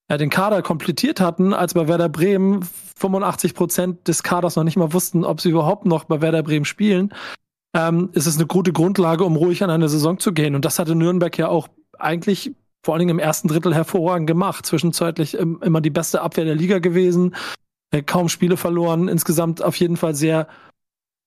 äh, 0.09 0.17
den 0.17 0.31
Kader 0.31 0.63
komplettiert 0.63 1.21
hatten, 1.21 1.53
als 1.53 1.75
bei 1.75 1.89
Werder 1.89 2.09
Bremen 2.09 2.63
85 2.97 3.55
Prozent 3.55 4.09
des 4.09 4.23
Kaders 4.23 4.57
noch 4.57 4.65
nicht 4.65 4.79
mal 4.79 4.95
wussten, 4.95 5.27
ob 5.27 5.43
sie 5.43 5.51
überhaupt 5.51 5.85
noch 5.85 6.05
bei 6.05 6.23
Werder 6.23 6.43
Bremen 6.43 6.65
spielen, 6.65 7.13
ähm, 7.77 8.09
ist 8.15 8.27
es 8.27 8.37
eine 8.37 8.47
gute 8.47 8.73
Grundlage, 8.73 9.25
um 9.25 9.37
ruhig 9.37 9.63
an 9.63 9.69
eine 9.69 9.91
Saison 9.91 10.19
zu 10.19 10.33
gehen. 10.33 10.55
Und 10.55 10.65
das 10.65 10.79
hatte 10.79 10.95
Nürnberg 10.95 11.37
ja 11.37 11.49
auch 11.49 11.69
eigentlich 11.99 12.55
vor 12.83 12.95
allen 12.95 13.01
Dingen 13.01 13.11
im 13.11 13.19
ersten 13.19 13.49
Drittel 13.49 13.75
hervorragend 13.75 14.27
gemacht. 14.27 14.67
Zwischenzeitlich 14.67 15.35
immer 15.35 15.81
die 15.81 15.91
beste 15.91 16.23
Abwehr 16.23 16.45
der 16.45 16.55
Liga 16.55 16.79
gewesen, 16.79 17.35
äh, 17.91 18.03
kaum 18.03 18.29
Spiele 18.29 18.57
verloren, 18.57 19.09
insgesamt 19.09 19.63
auf 19.63 19.77
jeden 19.77 19.97
Fall 19.97 20.15
sehr 20.15 20.49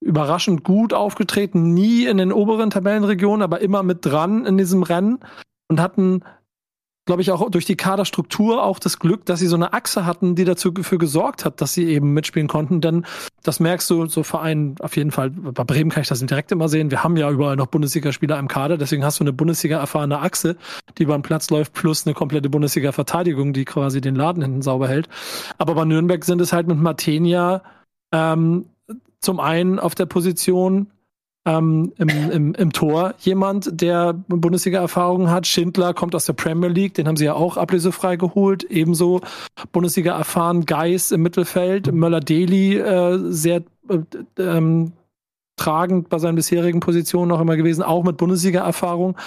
überraschend 0.01 0.63
gut 0.63 0.93
aufgetreten, 0.93 1.73
nie 1.73 2.05
in 2.05 2.17
den 2.17 2.33
oberen 2.33 2.69
Tabellenregionen, 2.69 3.41
aber 3.41 3.61
immer 3.61 3.83
mit 3.83 4.05
dran 4.05 4.45
in 4.45 4.57
diesem 4.57 4.83
Rennen. 4.83 5.19
Und 5.69 5.79
hatten 5.79 6.23
glaube 7.05 7.21
ich, 7.21 7.31
auch 7.31 7.49
durch 7.49 7.65
die 7.65 7.75
Kaderstruktur 7.75 8.63
auch 8.63 8.79
das 8.79 8.97
Glück, 8.97 9.25
dass 9.25 9.39
sie 9.39 9.47
so 9.47 9.55
eine 9.55 9.73
Achse 9.73 10.05
hatten, 10.05 10.35
die 10.35 10.45
dazu 10.45 10.71
dafür 10.71 10.97
gesorgt 10.97 11.43
hat, 11.43 11.59
dass 11.59 11.73
sie 11.73 11.85
eben 11.85 12.13
mitspielen 12.13 12.47
konnten. 12.47 12.79
Denn 12.79 13.05
das 13.43 13.59
merkst 13.59 13.89
du, 13.89 14.05
so 14.07 14.23
Vereinen 14.23 14.75
auf 14.79 14.95
jeden 14.95 15.11
Fall, 15.11 15.29
bei 15.31 15.63
Bremen 15.65 15.91
kann 15.91 16.01
ich 16.01 16.07
das 16.07 16.25
direkt 16.25 16.51
immer 16.51 16.69
sehen. 16.69 16.91
Wir 16.91 17.03
haben 17.03 17.17
ja 17.17 17.29
überall 17.29 17.57
noch 17.57 17.67
Bundesligaspieler 17.67 18.39
im 18.39 18.47
Kader, 18.47 18.77
deswegen 18.77 19.03
hast 19.03 19.19
du 19.19 19.23
eine 19.23 19.33
Bundesliga-erfahrene 19.33 20.19
Achse, 20.19 20.55
die 20.97 21.05
beim 21.05 21.23
Platz 21.23 21.49
läuft, 21.49 21.73
plus 21.73 22.05
eine 22.05 22.13
komplette 22.13 22.49
Bundesliga-Verteidigung, 22.49 23.51
die 23.51 23.65
quasi 23.65 23.99
den 23.99 24.15
Laden 24.15 24.41
hinten 24.41 24.61
sauber 24.61 24.87
hält. 24.87 25.09
Aber 25.57 25.75
bei 25.75 25.83
Nürnberg 25.83 26.23
sind 26.23 26.39
es 26.39 26.53
halt 26.53 26.67
mit 26.67 26.77
Martenia 26.77 27.63
ähm, 28.13 28.65
zum 29.19 29.39
einen 29.39 29.79
auf 29.79 29.95
der 29.95 30.05
Position, 30.05 30.87
ähm, 31.45 31.93
im, 31.97 32.09
im, 32.09 32.53
im 32.53 32.73
Tor 32.73 33.15
jemand, 33.19 33.81
der 33.81 34.13
Bundesliga-Erfahrung 34.13 35.29
hat. 35.29 35.45
Schindler 35.47 35.93
kommt 35.93 36.15
aus 36.15 36.25
der 36.25 36.33
Premier 36.33 36.69
League, 36.69 36.93
den 36.93 37.07
haben 37.07 37.17
sie 37.17 37.25
ja 37.25 37.33
auch 37.33 37.57
ablösefrei 37.57 38.15
geholt. 38.15 38.63
Ebenso 38.63 39.21
Bundesliga 39.71 40.17
erfahren 40.17 40.65
Geis 40.65 41.11
im 41.11 41.21
Mittelfeld, 41.21 41.91
Möller-Deli 41.91 42.77
äh, 42.77 43.19
sehr 43.31 43.63
äh, 43.89 43.99
ähm, 44.37 44.93
tragend 45.57 46.09
bei 46.09 46.17
seinen 46.17 46.35
bisherigen 46.35 46.79
Positionen 46.79 47.29
noch 47.29 47.41
immer 47.41 47.57
gewesen, 47.57 47.83
auch 47.83 48.03
mit 48.03 48.17
Bundesliga-Erfahrung. 48.17 49.17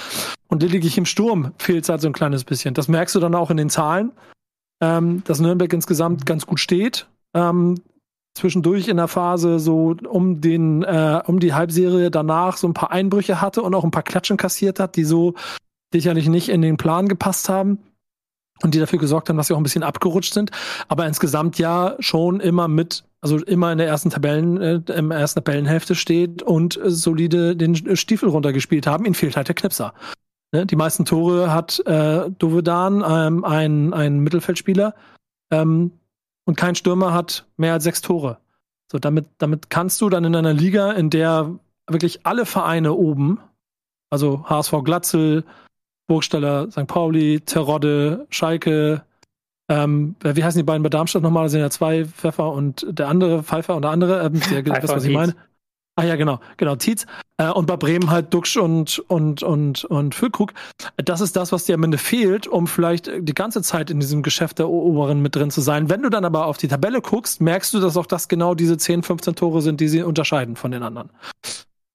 Und 0.49 0.63
lediglich 0.63 0.99
im 0.99 1.07
Sturm 1.07 1.53
fehlt 1.59 1.85
es 1.85 1.89
halt 1.89 2.01
so 2.01 2.09
ein 2.09 2.13
kleines 2.13 2.45
bisschen. 2.45 2.75
Das 2.75 2.89
merkst 2.89 3.15
du 3.15 3.21
dann 3.21 3.35
auch 3.35 3.51
in 3.51 3.57
den 3.57 3.71
Zahlen. 3.71 4.13
ähm, 4.81 5.23
dass 5.25 5.41
Nürnberg 5.41 5.73
insgesamt 5.73 6.27
ganz 6.27 6.47
gut 6.47 6.61
steht. 6.61 7.07
Ähm, 7.35 7.77
zwischendurch 8.37 8.89
in 8.89 8.99
der 8.99 9.09
Phase 9.09 9.59
so 9.59 9.97
um 10.09 10.41
den 10.41 10.83
äh, 10.83 11.23
um 11.27 11.41
die 11.41 11.55
Halbserie 11.55 12.11
danach 12.11 12.57
so 12.57 12.69
ein 12.69 12.75
paar 12.75 12.91
Einbrüche 12.91 13.41
hatte 13.41 13.63
und 13.63 13.75
auch 13.75 13.85
ein 13.85 13.91
paar 13.91 14.03
Klatschen 14.03 14.37
kassiert 14.37 14.79
hat, 14.79 14.97
die 14.97 15.05
so 15.05 15.35
sicherlich 15.93 16.29
nicht 16.29 16.49
in 16.49 16.63
den 16.63 16.77
Plan 16.77 17.09
gepasst 17.09 17.49
haben 17.49 17.79
und 18.63 18.75
die 18.75 18.79
dafür 18.79 18.99
gesorgt 18.99 19.29
haben, 19.29 19.37
dass 19.37 19.49
sie 19.49 19.55
auch 19.55 19.59
ein 19.59 19.63
bisschen 19.63 19.83
abgerutscht 19.83 20.35
sind, 20.35 20.51
aber 20.89 21.07
insgesamt 21.07 21.59
ja 21.59 21.97
schon 21.99 22.41
immer 22.41 22.69
mit 22.69 23.05
also 23.23 23.39
immer 23.39 23.73
in 23.73 23.79
der 23.79 23.89
ersten 23.89 24.11
Tabellen 24.11 24.61
äh, 24.61 24.81
im 24.95 25.11
ersten 25.11 25.43
Tabellenhälfte 25.43 25.95
steht 25.95 26.43
und 26.43 26.77
äh, 26.77 26.91
solide 26.91 27.57
den 27.57 27.97
Stiefel 27.97 28.29
runtergespielt 28.29 28.87
haben. 28.87 29.05
Ihnen 29.05 29.15
fehlt 29.15 29.37
halt 29.37 29.49
der 29.49 29.55
Knipser. 29.55 29.95
Ne? 30.53 30.67
Die 30.67 30.77
meisten 30.77 31.05
Tore 31.05 31.53
hat 31.53 31.83
äh, 31.87 32.31
Dovedan, 32.39 33.03
ähm, 33.07 33.45
ein, 33.45 33.93
ein 33.93 34.21
Mittelfeldspieler, 34.21 34.95
ähm, 35.51 35.93
und 36.47 36.57
kein 36.57 36.75
Stürmer 36.75 37.13
hat 37.13 37.45
mehr 37.59 37.75
als 37.75 37.85
sechs 37.85 38.01
Tore. 38.01 38.39
So, 38.91 38.99
damit, 38.99 39.27
damit 39.39 39.69
kannst 39.69 40.01
du 40.01 40.09
dann 40.09 40.25
in 40.25 40.35
einer 40.35 40.55
Liga, 40.55 40.93
in 40.93 41.11
der 41.11 41.51
wirklich 41.89 42.25
alle 42.25 42.47
Vereine 42.47 42.95
oben, 42.95 43.41
also 44.11 44.49
HSV 44.49 44.73
Glatzel, 44.85 45.45
Burgstaller, 46.07 46.71
St. 46.71 46.87
Pauli, 46.87 47.41
Terodde, 47.41 48.27
Schalke, 48.31 49.03
ähm, 49.69 50.15
wie 50.23 50.45
heißen 50.45 50.59
die 50.59 50.65
beiden 50.65 50.83
bei 50.85 50.89
Darmstadt 50.89 51.23
nochmal? 51.23 51.45
Das 51.45 51.53
sind 51.53 51.61
ja 51.61 51.71
zwei 51.71 52.05
Pfeffer 52.05 52.53
und 52.53 52.87
der 52.89 53.09
andere 53.09 53.43
Pfeiffer 53.43 53.75
und 53.75 53.83
der 53.83 53.91
andere, 53.91 54.25
ähm, 54.25 54.41
der, 54.51 54.63
das, 54.63 54.91
was 54.91 55.05
ich 55.05 55.13
meine. 55.13 55.35
Ah 55.99 56.05
ja, 56.05 56.17
genau, 56.17 56.41
genau, 56.59 56.77
Tietz. 56.77 57.07
Äh, 57.39 57.51
und 57.51 57.67
bei 57.67 57.79
Bremen 57.79 58.11
halt 58.11 58.33
Duxch 58.35 58.59
und, 58.59 58.99
und, 59.09 59.43
und, 59.43 59.87
und 59.87 60.15
Füllkrug. 60.15 60.53
Das 60.97 61.23
ist 61.23 61.37
das, 61.37 61.53
was 61.53 61.65
dir 61.65 61.75
am 61.75 61.85
Ende 61.85 61.97
fehlt, 61.97 62.47
um 62.47 62.67
vielleicht 62.67 63.11
die 63.19 63.35
ganze 63.35 63.63
Zeit 63.63 63.91
in 63.91 63.99
diesem 63.99 64.23
Geschäft 64.23 64.59
der 64.59 64.69
Oberen 64.69 65.23
mit 65.23 65.35
drin 65.35 65.51
zu 65.51 65.63
sein. 65.63 65.89
Wenn 65.89 66.03
du 66.03 66.11
dann 66.11 66.27
aber 66.27 66.47
auf 66.47 66.59
die 66.59 66.69
Tabelle 66.69 67.01
guckst, 67.01 67.41
merkst 67.41 67.73
du, 67.73 67.81
dass 67.81 67.97
auch 67.97 68.05
das 68.05 68.29
genau 68.29 68.55
diese 68.55 68.77
10, 68.77 69.05
15 69.05 69.37
Tore 69.37 69.63
sind, 69.63 69.81
die 69.81 69.89
sie 69.89 70.03
unterscheiden 70.03 70.55
von 70.57 70.71
den 70.71 70.83
anderen. 70.83 71.09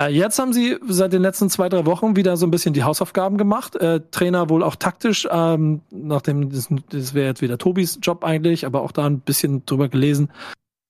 Äh, 0.01 0.07
jetzt 0.09 0.39
haben 0.39 0.51
sie 0.51 0.77
seit 0.87 1.13
den 1.13 1.21
letzten 1.21 1.51
zwei, 1.51 1.69
drei 1.69 1.85
Wochen 1.85 2.15
wieder 2.15 2.37
so 2.37 2.47
ein 2.47 2.51
bisschen 2.51 2.73
die 2.73 2.83
Hausaufgaben 2.83 3.37
gemacht. 3.37 3.75
Äh, 3.75 4.01
Trainer 4.09 4.49
wohl 4.49 4.63
auch 4.63 4.75
taktisch, 4.75 5.27
ähm, 5.29 5.81
nachdem 5.91 6.49
das, 6.49 6.69
das 6.89 7.13
wäre 7.13 7.27
jetzt 7.27 7.43
wieder 7.43 7.59
Tobis 7.59 7.99
Job 8.01 8.23
eigentlich, 8.23 8.65
aber 8.65 8.81
auch 8.81 8.93
da 8.93 9.05
ein 9.05 9.19
bisschen 9.19 9.63
drüber 9.67 9.89
gelesen, 9.89 10.31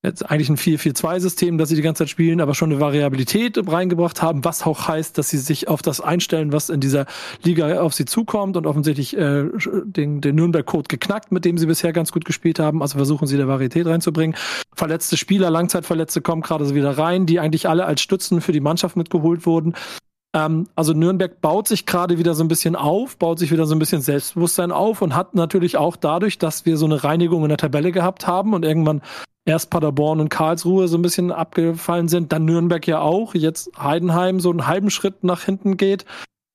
jetzt 0.03 0.29
eigentlich 0.29 0.49
ein 0.49 0.57
4-4-2-System, 0.57 1.57
das 1.57 1.69
sie 1.69 1.75
die 1.75 1.81
ganze 1.81 2.03
Zeit 2.03 2.09
spielen, 2.09 2.41
aber 2.41 2.55
schon 2.55 2.71
eine 2.71 2.81
Variabilität 2.81 3.57
reingebracht 3.67 4.21
haben, 4.21 4.43
was 4.43 4.63
auch 4.63 4.87
heißt, 4.87 5.17
dass 5.17 5.29
sie 5.29 5.37
sich 5.37 5.67
auf 5.67 5.81
das 5.81 6.01
einstellen, 6.01 6.51
was 6.51 6.69
in 6.69 6.79
dieser 6.79 7.05
Liga 7.43 7.81
auf 7.81 7.93
sie 7.93 8.05
zukommt 8.05 8.57
und 8.57 8.65
offensichtlich 8.65 9.15
äh, 9.15 9.45
den, 9.83 10.21
den 10.21 10.35
Nürnberg-Code 10.35 10.87
geknackt, 10.87 11.31
mit 11.31 11.45
dem 11.45 11.57
sie 11.57 11.67
bisher 11.67 11.93
ganz 11.93 12.11
gut 12.11 12.25
gespielt 12.25 12.59
haben. 12.59 12.81
Also 12.81 12.97
versuchen 12.97 13.27
sie 13.27 13.37
da 13.37 13.47
Varietät 13.47 13.85
reinzubringen. 13.85 14.35
Verletzte 14.73 15.17
Spieler, 15.17 15.51
Langzeitverletzte 15.51 16.21
kommen 16.21 16.41
gerade 16.41 16.65
so 16.65 16.73
wieder 16.73 16.97
rein, 16.97 17.27
die 17.27 17.39
eigentlich 17.39 17.69
alle 17.69 17.85
als 17.85 18.01
Stützen 18.01 18.41
für 18.41 18.51
die 18.53 18.59
Mannschaft 18.59 18.95
mitgeholt 18.95 19.45
wurden. 19.45 19.75
Ähm, 20.33 20.67
also 20.75 20.93
Nürnberg 20.93 21.41
baut 21.41 21.67
sich 21.67 21.85
gerade 21.85 22.17
wieder 22.17 22.33
so 22.33 22.43
ein 22.43 22.47
bisschen 22.47 22.75
auf, 22.75 23.17
baut 23.17 23.39
sich 23.39 23.51
wieder 23.51 23.65
so 23.65 23.75
ein 23.75 23.79
bisschen 23.79 24.01
Selbstbewusstsein 24.01 24.71
auf 24.71 25.01
und 25.01 25.15
hat 25.15 25.35
natürlich 25.35 25.77
auch 25.77 25.95
dadurch, 25.95 26.37
dass 26.37 26.65
wir 26.65 26.77
so 26.77 26.85
eine 26.85 27.03
Reinigung 27.03 27.43
in 27.43 27.49
der 27.49 27.57
Tabelle 27.57 27.91
gehabt 27.91 28.27
haben 28.27 28.53
und 28.53 28.63
irgendwann 28.63 29.01
erst 29.45 29.69
Paderborn 29.69 30.19
und 30.19 30.29
Karlsruhe 30.29 30.87
so 30.87 30.97
ein 30.97 31.01
bisschen 31.01 31.31
abgefallen 31.31 32.07
sind, 32.07 32.31
dann 32.31 32.45
Nürnberg 32.45 32.85
ja 32.87 32.99
auch, 32.99 33.33
jetzt 33.33 33.71
Heidenheim 33.77 34.39
so 34.39 34.51
einen 34.51 34.67
halben 34.67 34.89
Schritt 34.89 35.23
nach 35.23 35.43
hinten 35.43 35.77
geht, 35.77 36.05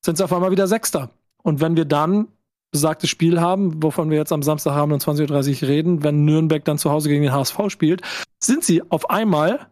sind 0.05 0.17
sie 0.17 0.25
auf 0.25 0.33
einmal 0.33 0.53
wieder 0.53 0.69
Sechster. 0.69 1.11
Und 1.43 1.61
wenn 1.61 1.77
wir 1.77 1.85
dann 1.85 2.29
besagtes 2.73 3.11
Spiel 3.11 3.41
haben, 3.41 3.83
wovon 3.83 4.11
wir 4.11 4.19
jetzt 4.19 4.33
am 4.33 4.43
Samstag 4.43 4.75
haben 4.75 4.93
um 4.93 4.99
20.30 4.99 5.62
Uhr 5.62 5.69
reden, 5.69 6.03
wenn 6.03 6.25
Nürnberg 6.25 6.65
dann 6.65 6.79
zu 6.79 6.91
Hause 6.91 7.09
gegen 7.09 7.23
den 7.23 7.33
HSV 7.33 7.59
spielt, 7.69 8.03
sind 8.43 8.65
sie 8.65 8.83
auf 8.91 9.11
einmal 9.11 9.67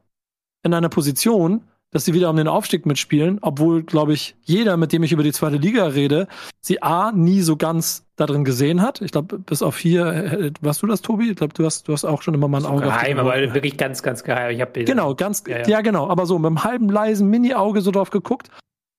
in 0.63 0.75
einer 0.75 0.89
Position, 0.89 1.63
dass 1.95 2.05
sie 2.05 2.13
wieder 2.13 2.29
um 2.29 2.35
den 2.35 2.49
Aufstieg 2.49 2.87
mitspielen, 2.87 3.39
obwohl, 3.41 3.85
glaube 3.85 4.15
ich, 4.15 4.35
jeder, 4.43 4.77
mit 4.77 4.93
dem 4.93 5.05
ich 5.05 5.13
über 5.13 5.23
die 5.23 5.31
zweite 5.31 5.59
Liga 5.59 5.87
rede, 5.87 6.27
sie 6.61 6.83
A, 6.83 7.13
nie 7.13 7.41
so 7.41 7.57
ganz 7.57 8.05
da 8.17 8.27
drin 8.27 8.43
gesehen 8.43 8.83
hat. 8.83 9.01
Ich 9.01 9.13
glaube, 9.13 9.39
bis 9.39 9.63
auf 9.63 9.79
hier, 9.79 10.07
äh, 10.07 10.51
warst 10.61 10.83
du 10.83 10.89
das, 10.89 11.03
Tobi? 11.03 11.31
Ich 11.31 11.37
glaube, 11.37 11.55
du 11.55 11.65
hast, 11.65 11.87
du 11.87 11.93
hast 11.93 12.05
auch 12.05 12.21
schon 12.23 12.35
immer 12.35 12.49
mal 12.49 12.63
ein 12.63 12.67
Auge. 12.67 12.83
Geheim, 12.83 13.21
aber 13.21 13.37
wirklich 13.55 13.77
ganz, 13.77 14.03
ganz 14.03 14.25
geheim. 14.25 14.51
Ich 14.57 14.61
hab 14.61 14.75
genau, 14.75 15.15
ganz, 15.15 15.45
ja, 15.47 15.59
ja. 15.59 15.69
ja, 15.69 15.81
genau. 15.83 16.09
Aber 16.09 16.27
so 16.27 16.37
mit 16.37 16.49
einem 16.49 16.65
halben, 16.65 16.89
leisen 16.89 17.31
Mini-Auge 17.31 17.81
so 17.81 17.93
drauf 17.93 18.11
geguckt. 18.11 18.49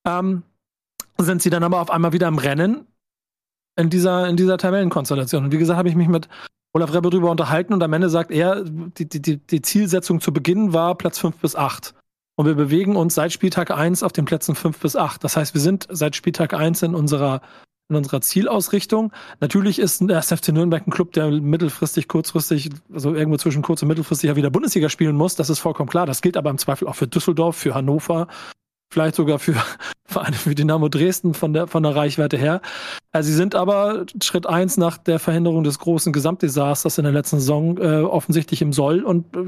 Ähm, 0.08 0.44
sind 1.18 1.42
sie 1.42 1.50
dann 1.50 1.64
aber 1.64 1.82
auf 1.82 1.92
einmal 1.92 2.14
wieder 2.14 2.30
im 2.30 2.38
Rennen 2.38 2.88
in 3.76 3.90
dieser, 3.90 4.30
in 4.30 4.38
dieser 4.38 4.58
Tabellenkonstellation. 4.58 5.44
Und 5.44 5.52
wie 5.52 5.58
gesagt, 5.58 5.78
habe 5.78 5.90
ich 5.90 5.96
mich 5.96 6.08
mit 6.08 6.30
Olaf 6.72 6.94
Rebbe 6.94 7.10
drüber 7.10 7.30
unterhalten 7.30 7.74
und 7.74 7.84
am 7.84 7.92
Ende 7.92 8.08
sagt 8.10 8.32
er, 8.32 8.64
die, 8.64 9.10
die, 9.10 9.38
die 9.38 9.62
Zielsetzung 9.62 10.22
zu 10.22 10.32
Beginn 10.32 10.72
war 10.72 10.96
Platz 10.96 11.20
5 11.20 11.36
bis 11.40 11.58
8. 11.58 11.94
Und 12.36 12.46
wir 12.46 12.56
bewegen 12.56 12.96
uns 12.96 13.16
seit 13.16 13.32
Spieltag 13.32 13.72
1 13.72 14.04
auf 14.04 14.12
den 14.12 14.26
Plätzen 14.26 14.56
5 14.56 14.78
bis 14.80 14.96
8. 14.96 15.24
Das 15.24 15.38
heißt, 15.38 15.54
wir 15.54 15.62
sind 15.62 15.88
seit 15.90 16.16
Spieltag 16.16 16.54
1 16.54 16.82
in 16.84 16.94
unserer, 16.94 17.42
in 17.90 17.96
unserer 17.96 18.20
Zielausrichtung. 18.20 19.14
Natürlich 19.40 19.80
ist 19.80 20.02
der 20.02 20.22
FC 20.22 20.50
Nürnberg 20.50 20.86
ein 20.86 20.92
Club, 20.92 21.14
der 21.14 21.32
mittelfristig, 21.32 22.10
kurzfristig, 22.10 22.72
also 22.94 23.16
irgendwo 23.16 23.38
zwischen 23.38 23.62
kurz- 23.62 23.82
und 23.84 23.88
mittelfristig 23.88 24.28
ja 24.28 24.36
wieder 24.36 24.50
Bundesliga 24.50 24.90
spielen 24.90 25.16
muss. 25.16 25.36
Das 25.36 25.50
ist 25.50 25.60
vollkommen 25.60 25.90
klar. 25.90 26.06
Das 26.06 26.22
gilt 26.22 26.36
aber 26.36 26.50
im 26.50 26.58
Zweifel 26.58 26.90
auch 26.90 26.96
für 26.96 27.08
Düsseldorf, 27.08 27.56
für 27.56 27.74
Hannover, 27.74 28.28
vielleicht 28.92 29.16
sogar 29.16 29.40
für 29.40 29.56
Vereine 30.06 30.36
wie 30.44 30.56
Dynamo 30.56 30.90
Dresden 30.90 31.34
von 31.34 31.54
der, 31.54 31.68
von 31.68 31.84
der 31.84 31.96
Reichweite 31.96 32.36
her. 32.36 32.62
Also 33.14 33.28
sie 33.28 33.36
sind 33.36 33.56
aber 33.56 34.06
Schritt 34.22 34.46
eins 34.46 34.76
nach 34.76 34.98
der 34.98 35.20
Verhinderung 35.20 35.64
des 35.64 35.80
großen 35.80 36.12
Gesamtdesasters 36.12 36.98
in 36.98 37.06
der 37.06 37.14
letzten 37.14 37.40
Saison 37.40 37.78
äh, 37.78 38.02
offensichtlich 38.02 38.62
im 38.62 38.74
Soll 38.74 39.04
und 39.04 39.38
äh, 39.38 39.46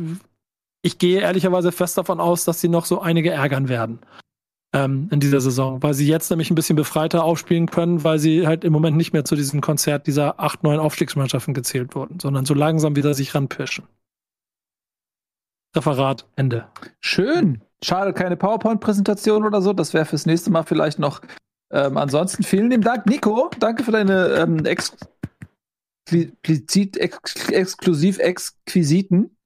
ich 0.87 0.97
gehe 0.97 1.19
ehrlicherweise 1.21 1.71
fest 1.71 1.97
davon 1.97 2.19
aus, 2.21 2.45
dass 2.45 2.61
sie 2.61 2.69
noch 2.69 2.85
so 2.85 3.01
einige 3.01 3.29
ärgern 3.29 3.67
werden 3.67 3.99
ähm, 4.73 5.09
in 5.11 5.19
dieser 5.19 5.41
Saison, 5.41 5.83
weil 5.83 5.93
sie 5.93 6.07
jetzt 6.07 6.29
nämlich 6.29 6.49
ein 6.49 6.55
bisschen 6.55 6.77
befreiter 6.77 7.25
aufspielen 7.25 7.67
können, 7.67 8.05
weil 8.05 8.19
sie 8.19 8.47
halt 8.47 8.63
im 8.63 8.71
Moment 8.71 8.95
nicht 8.95 9.11
mehr 9.11 9.25
zu 9.25 9.35
diesem 9.35 9.59
Konzert 9.59 10.07
dieser 10.07 10.39
acht, 10.39 10.63
neun 10.63 10.79
Aufstiegsmannschaften 10.79 11.53
gezählt 11.53 11.93
wurden, 11.93 12.19
sondern 12.21 12.45
so 12.45 12.53
langsam 12.53 12.95
wieder 12.95 13.13
sich 13.13 13.35
ranpirschen. 13.35 13.85
Referat, 15.75 16.25
Ende. 16.37 16.69
Schön. 17.01 17.61
Schade, 17.83 18.13
keine 18.13 18.37
PowerPoint-Präsentation 18.37 19.45
oder 19.45 19.61
so. 19.61 19.73
Das 19.73 19.93
wäre 19.93 20.05
fürs 20.05 20.25
nächste 20.25 20.49
Mal 20.49 20.63
vielleicht 20.63 20.99
noch. 20.99 21.21
Ähm, 21.69 21.97
ansonsten 21.97 22.43
vielen 22.43 22.71
lieben 22.71 22.81
Dank, 22.81 23.05
Nico. 23.05 23.51
Danke 23.59 23.83
für 23.83 23.91
deine 23.91 24.29
ähm, 24.29 24.65
ex 24.65 24.95
exklusiv 27.49 28.19
exquisiten 28.19 29.36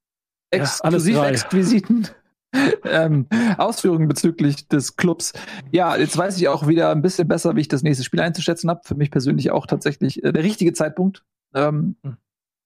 exklusiv 0.51 1.15
ja, 1.15 1.29
exquisiten 1.29 2.07
ähm, 2.83 3.27
Ausführungen 3.57 4.07
bezüglich 4.07 4.67
des 4.67 4.95
Clubs. 4.95 5.33
Ja, 5.71 5.95
jetzt 5.95 6.17
weiß 6.17 6.37
ich 6.37 6.47
auch 6.47 6.67
wieder 6.67 6.91
ein 6.91 7.01
bisschen 7.01 7.27
besser, 7.27 7.55
wie 7.55 7.61
ich 7.61 7.67
das 7.67 7.83
nächste 7.83 8.03
Spiel 8.03 8.19
einzuschätzen 8.19 8.69
habe. 8.69 8.81
Für 8.83 8.95
mich 8.95 9.11
persönlich 9.11 9.51
auch 9.51 9.67
tatsächlich 9.67 10.23
äh, 10.23 10.31
der 10.31 10.43
richtige 10.43 10.73
Zeitpunkt. 10.73 11.23
Ähm, 11.55 11.95
hm. 12.03 12.17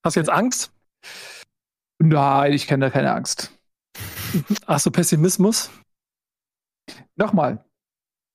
Hast 0.03 0.15
du 0.15 0.19
jetzt 0.19 0.29
Angst? 0.29 0.71
Nein, 1.99 2.53
ich 2.53 2.67
kenne 2.67 2.85
da 2.85 2.89
keine 2.89 3.13
Angst. 3.13 3.51
Ach 4.65 4.79
so, 4.79 4.91
Pessimismus? 4.91 5.69
Nochmal. 7.15 7.63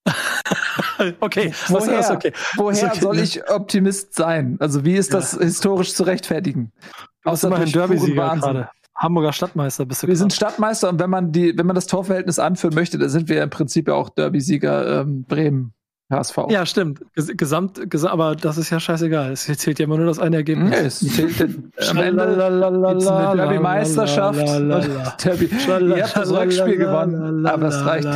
okay, 1.21 1.53
woher, 1.69 2.11
okay. 2.11 2.33
woher 2.57 2.91
okay. 2.91 3.01
soll 3.01 3.19
ich 3.19 3.49
Optimist 3.51 4.15
sein? 4.15 4.57
Also 4.61 4.85
wie 4.85 4.97
ist 4.97 5.13
das 5.13 5.33
ja. 5.33 5.41
historisch 5.41 5.95
zu 5.95 6.05
rechtfertigen? 6.05 6.73
Außer 7.25 7.51
durch 7.51 7.73
Derby-Sieger 7.73 8.37
gerade. 8.37 8.71
Hamburger 9.01 9.33
Stadtmeister 9.33 9.87
bist 9.87 10.03
du. 10.03 10.09
Wir 10.09 10.17
sind 10.17 10.33
Stadtmeister 10.35 10.91
und 10.91 11.01
wenn 11.01 11.09
man 11.09 11.33
die, 11.33 11.57
wenn 11.57 11.67
man 11.67 11.75
das 11.75 11.87
Torverhältnis 11.87 12.39
anführen 12.39 12.75
möchte, 12.75 12.99
dann 12.99 13.09
sind 13.09 13.31
wir 13.31 13.43
im 13.43 13.49
Prinzip 13.51 13.89
ja 13.89 13.95
auch 13.95 14.11
Derby-Sieger 14.11 15.01
ähm, 15.01 15.25
Bremen. 15.25 15.73
HSV. 16.11 16.37
Ja, 16.49 16.67
stimmt. 16.67 17.01
Gesamt, 17.15 17.89
gesamt, 17.89 18.13
aber 18.13 18.35
das 18.35 18.59
ist 18.59 18.71
ja 18.71 18.81
scheißegal. 18.81 19.31
Es 19.31 19.45
zählt 19.45 19.79
ja 19.79 19.85
immer 19.85 19.97
nur 19.97 20.07
das 20.07 20.19
eine 20.19 20.37
Ergebnis. 20.37 20.71
Nee, 20.71 20.87
es 20.87 20.99
zählt 20.99 21.41
am 21.89 21.99
Ende 21.99 22.37
Derby-Meisterschaft. 23.37 24.41
Derby. 25.25 25.49
Ihr 25.97 26.05
habt 26.05 26.17
das 26.17 26.33
Rückspiel 26.33 26.79
gewonnen, 26.79 27.47
aber 27.47 27.69
es 27.69 27.85
reicht. 27.85 28.09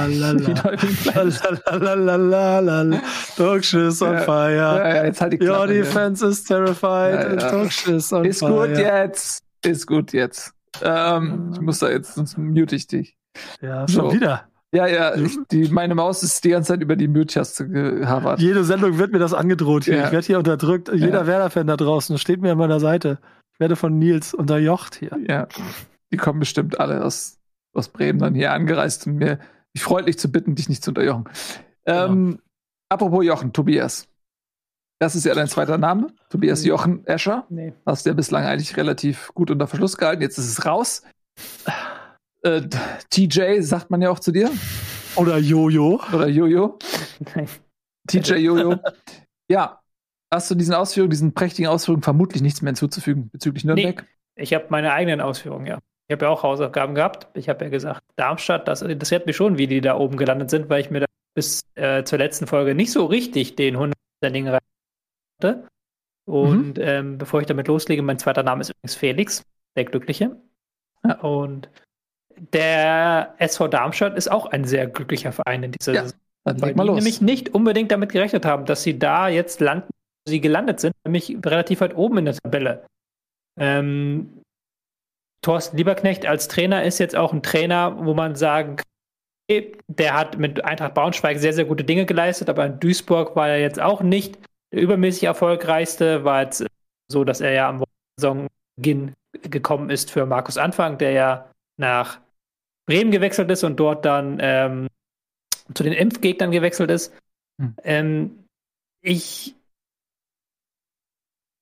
Talkschiss 3.37 4.03
on 4.03 4.19
fire. 4.19 5.05
Jetzt 5.05 5.21
halt 5.21 5.35
die 5.35 5.49
Your 5.49 5.69
defense 5.69 6.27
is 6.27 6.43
terrified. 6.43 7.39
Talkschiss 7.39 8.13
on 8.13 8.25
fire. 8.25 8.29
Ist 8.29 8.41
gut 8.41 8.77
jetzt. 8.77 9.45
Ist 9.65 9.87
gut 9.87 10.13
jetzt. 10.13 10.54
Ähm, 10.83 11.51
ich 11.55 11.61
muss 11.61 11.79
da 11.79 11.91
jetzt, 11.91 12.15
sonst 12.15 12.37
mute 12.39 12.77
ich 12.77 12.87
dich. 12.87 13.17
Ja, 13.61 13.87
schon 13.89 14.11
so. 14.11 14.13
wieder. 14.13 14.49
Ja, 14.75 14.89
ja, 14.89 15.15
ich, 15.15 15.39
die, 15.53 15.69
meine 15.69 15.95
Maus 15.95 16.25
ist 16.25 16.43
die 16.43 16.49
ganze 16.49 16.73
Zeit 16.73 16.81
über 16.81 16.97
die 16.97 17.07
Mute-Taste 17.07 17.69
gehavert. 17.69 18.41
Jede 18.41 18.65
Sendung 18.65 18.99
wird 18.99 19.13
mir 19.13 19.21
das 19.21 19.33
angedroht 19.33 19.85
hier. 19.85 19.99
Ja. 19.99 20.07
Ich 20.07 20.13
werde 20.13 20.27
hier 20.27 20.39
unterdrückt. 20.39 20.91
Jeder 20.93 21.21
ja. 21.21 21.27
Werder-Fan 21.29 21.69
da 21.69 21.77
draußen 21.77 22.19
steht 22.19 22.41
mir 22.41 22.53
an 22.53 22.59
meiner 22.59 22.81
Seite. 22.81 23.19
Ich 23.53 23.61
werde 23.61 23.77
von 23.77 23.97
Nils 23.99 24.35
unterjocht 24.35 24.97
hier. 24.97 25.17
Ja, 25.29 25.47
die 26.11 26.17
kommen 26.17 26.41
bestimmt 26.41 26.81
alle 26.81 27.05
aus, 27.05 27.39
aus 27.73 27.89
Bremen 27.89 28.19
dann 28.19 28.35
hier 28.35 28.53
angereist, 28.53 29.07
um 29.07 29.15
mir 29.15 29.39
mich 29.75 29.85
freundlich 29.85 30.19
zu 30.19 30.31
bitten, 30.33 30.57
dich 30.57 30.69
nicht 30.69 30.83
zu 30.83 30.91
unterjochen. 30.91 31.29
Ähm, 31.87 32.31
genau. 32.31 32.39
Apropos 32.89 33.25
Jochen, 33.25 33.53
Tobias. 33.53 34.09
Das 35.05 35.15
ist 35.15 35.27
ja 35.27 35.35
dein 35.35 35.49
zweiter 35.49 35.77
Name, 35.77 36.07
Tobias 36.31 36.63
Mhm. 36.63 36.69
Jochen 36.69 37.07
Escher. 37.07 37.45
Nee. 37.51 37.75
Hast 37.85 38.07
du 38.07 38.09
ja 38.09 38.15
bislang 38.15 38.47
eigentlich 38.47 38.75
relativ 38.79 39.33
gut 39.35 39.51
unter 39.51 39.67
Verschluss 39.67 39.99
gehalten. 39.99 40.23
Jetzt 40.23 40.39
ist 40.39 40.49
es 40.49 40.65
raus. 40.65 41.03
Äh, 42.43 42.63
TJ 43.11 43.61
sagt 43.61 43.91
man 43.91 44.01
ja 44.01 44.09
auch 44.09 44.19
zu 44.19 44.33
dir. 44.33 44.51
Oder 45.17 45.37
Jojo. 45.37 46.01
Oder 46.11 46.29
Jojo. 46.29 46.79
Nein. 47.35 47.49
TJ 48.07 48.37
Jojo. 48.37 48.77
ja. 49.51 49.79
Hast 50.33 50.51
du 50.51 50.55
diesen 50.55 50.73
Ausführungen, 50.73 51.11
diesen 51.11 51.35
prächtigen 51.35 51.69
Ausführungen 51.69 52.03
vermutlich 52.03 52.41
nichts 52.41 52.63
mehr 52.63 52.71
hinzuzufügen 52.71 53.29
bezüglich 53.29 53.67
Nürnberg? 53.67 54.07
Ich 54.37 54.55
habe 54.55 54.65
meine 54.71 54.95
eigenen 54.95 55.21
Ausführungen, 55.21 55.67
ja. 55.67 55.81
Ich 56.09 56.15
habe 56.15 56.25
ja 56.25 56.31
auch 56.31 56.43
Hausaufgaben 56.43 56.95
gehabt. 56.95 57.29
Ich 57.37 57.51
habe 57.51 57.63
ja 57.63 57.71
gesagt, 57.71 58.01
Darmstadt, 58.17 58.69
das 58.69 58.81
interessiert 58.81 59.27
mich 59.27 59.37
schon, 59.37 59.59
wie 59.59 59.67
die 59.67 59.83
da 59.83 59.99
oben 59.99 60.17
gelandet 60.17 60.49
sind, 60.49 60.71
weil 60.71 60.81
ich 60.81 60.91
mir 60.91 61.01
da 61.01 61.07
bis 61.35 61.61
äh, 61.75 62.05
zur 62.05 62.17
letzten 62.17 62.47
Folge 62.47 62.75
nicht 62.75 62.91
so 62.91 63.05
richtig 63.05 63.55
den 63.55 63.77
100%igen 63.77 64.49
rein 64.49 64.61
hatte. 65.45 65.69
Und 66.27 66.79
ähm, 66.79 67.19
bevor 67.19 67.41
ich 67.41 67.47
damit 67.47 67.69
loslege, 67.69 68.03
mein 68.03 68.19
zweiter 68.19 68.43
Name 68.43 68.63
ist 68.63 68.71
übrigens 68.71 68.95
Felix, 68.95 69.43
der 69.77 69.85
Glückliche. 69.85 70.37
Und 71.21 71.69
der 72.53 73.35
SV 73.39 73.69
Darmstadt 73.69 74.17
ist 74.17 74.31
auch 74.31 74.47
ein 74.47 74.65
sehr 74.65 74.87
glücklicher 74.87 75.33
Verein 75.33 75.63
in 75.63 75.73
dieser 75.73 75.93
Ja, 75.93 76.03
Saison. 76.05 76.19
Dann 76.45 76.61
Weil 76.61 76.75
mal 76.75 76.83
die 76.85 76.89
los. 76.89 76.97
nämlich 76.97 77.21
nicht 77.21 77.55
unbedingt 77.55 77.91
damit 77.93 78.13
gerechnet 78.13 78.45
haben, 78.45 78.67
dass 78.67 78.83
sie 78.83 78.99
da 78.99 79.29
jetzt 79.29 79.61
landen, 79.61 79.89
wo 80.27 80.31
sie 80.31 80.41
gelandet 80.41 80.81
sind, 80.81 80.95
nämlich 81.05 81.37
relativ 81.45 81.81
weit 81.81 81.95
oben 81.95 82.19
in 82.19 82.25
der 82.27 82.35
Tabelle. 82.35 82.87
Ähm, 83.59 84.41
Thorsten 85.43 85.77
Lieberknecht 85.77 86.27
als 86.27 86.49
Trainer 86.49 86.85
ist 86.85 86.99
jetzt 86.99 87.17
auch 87.17 87.33
ein 87.33 87.43
Trainer, 87.43 88.05
wo 88.05 88.15
man 88.15 88.35
sagen 88.35 88.77
kann, 88.77 89.63
der 89.89 90.15
hat 90.15 90.39
mit 90.39 90.65
Eintracht 90.65 90.95
Braunschweig 90.95 91.39
sehr, 91.39 91.53
sehr 91.53 91.67
gute 91.67 91.85
Dinge 91.85 92.07
geleistet, 92.07 92.49
aber 92.49 92.65
in 92.65 92.81
Duisburg 92.81 93.37
war 93.37 93.49
er 93.49 93.61
jetzt 93.61 93.81
auch 93.81 94.01
nicht 94.01 94.39
der 94.75 94.83
übermäßig 94.83 95.25
erfolgreichste, 95.25 96.25
war 96.25 96.43
jetzt 96.43 96.67
so, 97.11 97.25
dass 97.25 97.41
er 97.41 97.53
ja 97.53 97.69
am 97.69 97.85
Saisonbeginn 98.19 99.15
gekommen 99.43 99.91
ist 99.91 100.11
für 100.11 100.27
Markus 100.27 100.59
Anfang, 100.59 100.99
der 100.99 101.13
ja 101.13 101.51
nach 101.77 102.21
Bremen 102.87 103.11
gewechselt 103.11 103.51
ist 103.51 103.65
und 103.65 103.77
dort 103.77 104.05
dann 104.05 104.39
ähm, 104.41 104.89
zu 105.75 105.83
den 105.83 105.93
Impfgegnern 105.93 106.51
gewechselt 106.51 106.91
ist. 106.91 107.15
Hm. 107.61 107.77
Ähm, 107.83 108.45
ich 109.01 109.55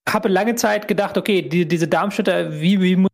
habe 0.09 0.29
lange 0.29 0.55
Zeit 0.55 0.87
gedacht, 0.87 1.17
okay, 1.17 1.41
die, 1.41 1.67
diese 1.67 1.87
Darmstädter, 1.87 2.59
wie, 2.59 2.81
wie 2.81 3.07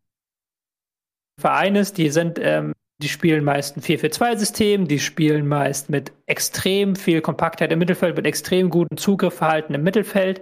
Verein 1.39 1.75
ist, 1.75 1.97
die 1.97 2.09
sind, 2.09 2.39
ähm, 2.41 2.73
die 3.01 3.09
spielen 3.09 3.43
meist 3.43 3.77
ein 3.77 3.81
4-4-2-System, 3.81 4.87
die 4.87 4.99
spielen 4.99 5.47
meist 5.47 5.89
mit 5.89 6.11
extrem 6.25 6.95
viel 6.95 7.21
Kompaktheit 7.21 7.71
im 7.71 7.79
Mittelfeld, 7.79 8.15
mit 8.15 8.25
extrem 8.25 8.69
guten 8.69 8.97
Zugriffverhalten 8.97 9.73
im 9.75 9.83
Mittelfeld. 9.83 10.41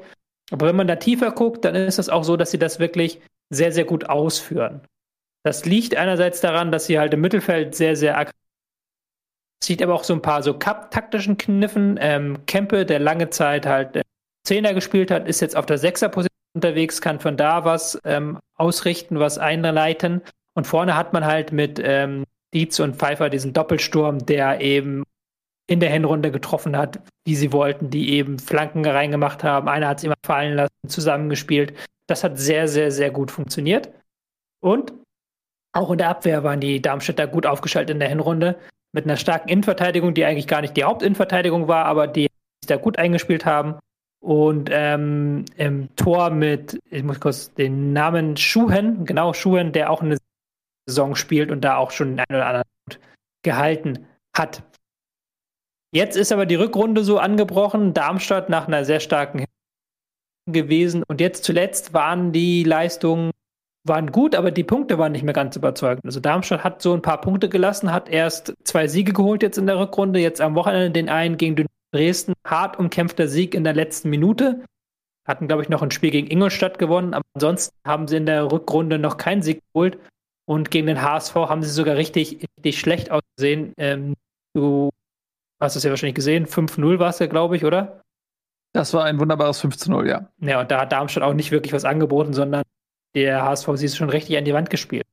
Aber 0.51 0.67
wenn 0.67 0.75
man 0.75 0.87
da 0.87 0.95
tiefer 0.95 1.31
guckt, 1.31 1.65
dann 1.65 1.75
ist 1.75 1.99
es 1.99 2.09
auch 2.09 2.23
so, 2.23 2.37
dass 2.37 2.51
sie 2.51 2.59
das 2.59 2.79
wirklich 2.79 3.21
sehr, 3.49 3.71
sehr 3.71 3.85
gut 3.85 4.09
ausführen. 4.09 4.81
Das 5.43 5.65
liegt 5.65 5.95
einerseits 5.95 6.41
daran, 6.41 6.71
dass 6.71 6.87
sie 6.87 6.99
halt 6.99 7.13
im 7.13 7.21
Mittelfeld 7.21 7.75
sehr, 7.75 7.95
sehr 7.95 8.17
aggressiv 8.17 8.33
Sieht 9.63 9.81
aber 9.81 9.95
auch 9.95 10.03
so 10.03 10.13
ein 10.13 10.21
paar 10.21 10.43
so 10.43 10.53
taktischen 10.53 11.37
Kniffen. 11.37 11.97
Ähm, 11.99 12.45
Kempe, 12.45 12.85
der 12.85 12.99
lange 12.99 13.29
Zeit 13.29 13.65
halt 13.65 13.95
äh, 13.95 14.03
Zehner 14.45 14.73
gespielt 14.73 15.11
hat, 15.11 15.27
ist 15.27 15.41
jetzt 15.41 15.55
auf 15.55 15.65
der 15.65 15.77
Sechser-Position 15.77 16.29
unterwegs, 16.53 17.01
kann 17.01 17.19
von 17.19 17.37
da 17.37 17.65
was 17.65 17.99
ähm, 18.05 18.39
ausrichten, 18.55 19.19
was 19.19 19.37
einleiten. 19.37 20.21
Und 20.53 20.67
vorne 20.67 20.95
hat 20.95 21.13
man 21.13 21.25
halt 21.25 21.51
mit 21.51 21.81
ähm, 21.83 22.23
Dietz 22.53 22.79
und 22.79 22.95
Pfeiffer 22.95 23.29
diesen 23.29 23.53
Doppelsturm, 23.53 24.25
der 24.25 24.61
eben 24.61 25.03
in 25.69 25.79
der 25.79 25.89
Hinrunde 25.89 26.31
getroffen 26.31 26.77
hat, 26.77 26.99
wie 27.25 27.35
sie 27.35 27.51
wollten, 27.51 27.89
die 27.89 28.13
eben 28.13 28.39
Flanken 28.39 28.85
reingemacht 28.85 29.43
haben. 29.43 29.67
Einer 29.67 29.89
hat 29.89 29.97
es 29.97 30.05
immer 30.05 30.15
fallen 30.25 30.55
lassen, 30.55 30.71
zusammengespielt. 30.87 31.73
Das 32.07 32.23
hat 32.23 32.39
sehr, 32.39 32.67
sehr, 32.69 32.91
sehr 32.91 33.11
gut 33.11 33.31
funktioniert. 33.31 33.91
Und 34.61 34.93
auch 35.73 35.91
in 35.91 35.97
der 35.97 36.09
Abwehr 36.09 36.43
waren 36.43 36.61
die 36.61 36.81
Darmstädter 36.81 37.27
gut 37.27 37.45
aufgestellt 37.45 37.89
in 37.89 37.99
der 37.99 38.09
Hinrunde 38.09 38.57
mit 38.93 39.05
einer 39.05 39.17
starken 39.17 39.49
Innenverteidigung, 39.49 40.13
die 40.13 40.25
eigentlich 40.25 40.47
gar 40.47 40.61
nicht 40.61 40.77
die 40.77 40.85
Hauptinnenverteidigung 40.85 41.67
war, 41.67 41.85
aber 41.85 42.07
die 42.07 42.27
sich 42.61 42.67
da 42.67 42.77
gut 42.77 42.97
eingespielt 42.97 43.45
haben. 43.45 43.75
Und 44.19 44.69
ähm, 44.71 45.45
im 45.57 45.95
Tor 45.95 46.31
mit, 46.31 46.79
ich 46.89 47.03
muss 47.03 47.19
kurz 47.19 47.53
den 47.53 47.93
Namen 47.93 48.37
Schuhen, 48.37 49.05
genau, 49.05 49.33
Schuhen, 49.33 49.73
der 49.73 49.91
auch 49.91 50.01
eine 50.01 50.17
Saison 50.87 51.15
spielt 51.15 51.51
und 51.51 51.61
da 51.61 51.77
auch 51.77 51.91
schon 51.91 52.09
den 52.09 52.19
einen 52.19 52.35
oder 52.35 52.45
anderen 52.47 52.63
gehalten 53.43 54.07
hat. 54.35 54.63
Jetzt 55.93 56.17
ist 56.17 56.31
aber 56.31 56.45
die 56.45 56.55
Rückrunde 56.55 57.03
so 57.03 57.17
angebrochen, 57.19 57.93
Darmstadt 57.93 58.49
nach 58.49 58.67
einer 58.67 58.85
sehr 58.85 58.99
starken 58.99 59.45
gewesen 60.49 61.03
und 61.07 61.21
jetzt 61.21 61.43
zuletzt 61.43 61.93
waren 61.93 62.31
die 62.31 62.63
Leistungen 62.63 63.31
waren 63.87 64.11
gut, 64.11 64.35
aber 64.35 64.51
die 64.51 64.63
Punkte 64.63 64.97
waren 64.97 65.13
nicht 65.13 65.23
mehr 65.23 65.33
ganz 65.33 65.55
überzeugend. 65.55 66.05
Also 66.05 66.19
Darmstadt 66.19 66.63
hat 66.63 66.81
so 66.81 66.93
ein 66.93 67.01
paar 67.01 67.21
Punkte 67.21 67.47
gelassen, 67.49 67.93
hat 67.93 68.09
erst 68.09 68.53
zwei 68.63 68.87
Siege 68.87 69.13
geholt 69.13 69.43
jetzt 69.43 69.57
in 69.57 69.65
der 69.65 69.79
Rückrunde, 69.79 70.19
jetzt 70.19 70.41
am 70.41 70.55
Wochenende 70.55 70.91
den 70.91 71.09
einen 71.09 71.37
gegen 71.37 71.65
Dresden, 71.93 72.33
hart 72.45 72.77
umkämpfter 72.77 73.27
Sieg 73.27 73.55
in 73.55 73.63
der 73.63 73.73
letzten 73.73 74.09
Minute. 74.09 74.63
Hatten, 75.25 75.47
glaube 75.47 75.63
ich, 75.63 75.69
noch 75.69 75.81
ein 75.81 75.91
Spiel 75.91 76.11
gegen 76.11 76.29
Ingolstadt 76.29 76.79
gewonnen, 76.79 77.13
aber 77.13 77.25
ansonsten 77.33 77.75
haben 77.85 78.07
sie 78.07 78.17
in 78.17 78.25
der 78.25 78.51
Rückrunde 78.51 78.97
noch 78.99 79.17
keinen 79.17 79.41
Sieg 79.41 79.61
geholt. 79.73 79.97
Und 80.47 80.71
gegen 80.71 80.87
den 80.87 81.01
HSV 81.01 81.35
haben 81.35 81.61
sie 81.61 81.69
sogar 81.69 81.97
richtig, 81.97 82.45
richtig 82.57 82.79
schlecht 82.79 83.11
ausgesehen. 83.11 83.73
Ähm, 83.77 84.13
du 84.53 84.89
hast 85.59 85.75
es 85.75 85.83
ja 85.83 85.89
wahrscheinlich 85.89 86.15
gesehen, 86.15 86.45
5-0 86.45 86.99
war 86.99 87.09
es 87.09 87.19
ja, 87.19 87.27
glaube 87.27 87.57
ich, 87.57 87.65
oder? 87.65 88.01
Das 88.73 88.93
war 88.93 89.03
ein 89.05 89.19
wunderbares 89.19 89.59
5 89.59 89.75
zu 89.75 89.91
0, 89.91 90.07
ja. 90.07 90.29
Ja, 90.39 90.61
und 90.61 90.71
da 90.71 90.81
hat 90.81 90.91
Darmstadt 90.91 91.23
auch 91.23 91.33
nicht 91.33 91.51
wirklich 91.51 91.73
was 91.73 91.83
angeboten, 91.83 92.33
sondern 92.33 92.63
der 93.15 93.43
HSV 93.43 93.67
sie 93.75 93.85
ist 93.87 93.97
schon 93.97 94.09
richtig 94.09 94.37
an 94.37 94.45
die 94.45 94.53
Wand 94.53 94.69
gespielt. 94.69 95.05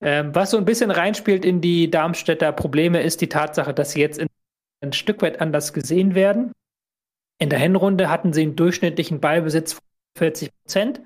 Ähm, 0.00 0.34
was 0.34 0.50
so 0.50 0.56
ein 0.56 0.64
bisschen 0.64 0.90
reinspielt 0.90 1.44
in 1.44 1.60
die 1.60 1.90
Darmstädter 1.90 2.52
Probleme, 2.52 3.02
ist 3.02 3.20
die 3.20 3.28
Tatsache, 3.28 3.74
dass 3.74 3.92
sie 3.92 4.00
jetzt 4.00 4.18
in, 4.18 4.28
ein 4.80 4.92
Stück 4.92 5.22
weit 5.22 5.40
anders 5.40 5.72
gesehen 5.72 6.14
werden. 6.14 6.52
In 7.38 7.50
der 7.50 7.58
Hinrunde 7.58 8.08
hatten 8.08 8.32
sie 8.32 8.42
einen 8.42 8.56
durchschnittlichen 8.56 9.20
Ballbesitz 9.20 9.74
von 9.74 9.82
40 10.18 10.50
Prozent, 10.62 11.02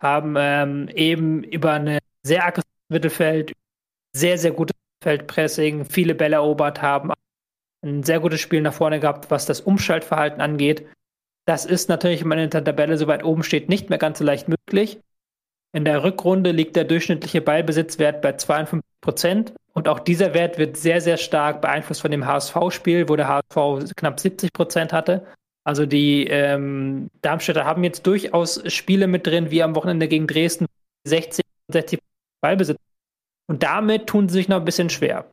haben 0.00 0.34
ähm, 0.38 0.88
eben 0.94 1.44
über 1.44 1.72
eine 1.72 1.98
sehr 2.22 2.44
aggressive 2.44 2.66
Mittelfeld, 2.88 3.52
sehr, 4.12 4.38
sehr 4.38 4.52
gutes 4.52 4.76
Feldpressing, 5.02 5.84
viele 5.84 6.14
Bälle 6.14 6.36
erobert 6.36 6.82
haben, 6.82 7.12
ein 7.82 8.02
sehr 8.02 8.20
gutes 8.20 8.40
Spiel 8.40 8.60
nach 8.60 8.74
vorne 8.74 9.00
gehabt, 9.00 9.30
was 9.30 9.46
das 9.46 9.60
Umschaltverhalten 9.60 10.40
angeht. 10.40 10.86
Das 11.46 11.64
ist 11.64 11.88
natürlich, 11.88 12.20
wenn 12.20 12.28
man 12.28 12.38
in 12.38 12.50
der 12.50 12.64
Tabelle 12.64 12.96
so 12.98 13.06
weit 13.06 13.24
oben 13.24 13.42
steht, 13.42 13.68
nicht 13.68 13.88
mehr 13.88 13.98
ganz 13.98 14.18
so 14.18 14.24
leicht 14.24 14.48
möglich. 14.48 15.00
In 15.72 15.84
der 15.84 16.02
Rückrunde 16.02 16.50
liegt 16.50 16.76
der 16.76 16.84
durchschnittliche 16.84 17.40
Ballbesitzwert 17.40 18.22
bei 18.22 18.32
52 18.32 18.82
Prozent. 19.00 19.54
Und 19.72 19.88
auch 19.88 20.00
dieser 20.00 20.34
Wert 20.34 20.58
wird 20.58 20.76
sehr, 20.76 21.00
sehr 21.00 21.16
stark 21.16 21.60
beeinflusst 21.60 22.02
von 22.02 22.10
dem 22.10 22.26
HSV-Spiel, 22.26 23.08
wo 23.08 23.16
der 23.16 23.28
HSV 23.28 23.94
knapp 23.96 24.18
70 24.18 24.52
Prozent 24.52 24.92
hatte. 24.92 25.26
Also 25.64 25.86
die 25.86 26.26
ähm, 26.26 27.08
Darmstädter 27.22 27.64
haben 27.64 27.84
jetzt 27.84 28.06
durchaus 28.06 28.62
Spiele 28.72 29.06
mit 29.06 29.26
drin, 29.26 29.50
wie 29.50 29.62
am 29.62 29.76
Wochenende 29.76 30.08
gegen 30.08 30.26
Dresden, 30.26 30.66
60, 31.06 31.44
60 31.68 32.00
Ballbesitz. 32.40 32.78
Und 33.48 33.62
damit 33.62 34.06
tun 34.06 34.28
sie 34.28 34.34
sich 34.34 34.48
noch 34.48 34.58
ein 34.58 34.64
bisschen 34.64 34.90
schwer. 34.90 35.30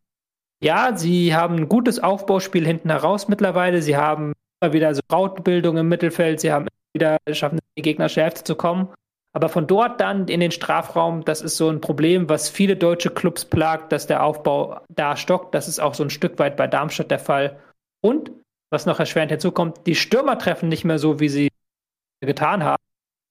Ja, 0.64 0.98
sie 0.98 1.36
haben 1.36 1.56
ein 1.56 1.70
gutes 1.70 2.00
Aufbauspiel 2.00 2.66
hinten 2.66 2.90
heraus 2.90 3.28
mittlerweile. 3.28 3.82
Sie 3.82 3.96
haben 3.96 4.34
immer 4.60 4.74
wieder 4.74 4.94
so 4.96 5.02
Rautenbildung 5.12 5.78
im 5.78 5.88
Mittelfeld. 5.88 6.40
Sie 6.40 6.52
haben 6.52 6.68
wieder 6.94 7.18
schaffen, 7.32 7.60
die 7.78 7.84
gegnerische 7.84 8.24
Hälfte 8.24 8.44
zu 8.44 8.56
kommen. 8.56 8.90
Aber 9.34 9.50
von 9.50 9.68
dort 9.68 10.02
dann 10.02 10.28
in 10.28 10.40
den 10.40 10.50
Strafraum, 10.52 11.24
das 11.24 11.42
ist 11.42 11.58
so 11.58 11.70
ein 11.70 11.80
Problem, 11.80 12.28
was 12.28 12.50
viele 12.50 12.76
deutsche 12.76 13.12
Clubs 13.12 13.46
plagt, 13.46 13.92
dass 13.92 14.08
der 14.08 14.24
Aufbau 14.24 14.82
da 14.90 15.16
stockt. 15.16 15.54
Das 15.54 15.68
ist 15.68 15.80
auch 15.80 15.94
so 15.94 16.04
ein 16.04 16.10
Stück 16.10 16.40
weit 16.40 16.58
bei 16.58 16.66
Darmstadt 16.66 17.12
der 17.12 17.20
Fall. 17.20 17.60
Und, 18.02 18.32
was 18.72 18.88
noch 18.88 19.00
erschwerend 19.00 19.32
hinzukommt, 19.32 19.86
die 19.86 19.94
Stürmer 19.94 20.40
treffen 20.40 20.70
nicht 20.70 20.86
mehr 20.86 20.98
so, 20.98 21.20
wie 21.20 21.30
sie 21.30 21.50
getan 22.22 22.64
haben. 22.64 22.82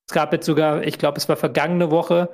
Es 0.08 0.14
gab 0.14 0.32
jetzt 0.32 0.46
sogar, 0.46 0.84
ich 0.84 0.98
glaube, 0.98 1.18
es 1.18 1.28
war 1.28 1.34
vergangene 1.34 1.90
Woche, 1.90 2.28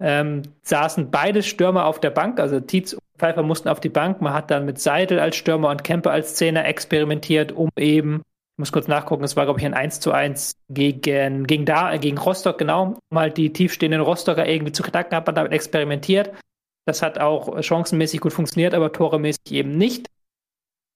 ähm, 0.00 0.42
saßen 0.62 1.10
beide 1.10 1.42
Stürmer 1.42 1.86
auf 1.86 2.00
der 2.00 2.10
Bank, 2.10 2.38
also 2.38 2.60
Tietz 2.60 2.92
und 2.92 3.02
Pfeiffer 3.18 3.42
mussten 3.42 3.68
auf 3.68 3.80
die 3.80 3.88
Bank. 3.88 4.20
Man 4.20 4.34
hat 4.34 4.50
dann 4.50 4.66
mit 4.66 4.78
Seidel 4.78 5.20
als 5.20 5.36
Stürmer 5.36 5.70
und 5.70 5.84
Kemper 5.84 6.10
als 6.10 6.34
Zehner 6.34 6.66
experimentiert, 6.66 7.52
um 7.52 7.70
eben, 7.76 8.16
ich 8.16 8.58
muss 8.58 8.72
kurz 8.72 8.88
nachgucken, 8.88 9.24
es 9.24 9.36
war, 9.36 9.44
glaube 9.44 9.60
ich, 9.60 9.66
ein 9.66 9.74
1 9.74 10.00
zu 10.00 10.12
1 10.12 10.52
gegen, 10.68 11.46
gegen, 11.46 11.64
da, 11.64 11.96
gegen 11.96 12.18
Rostock, 12.18 12.58
genau, 12.58 12.98
um 13.10 13.18
halt 13.18 13.36
die 13.36 13.52
tiefstehenden 13.52 14.00
Rostocker 14.00 14.46
irgendwie 14.46 14.72
zu 14.72 14.82
knacken, 14.82 15.16
hat 15.16 15.26
man 15.26 15.34
damit 15.34 15.52
experimentiert. 15.52 16.32
Das 16.86 17.02
hat 17.02 17.18
auch 17.18 17.62
chancenmäßig 17.62 18.20
gut 18.20 18.32
funktioniert, 18.32 18.74
aber 18.74 18.92
toremäßig 18.92 19.50
eben 19.50 19.76
nicht. 19.76 20.06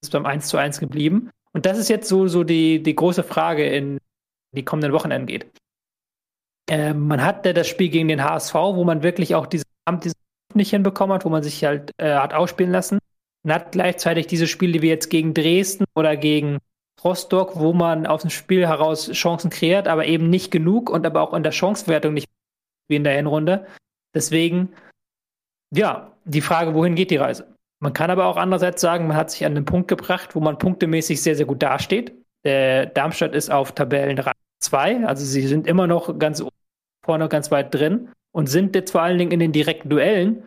Ist 0.03 0.13
beim 0.13 0.27
1 0.27 0.47
zu 0.47 0.57
1 0.57 0.79
geblieben. 0.79 1.31
Und 1.53 1.67
das 1.67 1.79
ist 1.79 1.89
jetzt 1.89 2.09
so, 2.09 2.29
so 2.29 2.45
die, 2.45 2.83
die 2.83 2.95
große 2.95 3.25
Frage 3.25 3.67
in 3.67 3.99
die 4.53 4.65
kommenden 4.65 4.93
Wochenenden 4.93 5.27
geht. 5.27 5.47
Äh, 6.69 6.95
man 6.95 7.25
hatte 7.25 7.55
das 7.55 7.69
Spiel 7.69 7.89
gegen 7.89 8.09
den 8.09 8.25
HSV, 8.25 8.55
wo 8.55 8.85
man 8.85 9.03
wirklich 9.03 9.35
auch 9.35 9.47
diese 9.47 9.65
Amt 9.85 10.11
nicht 10.55 10.71
hinbekommen 10.71 11.15
hat, 11.15 11.25
wo 11.25 11.29
man 11.29 11.43
sich 11.43 11.65
halt 11.65 11.93
äh, 11.99 12.15
hat 12.15 12.35
ausspielen 12.35 12.73
lassen. 12.73 12.99
Und 13.43 13.53
hat 13.53 13.73
gleichzeitig 13.73 14.27
diese 14.27 14.47
Spiele 14.47 14.83
wie 14.83 14.89
jetzt 14.89 15.09
gegen 15.09 15.33
Dresden 15.33 15.85
oder 15.95 16.17
gegen 16.17 16.59
Rostock, 17.03 17.59
wo 17.59 17.73
man 17.73 18.07
aus 18.07 18.23
dem 18.23 18.31
Spiel 18.31 18.67
heraus 18.67 19.11
Chancen 19.13 19.51
kreiert, 19.51 19.89
aber 19.89 20.07
eben 20.07 20.29
nicht 20.29 20.51
genug 20.51 20.91
und 20.91 21.07
aber 21.07 21.23
auch 21.23 21.33
in 21.33 21.43
der 21.43 21.53
Chancewertung 21.53 22.13
nicht 22.13 22.29
wie 22.89 22.97
in 22.97 23.05
der 23.05 23.15
Hinrunde. 23.15 23.67
Deswegen, 24.15 24.75
ja, 25.75 26.13
die 26.25 26.41
Frage, 26.43 26.75
wohin 26.75 26.95
geht 26.95 27.11
die 27.11 27.17
Reise? 27.17 27.55
Man 27.83 27.95
kann 27.95 28.11
aber 28.11 28.27
auch 28.27 28.37
andererseits 28.37 28.83
sagen, 28.83 29.07
man 29.07 29.17
hat 29.17 29.31
sich 29.31 29.47
an 29.47 29.55
den 29.55 29.65
Punkt 29.65 29.89
gebracht, 29.89 30.35
wo 30.35 30.41
man 30.41 30.59
punktemäßig 30.59 31.23
sehr, 31.23 31.37
sehr 31.37 31.47
gut 31.47 31.63
dasteht. 31.63 32.13
Der 32.45 32.87
Darmstadt 32.87 33.35
ist 33.35 33.51
auf 33.51 33.73
Tabellen 33.73 34.19
2, 34.61 35.07
also 35.07 35.25
sie 35.25 35.47
sind 35.47 35.67
immer 35.67 35.87
noch 35.87 36.19
ganz 36.19 36.45
vorne, 37.05 37.29
ganz 37.29 37.51
weit 37.51 37.75
drin 37.75 38.11
und 38.33 38.49
sind 38.49 38.75
jetzt 38.75 38.93
vor 38.93 39.03
allen 39.03 39.19
Dingen 39.19 39.33
in 39.33 39.41
den 39.41 39.53
direkten 39.53 39.89
Duellen 39.89 40.45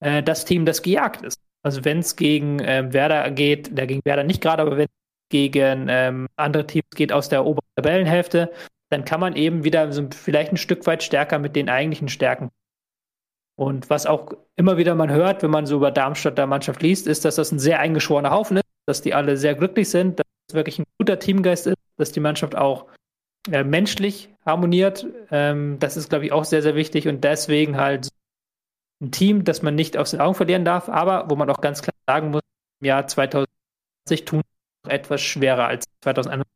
äh, 0.00 0.22
das 0.22 0.44
Team, 0.44 0.64
das 0.64 0.82
gejagt 0.82 1.22
ist. 1.22 1.40
Also 1.62 1.84
wenn 1.84 1.98
es 1.98 2.16
gegen 2.16 2.58
ähm, 2.62 2.92
Werder 2.92 3.30
geht, 3.30 3.76
der 3.76 3.86
gegen 3.86 4.00
Werder 4.04 4.22
nicht 4.22 4.40
gerade, 4.40 4.62
aber 4.62 4.76
wenn 4.76 4.86
gegen 5.28 5.86
ähm, 5.88 6.28
andere 6.36 6.66
Teams 6.66 6.90
geht 6.94 7.12
aus 7.12 7.28
der 7.28 7.44
oberen 7.44 7.66
Tabellenhälfte, 7.74 8.52
dann 8.90 9.04
kann 9.04 9.20
man 9.20 9.34
eben 9.34 9.64
wieder 9.64 9.92
so 9.92 10.08
vielleicht 10.14 10.52
ein 10.52 10.56
Stück 10.56 10.86
weit 10.86 11.02
stärker 11.02 11.38
mit 11.38 11.56
den 11.56 11.68
eigentlichen 11.68 12.08
Stärken. 12.08 12.50
Und 13.58 13.90
was 13.90 14.06
auch 14.06 14.34
immer 14.54 14.76
wieder 14.76 14.94
man 14.94 15.10
hört, 15.10 15.42
wenn 15.42 15.50
man 15.50 15.66
so 15.66 15.76
über 15.76 15.90
Darmstadt 15.90 16.38
der 16.38 16.46
Mannschaft 16.46 16.82
liest, 16.82 17.06
ist, 17.06 17.24
dass 17.24 17.36
das 17.36 17.50
ein 17.50 17.58
sehr 17.58 17.80
eingeschworener 17.80 18.30
Haufen 18.30 18.58
ist, 18.58 18.64
dass 18.86 19.02
die 19.02 19.14
alle 19.14 19.36
sehr 19.36 19.54
glücklich 19.54 19.88
sind, 19.88 20.20
dass 20.20 20.26
es 20.50 20.54
wirklich 20.54 20.78
ein 20.78 20.84
guter 20.98 21.18
Teamgeist 21.18 21.66
ist, 21.66 21.76
dass 21.96 22.12
die 22.12 22.20
Mannschaft 22.20 22.54
auch 22.54 22.86
äh, 23.50 23.64
menschlich 23.64 24.34
harmoniert. 24.44 25.06
Ähm, 25.30 25.78
das 25.78 25.96
ist, 25.96 26.08
glaube 26.08 26.26
ich, 26.26 26.32
auch 26.32 26.44
sehr, 26.44 26.62
sehr 26.62 26.74
wichtig 26.74 27.08
und 27.08 27.24
deswegen 27.24 27.76
halt 27.76 28.08
ein 29.00 29.10
Team, 29.10 29.44
das 29.44 29.62
man 29.62 29.74
nicht 29.74 29.96
aus 29.96 30.12
den 30.12 30.20
Augen 30.20 30.34
verlieren 30.34 30.64
darf, 30.64 30.88
aber 30.88 31.28
wo 31.28 31.36
man 31.36 31.50
auch 31.50 31.60
ganz 31.60 31.82
klar 31.82 31.94
sagen 32.06 32.30
muss, 32.30 32.42
im 32.80 32.86
Jahr 32.86 33.06
2020 33.06 34.24
tun 34.24 34.42
etwas 34.88 35.20
schwerer 35.20 35.66
als 35.66 35.84
2021. 36.02 36.46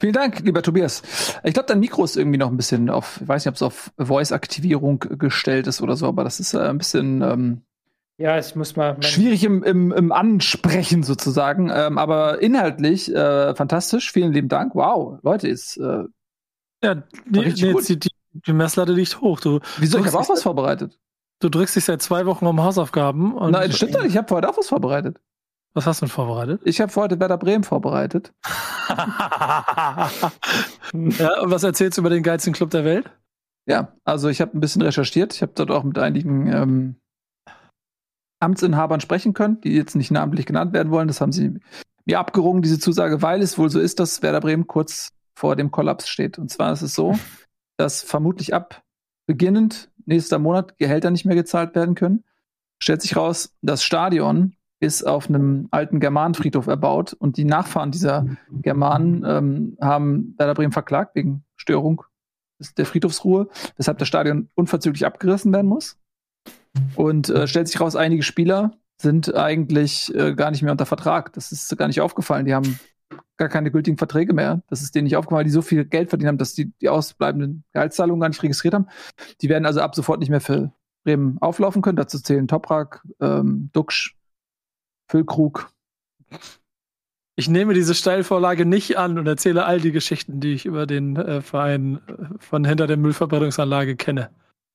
Vielen 0.00 0.14
Dank, 0.14 0.40
lieber 0.40 0.62
Tobias. 0.62 1.02
Ich 1.44 1.52
glaube, 1.52 1.66
dein 1.66 1.80
Mikro 1.80 2.04
ist 2.04 2.16
irgendwie 2.16 2.38
noch 2.38 2.48
ein 2.48 2.56
bisschen 2.56 2.88
auf, 2.88 3.20
ich 3.20 3.28
weiß 3.28 3.44
nicht, 3.44 3.50
ob 3.50 3.56
es 3.56 3.62
auf 3.62 3.92
Voice-Aktivierung 3.98 4.98
gestellt 4.98 5.66
ist 5.66 5.82
oder 5.82 5.94
so, 5.94 6.06
aber 6.06 6.24
das 6.24 6.40
ist 6.40 6.54
äh, 6.54 6.60
ein 6.60 6.78
bisschen 6.78 7.20
ähm, 7.20 7.62
ja, 8.20 8.38
ich 8.38 8.54
muss 8.54 8.76
mal. 8.76 9.02
Schwierig 9.02 9.42
im, 9.44 9.62
im, 9.62 9.92
im 9.92 10.12
Ansprechen 10.12 11.02
sozusagen, 11.02 11.70
ähm, 11.72 11.96
aber 11.96 12.42
inhaltlich 12.42 13.12
äh, 13.14 13.54
fantastisch. 13.54 14.12
Vielen 14.12 14.34
lieben 14.34 14.48
Dank. 14.48 14.74
Wow, 14.74 15.18
Leute, 15.22 15.48
ist. 15.48 15.78
Äh, 15.78 16.04
ja, 16.84 16.96
die, 16.96 17.04
nee, 17.30 17.52
die, 17.52 17.98
die, 17.98 18.10
die 18.32 18.52
Messlatte 18.52 18.92
liegt 18.92 19.22
hoch. 19.22 19.40
Du 19.40 19.60
Wieso? 19.78 19.98
Ich 19.98 20.06
habe 20.06 20.18
auch 20.18 20.28
was 20.28 20.42
vorbereitet. 20.42 20.98
Du 21.40 21.48
drückst 21.48 21.76
dich 21.76 21.86
seit 21.86 22.02
zwei 22.02 22.26
Wochen 22.26 22.46
um 22.46 22.62
Hausaufgaben. 22.62 23.32
Und 23.34 23.52
Nein, 23.52 23.72
stimmt 23.72 23.94
doch 23.94 24.02
nicht. 24.02 24.10
Ich 24.10 24.18
habe 24.18 24.34
heute 24.34 24.50
auch 24.50 24.58
was 24.58 24.68
vorbereitet. 24.68 25.18
Was 25.72 25.86
hast 25.86 26.02
du 26.02 26.06
denn 26.06 26.12
vorbereitet? 26.12 26.60
Ich 26.64 26.82
habe 26.82 26.94
heute 26.96 27.18
Werder 27.20 27.38
Bremen 27.38 27.64
vorbereitet. 27.64 28.34
ja, 28.90 30.20
und 30.92 31.50
was 31.50 31.62
erzählst 31.62 31.96
du 31.96 32.02
über 32.02 32.10
den 32.10 32.22
geilsten 32.22 32.52
Club 32.52 32.68
der 32.68 32.84
Welt? 32.84 33.10
Ja, 33.64 33.94
also 34.04 34.28
ich 34.28 34.42
habe 34.42 34.54
ein 34.56 34.60
bisschen 34.60 34.82
recherchiert. 34.82 35.32
Ich 35.32 35.40
habe 35.40 35.52
dort 35.54 35.70
auch 35.70 35.84
mit 35.84 35.96
einigen 35.96 36.52
ähm, 36.52 36.96
Amtsinhabern 38.40 39.00
sprechen 39.00 39.34
können, 39.34 39.60
die 39.60 39.72
jetzt 39.74 39.94
nicht 39.94 40.10
namentlich 40.10 40.46
genannt 40.46 40.72
werden 40.72 40.90
wollen. 40.90 41.08
Das 41.08 41.20
haben 41.20 41.32
sie 41.32 41.60
mir 42.04 42.18
abgerungen, 42.18 42.62
diese 42.62 42.78
Zusage, 42.78 43.22
weil 43.22 43.42
es 43.42 43.58
wohl 43.58 43.70
so 43.70 43.78
ist, 43.78 44.00
dass 44.00 44.22
Werder 44.22 44.40
Bremen 44.40 44.66
kurz 44.66 45.10
vor 45.34 45.56
dem 45.56 45.70
Kollaps 45.70 46.08
steht. 46.08 46.38
Und 46.38 46.50
zwar 46.50 46.72
ist 46.72 46.82
es 46.82 46.94
so, 46.94 47.18
dass 47.76 48.02
vermutlich 48.02 48.54
ab 48.54 48.82
beginnend 49.26 49.90
nächster 50.06 50.38
Monat 50.38 50.76
Gehälter 50.78 51.10
nicht 51.10 51.24
mehr 51.24 51.36
gezahlt 51.36 51.74
werden 51.74 51.94
können. 51.94 52.24
Stellt 52.82 53.02
sich 53.02 53.16
raus, 53.16 53.54
das 53.62 53.84
Stadion 53.84 54.56
ist 54.80 55.06
auf 55.06 55.28
einem 55.28 55.68
alten 55.70 56.00
Germanenfriedhof 56.00 56.66
erbaut 56.66 57.12
und 57.12 57.36
die 57.36 57.44
Nachfahren 57.44 57.90
dieser 57.90 58.26
Germanen 58.50 59.24
ähm, 59.26 59.76
haben 59.80 60.34
Werder 60.38 60.54
Bremen 60.54 60.72
verklagt 60.72 61.14
wegen 61.14 61.44
Störung 61.56 62.02
der 62.76 62.86
Friedhofsruhe, 62.86 63.48
weshalb 63.76 63.98
das 63.98 64.08
Stadion 64.08 64.48
unverzüglich 64.54 65.06
abgerissen 65.06 65.52
werden 65.52 65.66
muss. 65.66 65.98
Und 66.94 67.28
äh, 67.30 67.46
stellt 67.46 67.68
sich 67.68 67.80
raus, 67.80 67.96
einige 67.96 68.22
Spieler 68.22 68.72
sind 69.00 69.34
eigentlich 69.34 70.14
äh, 70.14 70.34
gar 70.34 70.50
nicht 70.50 70.62
mehr 70.62 70.72
unter 70.72 70.86
Vertrag. 70.86 71.32
Das 71.32 71.52
ist 71.52 71.76
gar 71.76 71.88
nicht 71.88 72.00
aufgefallen. 72.00 72.46
Die 72.46 72.54
haben 72.54 72.78
gar 73.36 73.48
keine 73.48 73.70
gültigen 73.70 73.96
Verträge 73.96 74.34
mehr. 74.34 74.62
Das 74.68 74.82
ist 74.82 74.94
denen 74.94 75.04
nicht 75.04 75.16
aufgefallen, 75.16 75.46
die 75.46 75.50
so 75.50 75.62
viel 75.62 75.84
Geld 75.84 76.10
verdient 76.10 76.28
haben, 76.28 76.38
dass 76.38 76.54
die 76.54 76.72
die 76.80 76.88
ausbleibenden 76.88 77.64
Gehaltszahlungen 77.72 78.20
gar 78.20 78.28
nicht 78.28 78.42
registriert 78.42 78.74
haben. 78.74 78.86
Die 79.40 79.48
werden 79.48 79.64
also 79.66 79.80
ab 79.80 79.94
sofort 79.94 80.20
nicht 80.20 80.28
mehr 80.28 80.42
für 80.42 80.72
Bremen 81.04 81.38
auflaufen 81.40 81.82
können. 81.82 81.96
Dazu 81.96 82.18
zählen 82.18 82.46
Toprak, 82.46 83.02
ähm, 83.20 83.70
Duxch, 83.72 84.16
Füllkrug. 85.08 85.72
Ich 87.36 87.48
nehme 87.48 87.72
diese 87.72 87.94
Steilvorlage 87.94 88.66
nicht 88.66 88.98
an 88.98 89.18
und 89.18 89.26
erzähle 89.26 89.64
all 89.64 89.80
die 89.80 89.92
Geschichten, 89.92 90.40
die 90.40 90.52
ich 90.52 90.66
über 90.66 90.86
den 90.86 91.16
äh, 91.16 91.40
Verein 91.40 92.00
äh, 92.06 92.38
von 92.38 92.66
hinter 92.66 92.86
der 92.86 92.98
Müllverbrennungsanlage 92.98 93.96
kenne. 93.96 94.30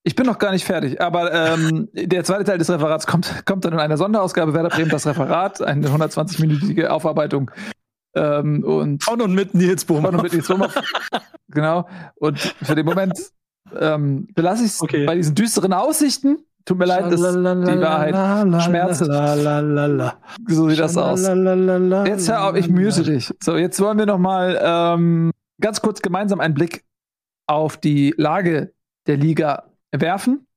Ich 0.07 0.15
bin 0.15 0.27
noch 0.27 0.37
gar 0.37 0.51
nicht 0.51 0.65
fertig, 0.65 1.01
aber 1.01 1.33
ähm, 1.33 1.89
der 1.93 2.23
zweite 2.23 2.43
Teil 2.43 2.59
des 2.59 2.69
Referats 2.69 3.07
kommt, 3.07 3.43
kommt 3.47 3.65
dann 3.65 3.73
in 3.73 3.79
einer 3.79 3.97
Sonderausgabe 3.97 4.53
Werder 4.53 4.69
Bremen 4.69 4.91
das 4.91 5.07
Referat, 5.07 5.63
eine 5.63 5.87
120-minütige 5.87 6.87
Aufarbeitung. 6.87 7.49
Ähm, 8.13 8.63
und 8.63 9.03
von 9.03 9.19
und 9.19 9.33
mit 9.33 9.55
Nils 9.55 9.83
Bohmer. 9.83 10.09
Von 10.09 10.15
und 10.17 10.23
mit 10.23 10.33
Nils 10.33 10.47
Bohmer. 10.47 10.69
genau. 11.49 11.89
Und 12.17 12.37
für 12.39 12.75
den 12.75 12.85
Moment 12.85 13.19
ähm, 13.79 14.27
belasse 14.35 14.65
ich 14.65 14.73
es 14.73 14.81
okay. 14.81 15.07
bei 15.07 15.15
diesen 15.15 15.33
düsteren 15.33 15.73
Aussichten. 15.73 16.37
Tut 16.65 16.77
mir 16.77 16.85
leid, 16.85 17.11
dass 17.11 17.19
die 17.19 17.43
Wahrheit 17.43 18.63
schmerzt. 18.63 19.05
So 20.47 20.69
sieht 20.69 20.79
das 20.79 20.97
aus. 20.97 21.21
Jetzt 22.07 22.29
hör 22.29 22.47
auf, 22.47 22.55
ich 22.55 22.69
müse 22.69 23.01
dich. 23.01 23.33
So, 23.41 23.57
jetzt 23.57 23.79
wollen 23.81 23.97
wir 23.97 24.05
noch 24.05 24.19
mal 24.19 24.59
ähm, 24.63 25.31
ganz 25.59 25.81
kurz 25.81 26.03
gemeinsam 26.03 26.39
einen 26.39 26.53
Blick 26.53 26.83
auf 27.47 27.77
die 27.77 28.13
Lage 28.17 28.71
der 29.07 29.17
Liga 29.17 29.63
werfen. 29.91 30.47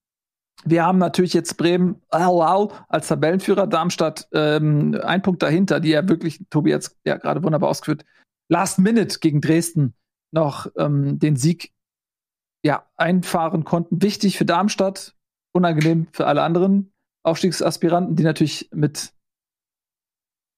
Wir 0.65 0.85
haben 0.85 0.99
natürlich 0.99 1.35
jetzt 1.35 1.57
Bremen 1.57 2.03
als 2.11 3.09
Tabellenführer, 3.09 3.67
Darmstadt 3.67 4.29
ähm, 4.33 4.99
ein 5.05 5.23
Punkt 5.23 5.43
dahinter, 5.43 5.79
die 5.79 5.91
ja 5.91 6.09
wirklich, 6.09 6.45
Tobi 6.51 6.71
jetzt 6.71 6.99
ja 7.05 7.17
gerade 7.17 7.43
wunderbar 7.43 7.71
ausgeführt, 7.71 8.05
Last 8.49 8.79
Minute 8.79 9.19
gegen 9.21 9.41
Dresden 9.41 9.95
noch 10.33 10.67
ähm, 10.77 11.19
den 11.19 11.37
Sieg 11.37 11.73
ja, 12.65 12.87
einfahren 12.97 13.65
konnten. 13.65 14.03
Wichtig 14.03 14.37
für 14.37 14.45
Darmstadt, 14.45 15.15
unangenehm 15.53 16.09
für 16.13 16.27
alle 16.27 16.43
anderen 16.43 16.93
Aufstiegsaspiranten, 17.23 18.17
die 18.17 18.25
natürlich 18.25 18.69
mit 18.73 19.13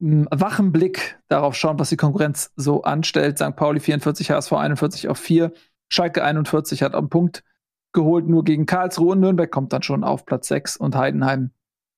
einem 0.01 0.29
wachem 0.31 0.73
Blick 0.73 1.21
darauf 1.29 1.55
schauen, 1.55 1.79
was 1.79 1.91
die 1.91 1.97
Konkurrenz 1.97 2.53
so 2.57 2.83
anstellt. 2.83 3.39
St. 3.39 3.55
Pauli 3.55 3.81
44, 3.81 4.31
HSV 4.31 4.53
41 4.53 5.09
auf 5.09 5.19
4, 5.19 5.53
Schalke 5.93 6.25
41 6.25 6.83
hat 6.83 6.95
am 6.95 7.11
Punkt 7.11 7.45
geholt, 7.93 8.29
nur 8.29 8.45
gegen 8.45 8.67
Karlsruhe 8.67 9.13
und 9.13 9.21
Nürnberg 9.21 9.51
kommt 9.51 9.73
dann 9.73 9.83
schon 9.83 10.05
auf 10.05 10.27
Platz 10.27 10.49
6 10.49 10.77
und 10.77 10.95
Heidenheim 10.97 11.51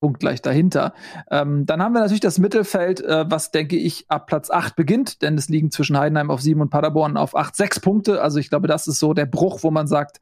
punktgleich 0.03 0.43
dahinter. 0.43 0.95
Ähm, 1.30 1.64
dann 1.64 1.80
haben 1.80 1.93
wir 1.93 2.01
natürlich 2.01 2.20
das 2.20 2.38
Mittelfeld, 2.38 3.01
äh, 3.01 3.24
was 3.30 3.53
denke 3.53 3.76
ich 3.76 4.11
ab 4.11 4.26
Platz 4.26 4.51
8 4.51 4.74
beginnt, 4.74 5.22
denn 5.22 5.38
es 5.38 5.49
liegen 5.49 5.70
zwischen 5.70 5.97
Heidenheim 5.97 6.30
auf 6.30 6.43
7 6.43 6.61
und 6.61 6.70
Paderborn 6.70 7.16
auf 7.16 7.36
8, 7.36 7.55
6 7.55 7.80
Punkte. 7.80 8.20
Also 8.20 8.38
ich 8.38 8.51
glaube, 8.51 8.66
das 8.66 8.88
ist 8.88 8.99
so 8.99 9.14
der 9.14 9.26
Bruch, 9.26 9.62
wo 9.62 9.70
man 9.70 9.86
sagt, 9.86 10.20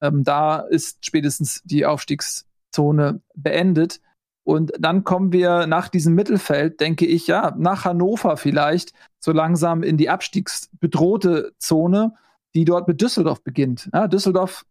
ähm, 0.00 0.22
da 0.22 0.60
ist 0.60 1.04
spätestens 1.04 1.60
die 1.64 1.84
Aufstiegszone 1.84 3.20
beendet. 3.34 4.00
Und 4.44 4.72
dann 4.78 5.02
kommen 5.02 5.32
wir 5.32 5.66
nach 5.66 5.88
diesem 5.88 6.14
Mittelfeld, 6.14 6.80
denke 6.80 7.04
ich, 7.04 7.26
ja, 7.26 7.52
nach 7.58 7.84
Hannover 7.84 8.36
vielleicht 8.36 8.92
so 9.18 9.32
langsam 9.32 9.82
in 9.82 9.96
die 9.96 10.08
abstiegsbedrohte 10.08 11.52
Zone, 11.58 12.14
die 12.54 12.64
dort 12.64 12.86
mit 12.86 13.00
Düsseldorf 13.00 13.42
beginnt. 13.42 13.90
Ja, 13.92 14.06
Düsseldorf 14.06 14.64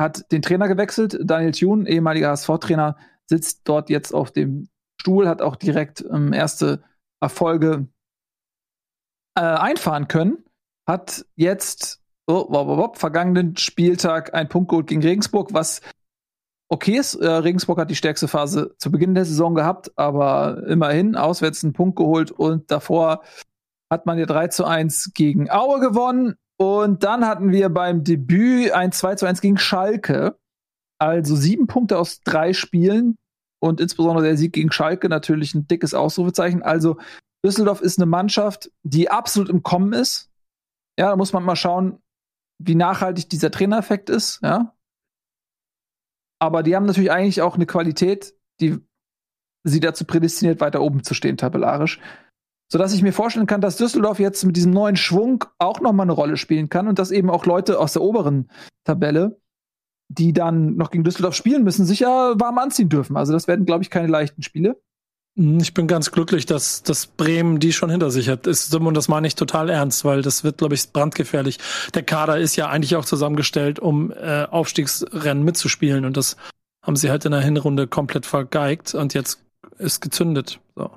hat 0.00 0.32
den 0.32 0.40
Trainer 0.40 0.66
gewechselt. 0.66 1.18
Daniel 1.22 1.52
Thune, 1.52 1.88
ehemaliger 1.88 2.30
HSV-Trainer, 2.30 2.96
sitzt 3.26 3.68
dort 3.68 3.90
jetzt 3.90 4.14
auf 4.14 4.30
dem 4.32 4.68
Stuhl, 4.98 5.28
hat 5.28 5.42
auch 5.42 5.56
direkt 5.56 6.02
ähm, 6.10 6.32
erste 6.32 6.82
Erfolge 7.20 7.86
äh, 9.36 9.42
einfahren 9.42 10.08
können. 10.08 10.44
Hat 10.86 11.26
jetzt 11.36 12.00
oh, 12.26 12.46
wop, 12.48 12.66
wop, 12.78 12.96
vergangenen 12.96 13.56
Spieltag 13.58 14.32
ein 14.32 14.48
Punkt 14.48 14.70
geholt 14.70 14.86
gegen 14.86 15.02
Regensburg, 15.02 15.52
was 15.52 15.82
okay 16.70 16.96
ist. 16.96 17.16
Äh, 17.16 17.28
Regensburg 17.28 17.78
hat 17.78 17.90
die 17.90 17.96
stärkste 17.96 18.26
Phase 18.26 18.74
zu 18.78 18.90
Beginn 18.90 19.14
der 19.14 19.26
Saison 19.26 19.54
gehabt, 19.54 19.92
aber 19.96 20.66
immerhin 20.66 21.14
auswärts 21.14 21.62
einen 21.62 21.74
Punkt 21.74 21.96
geholt 21.96 22.30
und 22.30 22.70
davor 22.70 23.22
hat 23.90 24.06
man 24.06 24.18
ja 24.18 24.24
3 24.24 24.48
zu 24.48 24.64
1 24.64 25.12
gegen 25.12 25.50
Aue 25.50 25.80
gewonnen. 25.80 26.36
Und 26.60 27.04
dann 27.04 27.26
hatten 27.26 27.52
wir 27.52 27.70
beim 27.70 28.04
Debüt 28.04 28.72
ein 28.72 28.92
2 28.92 29.14
zu 29.14 29.26
1 29.26 29.40
gegen 29.40 29.56
Schalke. 29.56 30.38
Also 31.00 31.34
sieben 31.34 31.66
Punkte 31.66 31.98
aus 31.98 32.20
drei 32.20 32.52
Spielen 32.52 33.16
und 33.62 33.80
insbesondere 33.80 34.26
der 34.26 34.36
Sieg 34.36 34.52
gegen 34.52 34.70
Schalke 34.70 35.08
natürlich 35.08 35.54
ein 35.54 35.66
dickes 35.66 35.94
Ausrufezeichen. 35.94 36.62
Also 36.62 36.98
Düsseldorf 37.42 37.80
ist 37.80 37.98
eine 37.98 38.04
Mannschaft, 38.04 38.70
die 38.82 39.10
absolut 39.10 39.48
im 39.48 39.62
Kommen 39.62 39.94
ist. 39.94 40.30
Ja, 40.98 41.08
da 41.08 41.16
muss 41.16 41.32
man 41.32 41.44
mal 41.44 41.56
schauen, 41.56 42.02
wie 42.62 42.74
nachhaltig 42.74 43.30
dieser 43.30 43.50
Trainereffekt 43.50 44.10
ist, 44.10 44.40
ja. 44.42 44.76
Aber 46.42 46.62
die 46.62 46.76
haben 46.76 46.84
natürlich 46.84 47.10
eigentlich 47.10 47.40
auch 47.40 47.54
eine 47.54 47.64
Qualität, 47.64 48.34
die 48.60 48.78
sie 49.64 49.80
dazu 49.80 50.04
prädestiniert, 50.04 50.60
weiter 50.60 50.82
oben 50.82 51.04
zu 51.04 51.14
stehen, 51.14 51.38
tabellarisch. 51.38 52.00
Sodass 52.72 52.94
ich 52.94 53.02
mir 53.02 53.12
vorstellen 53.12 53.46
kann, 53.46 53.60
dass 53.60 53.76
Düsseldorf 53.76 54.20
jetzt 54.20 54.44
mit 54.44 54.56
diesem 54.56 54.72
neuen 54.72 54.96
Schwung 54.96 55.44
auch 55.58 55.80
noch 55.80 55.92
mal 55.92 56.04
eine 56.04 56.12
Rolle 56.12 56.36
spielen 56.36 56.68
kann 56.68 56.86
und 56.86 56.98
dass 56.98 57.10
eben 57.10 57.28
auch 57.28 57.44
Leute 57.44 57.80
aus 57.80 57.94
der 57.94 58.02
oberen 58.02 58.48
Tabelle, 58.84 59.40
die 60.08 60.32
dann 60.32 60.76
noch 60.76 60.90
gegen 60.90 61.04
Düsseldorf 61.04 61.34
spielen 61.34 61.64
müssen, 61.64 61.84
sich 61.84 62.00
ja 62.00 62.34
warm 62.38 62.58
anziehen 62.58 62.88
dürfen. 62.88 63.16
Also 63.16 63.32
das 63.32 63.48
werden, 63.48 63.66
glaube 63.66 63.82
ich, 63.82 63.90
keine 63.90 64.08
leichten 64.08 64.42
Spiele. 64.42 64.80
Hm, 65.36 65.58
ich 65.58 65.74
bin 65.74 65.86
ganz 65.86 66.10
glücklich, 66.10 66.46
dass, 66.46 66.82
dass 66.82 67.06
Bremen 67.06 67.60
die 67.60 67.72
schon 67.72 67.90
hinter 67.90 68.10
sich 68.10 68.28
hat. 68.28 68.46
Ist, 68.46 68.74
und 68.74 68.94
das 68.94 69.08
meine 69.08 69.26
ich 69.26 69.34
total 69.34 69.68
ernst, 69.68 70.04
weil 70.04 70.22
das 70.22 70.44
wird, 70.44 70.58
glaube 70.58 70.74
ich, 70.74 70.92
brandgefährlich. 70.92 71.58
Der 71.94 72.02
Kader 72.02 72.38
ist 72.38 72.56
ja 72.56 72.68
eigentlich 72.68 72.96
auch 72.96 73.04
zusammengestellt, 73.04 73.78
um 73.78 74.12
äh, 74.12 74.44
Aufstiegsrennen 74.44 75.44
mitzuspielen. 75.44 76.04
Und 76.04 76.16
das 76.16 76.36
haben 76.82 76.96
sie 76.96 77.10
halt 77.10 77.24
in 77.24 77.32
der 77.32 77.40
Hinrunde 77.40 77.86
komplett 77.86 78.26
vergeigt 78.26 78.94
und 78.94 79.14
jetzt 79.14 79.40
ist 79.78 80.00
gezündet. 80.00 80.60
So. 80.76 80.90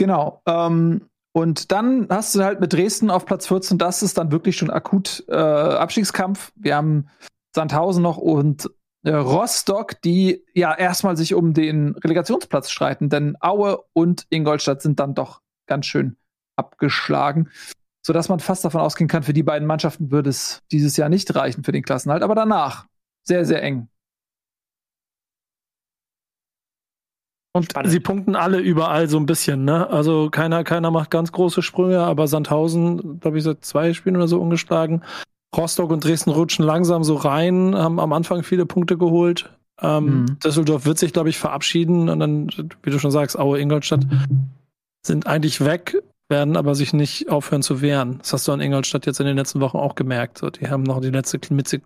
Genau. 0.00 0.40
Ähm, 0.46 1.10
und 1.32 1.72
dann 1.72 2.06
hast 2.08 2.34
du 2.34 2.42
halt 2.42 2.58
mit 2.58 2.72
Dresden 2.72 3.10
auf 3.10 3.26
Platz 3.26 3.48
14, 3.48 3.76
das 3.76 4.02
ist 4.02 4.16
dann 4.16 4.32
wirklich 4.32 4.56
schon 4.56 4.70
akut 4.70 5.22
äh, 5.28 5.34
Abstiegskampf. 5.34 6.52
Wir 6.56 6.74
haben 6.74 7.08
Sandhausen 7.54 8.02
noch 8.02 8.16
und 8.16 8.70
äh, 9.04 9.10
Rostock, 9.10 10.00
die 10.00 10.42
ja 10.54 10.74
erstmal 10.74 11.18
sich 11.18 11.34
um 11.34 11.52
den 11.52 11.96
Relegationsplatz 11.96 12.70
streiten, 12.70 13.10
denn 13.10 13.36
Aue 13.40 13.84
und 13.92 14.26
Ingolstadt 14.30 14.80
sind 14.80 15.00
dann 15.00 15.14
doch 15.14 15.42
ganz 15.66 15.84
schön 15.84 16.16
abgeschlagen, 16.56 17.50
sodass 18.00 18.30
man 18.30 18.40
fast 18.40 18.64
davon 18.64 18.80
ausgehen 18.80 19.08
kann, 19.08 19.22
für 19.22 19.34
die 19.34 19.42
beiden 19.42 19.68
Mannschaften 19.68 20.10
würde 20.10 20.30
es 20.30 20.62
dieses 20.72 20.96
Jahr 20.96 21.10
nicht 21.10 21.34
reichen 21.34 21.62
für 21.62 21.72
den 21.72 21.82
Klassenhalt, 21.82 22.22
aber 22.22 22.34
danach 22.34 22.86
sehr, 23.22 23.44
sehr 23.44 23.62
eng. 23.62 23.90
Und 27.52 27.64
Spannend. 27.64 27.90
sie 27.90 28.00
punkten 28.00 28.36
alle 28.36 28.60
überall 28.60 29.08
so 29.08 29.18
ein 29.18 29.26
bisschen, 29.26 29.64
ne? 29.64 29.90
Also 29.90 30.30
keiner, 30.30 30.62
keiner 30.62 30.90
macht 30.90 31.10
ganz 31.10 31.32
große 31.32 31.62
Sprünge, 31.62 32.00
aber 32.00 32.28
Sandhausen, 32.28 33.18
glaube 33.18 33.38
ich, 33.38 33.44
seit 33.44 33.64
zwei 33.64 33.92
Spielen 33.92 34.16
oder 34.16 34.28
so 34.28 34.40
ungeschlagen. 34.40 35.02
Rostock 35.56 35.90
und 35.90 36.04
Dresden 36.04 36.30
rutschen 36.30 36.64
langsam 36.64 37.02
so 37.02 37.16
rein, 37.16 37.74
haben 37.74 37.98
am 37.98 38.12
Anfang 38.12 38.44
viele 38.44 38.66
Punkte 38.66 38.96
geholt. 38.96 39.50
Ähm, 39.82 40.04
mhm. 40.04 40.38
Düsseldorf 40.44 40.86
wird 40.86 40.98
sich, 40.98 41.12
glaube 41.12 41.28
ich, 41.28 41.38
verabschieden 41.38 42.08
und 42.08 42.20
dann, 42.20 42.50
wie 42.82 42.90
du 42.90 42.98
schon 43.00 43.10
sagst, 43.10 43.36
Aue, 43.38 43.58
Ingolstadt 43.58 44.06
sind 45.04 45.26
eigentlich 45.26 45.64
weg, 45.64 46.00
werden 46.28 46.56
aber 46.56 46.76
sich 46.76 46.92
nicht 46.92 47.30
aufhören 47.30 47.62
zu 47.62 47.80
wehren. 47.80 48.18
Das 48.18 48.32
hast 48.32 48.46
du 48.46 48.52
an 48.52 48.60
Ingolstadt 48.60 49.06
jetzt 49.06 49.18
in 49.18 49.26
den 49.26 49.36
letzten 49.36 49.60
Wochen 49.60 49.78
auch 49.78 49.96
gemerkt. 49.96 50.38
So, 50.38 50.50
die 50.50 50.68
haben 50.68 50.84
noch 50.84 51.00
die 51.00 51.10
letzte 51.10 51.40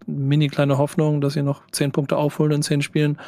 mini 0.06 0.48
kleine 0.48 0.76
Hoffnung, 0.76 1.22
dass 1.22 1.34
sie 1.34 1.42
noch 1.42 1.62
zehn 1.70 1.92
Punkte 1.92 2.18
aufholen 2.18 2.52
in 2.52 2.62
zehn 2.62 2.82
Spielen. 2.82 3.18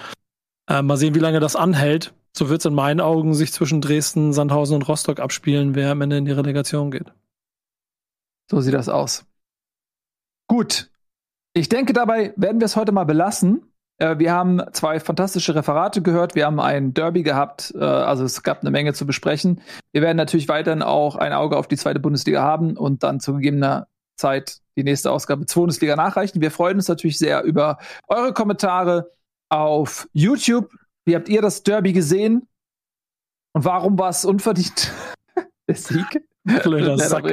Äh, 0.68 0.82
mal 0.82 0.96
sehen, 0.96 1.14
wie 1.14 1.20
lange 1.20 1.40
das 1.40 1.56
anhält. 1.56 2.12
So 2.36 2.50
wird 2.50 2.60
es 2.60 2.66
in 2.66 2.74
meinen 2.74 3.00
Augen 3.00 3.32
sich 3.32 3.52
zwischen 3.52 3.80
Dresden, 3.80 4.34
Sandhausen 4.34 4.74
und 4.76 4.86
Rostock 4.86 5.20
abspielen, 5.20 5.74
wer 5.74 5.90
am 5.90 6.02
Ende 6.02 6.18
in 6.18 6.26
die 6.26 6.32
Relegation 6.32 6.90
geht. 6.90 7.12
So 8.50 8.60
sieht 8.60 8.74
das 8.74 8.90
aus. 8.90 9.24
Gut. 10.46 10.90
Ich 11.54 11.70
denke, 11.70 11.94
dabei 11.94 12.34
werden 12.36 12.60
wir 12.60 12.66
es 12.66 12.76
heute 12.76 12.92
mal 12.92 13.04
belassen. 13.04 13.72
Äh, 13.96 14.18
wir 14.18 14.32
haben 14.32 14.60
zwei 14.72 15.00
fantastische 15.00 15.54
Referate 15.54 16.02
gehört. 16.02 16.34
Wir 16.34 16.44
haben 16.44 16.60
ein 16.60 16.92
Derby 16.92 17.22
gehabt. 17.22 17.72
Äh, 17.74 17.82
also 17.82 18.24
es 18.24 18.42
gab 18.42 18.60
eine 18.60 18.70
Menge 18.70 18.92
zu 18.92 19.06
besprechen. 19.06 19.62
Wir 19.92 20.02
werden 20.02 20.18
natürlich 20.18 20.48
weiterhin 20.48 20.82
auch 20.82 21.16
ein 21.16 21.32
Auge 21.32 21.56
auf 21.56 21.66
die 21.66 21.78
zweite 21.78 22.00
Bundesliga 22.00 22.42
haben 22.42 22.76
und 22.76 23.02
dann 23.02 23.18
zu 23.18 23.32
gegebener 23.32 23.88
Zeit 24.16 24.60
die 24.76 24.84
nächste 24.84 25.10
Ausgabe 25.10 25.46
zur 25.46 25.62
Bundesliga 25.62 25.96
nachreichen. 25.96 26.42
Wir 26.42 26.50
freuen 26.50 26.76
uns 26.76 26.88
natürlich 26.88 27.18
sehr 27.18 27.42
über 27.44 27.78
eure 28.08 28.34
Kommentare 28.34 29.10
auf 29.48 30.06
YouTube. 30.12 30.68
Wie 31.06 31.14
habt 31.14 31.28
ihr 31.28 31.40
das 31.40 31.62
Derby 31.62 31.92
gesehen? 31.92 32.48
Und 33.54 33.64
warum 33.64 33.98
war 33.98 34.10
es 34.10 34.24
unverdient 34.24 34.92
der 35.68 35.76
Sieg? 35.76 36.22
Blöder 36.44 36.96
Sack, 36.98 37.28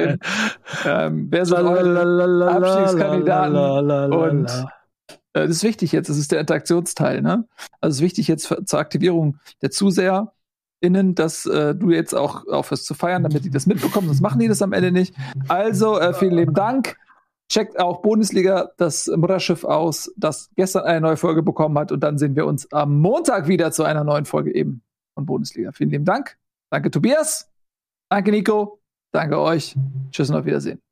ähm, 0.84 1.28
wer 1.30 1.46
sind 1.46 1.58
eure 1.58 2.50
Abstiegskandidaten? 2.50 4.12
Und 4.12 4.46
äh, 5.34 5.46
das 5.46 5.50
ist 5.50 5.62
wichtig 5.62 5.92
jetzt, 5.92 6.08
das 6.08 6.18
ist 6.18 6.32
der 6.32 6.40
Interaktionsteil, 6.40 7.22
ne? 7.22 7.46
Also 7.80 7.92
es 7.92 7.96
ist 7.98 8.02
wichtig 8.02 8.26
jetzt 8.26 8.48
für, 8.48 8.64
zur 8.64 8.80
Aktivierung 8.80 9.38
der 9.62 9.70
ZuseherInnen, 9.70 11.14
dass 11.14 11.46
äh, 11.46 11.76
du 11.76 11.90
jetzt 11.90 12.12
auch 12.12 12.44
aufhörst 12.48 12.86
zu 12.86 12.94
feiern, 12.94 13.22
damit 13.22 13.44
die 13.44 13.50
das 13.50 13.66
mitbekommen, 13.66 14.08
sonst 14.08 14.20
machen 14.20 14.40
die 14.40 14.48
das 14.48 14.62
am 14.62 14.72
Ende 14.72 14.90
nicht. 14.90 15.14
Also, 15.46 16.00
äh, 16.00 16.12
vielen 16.12 16.34
lieben 16.34 16.54
Dank. 16.54 16.96
Checkt 17.54 17.78
auch 17.78 18.02
Bundesliga, 18.02 18.72
das 18.78 19.06
Mutterschiff 19.06 19.62
aus, 19.62 20.12
das 20.16 20.50
gestern 20.56 20.82
eine 20.86 21.00
neue 21.00 21.16
Folge 21.16 21.40
bekommen 21.40 21.78
hat. 21.78 21.92
Und 21.92 22.00
dann 22.00 22.18
sehen 22.18 22.34
wir 22.34 22.46
uns 22.46 22.72
am 22.72 22.98
Montag 22.98 23.46
wieder 23.46 23.70
zu 23.70 23.84
einer 23.84 24.02
neuen 24.02 24.24
Folge 24.24 24.52
eben 24.52 24.82
von 25.14 25.24
Bundesliga. 25.24 25.70
Vielen 25.70 25.90
lieben 25.90 26.04
Dank. 26.04 26.36
Danke, 26.72 26.90
Tobias. 26.90 27.48
Danke, 28.10 28.32
Nico. 28.32 28.80
Danke 29.12 29.38
euch. 29.38 29.76
Tschüss 30.10 30.30
und 30.30 30.36
auf 30.36 30.46
Wiedersehen. 30.46 30.82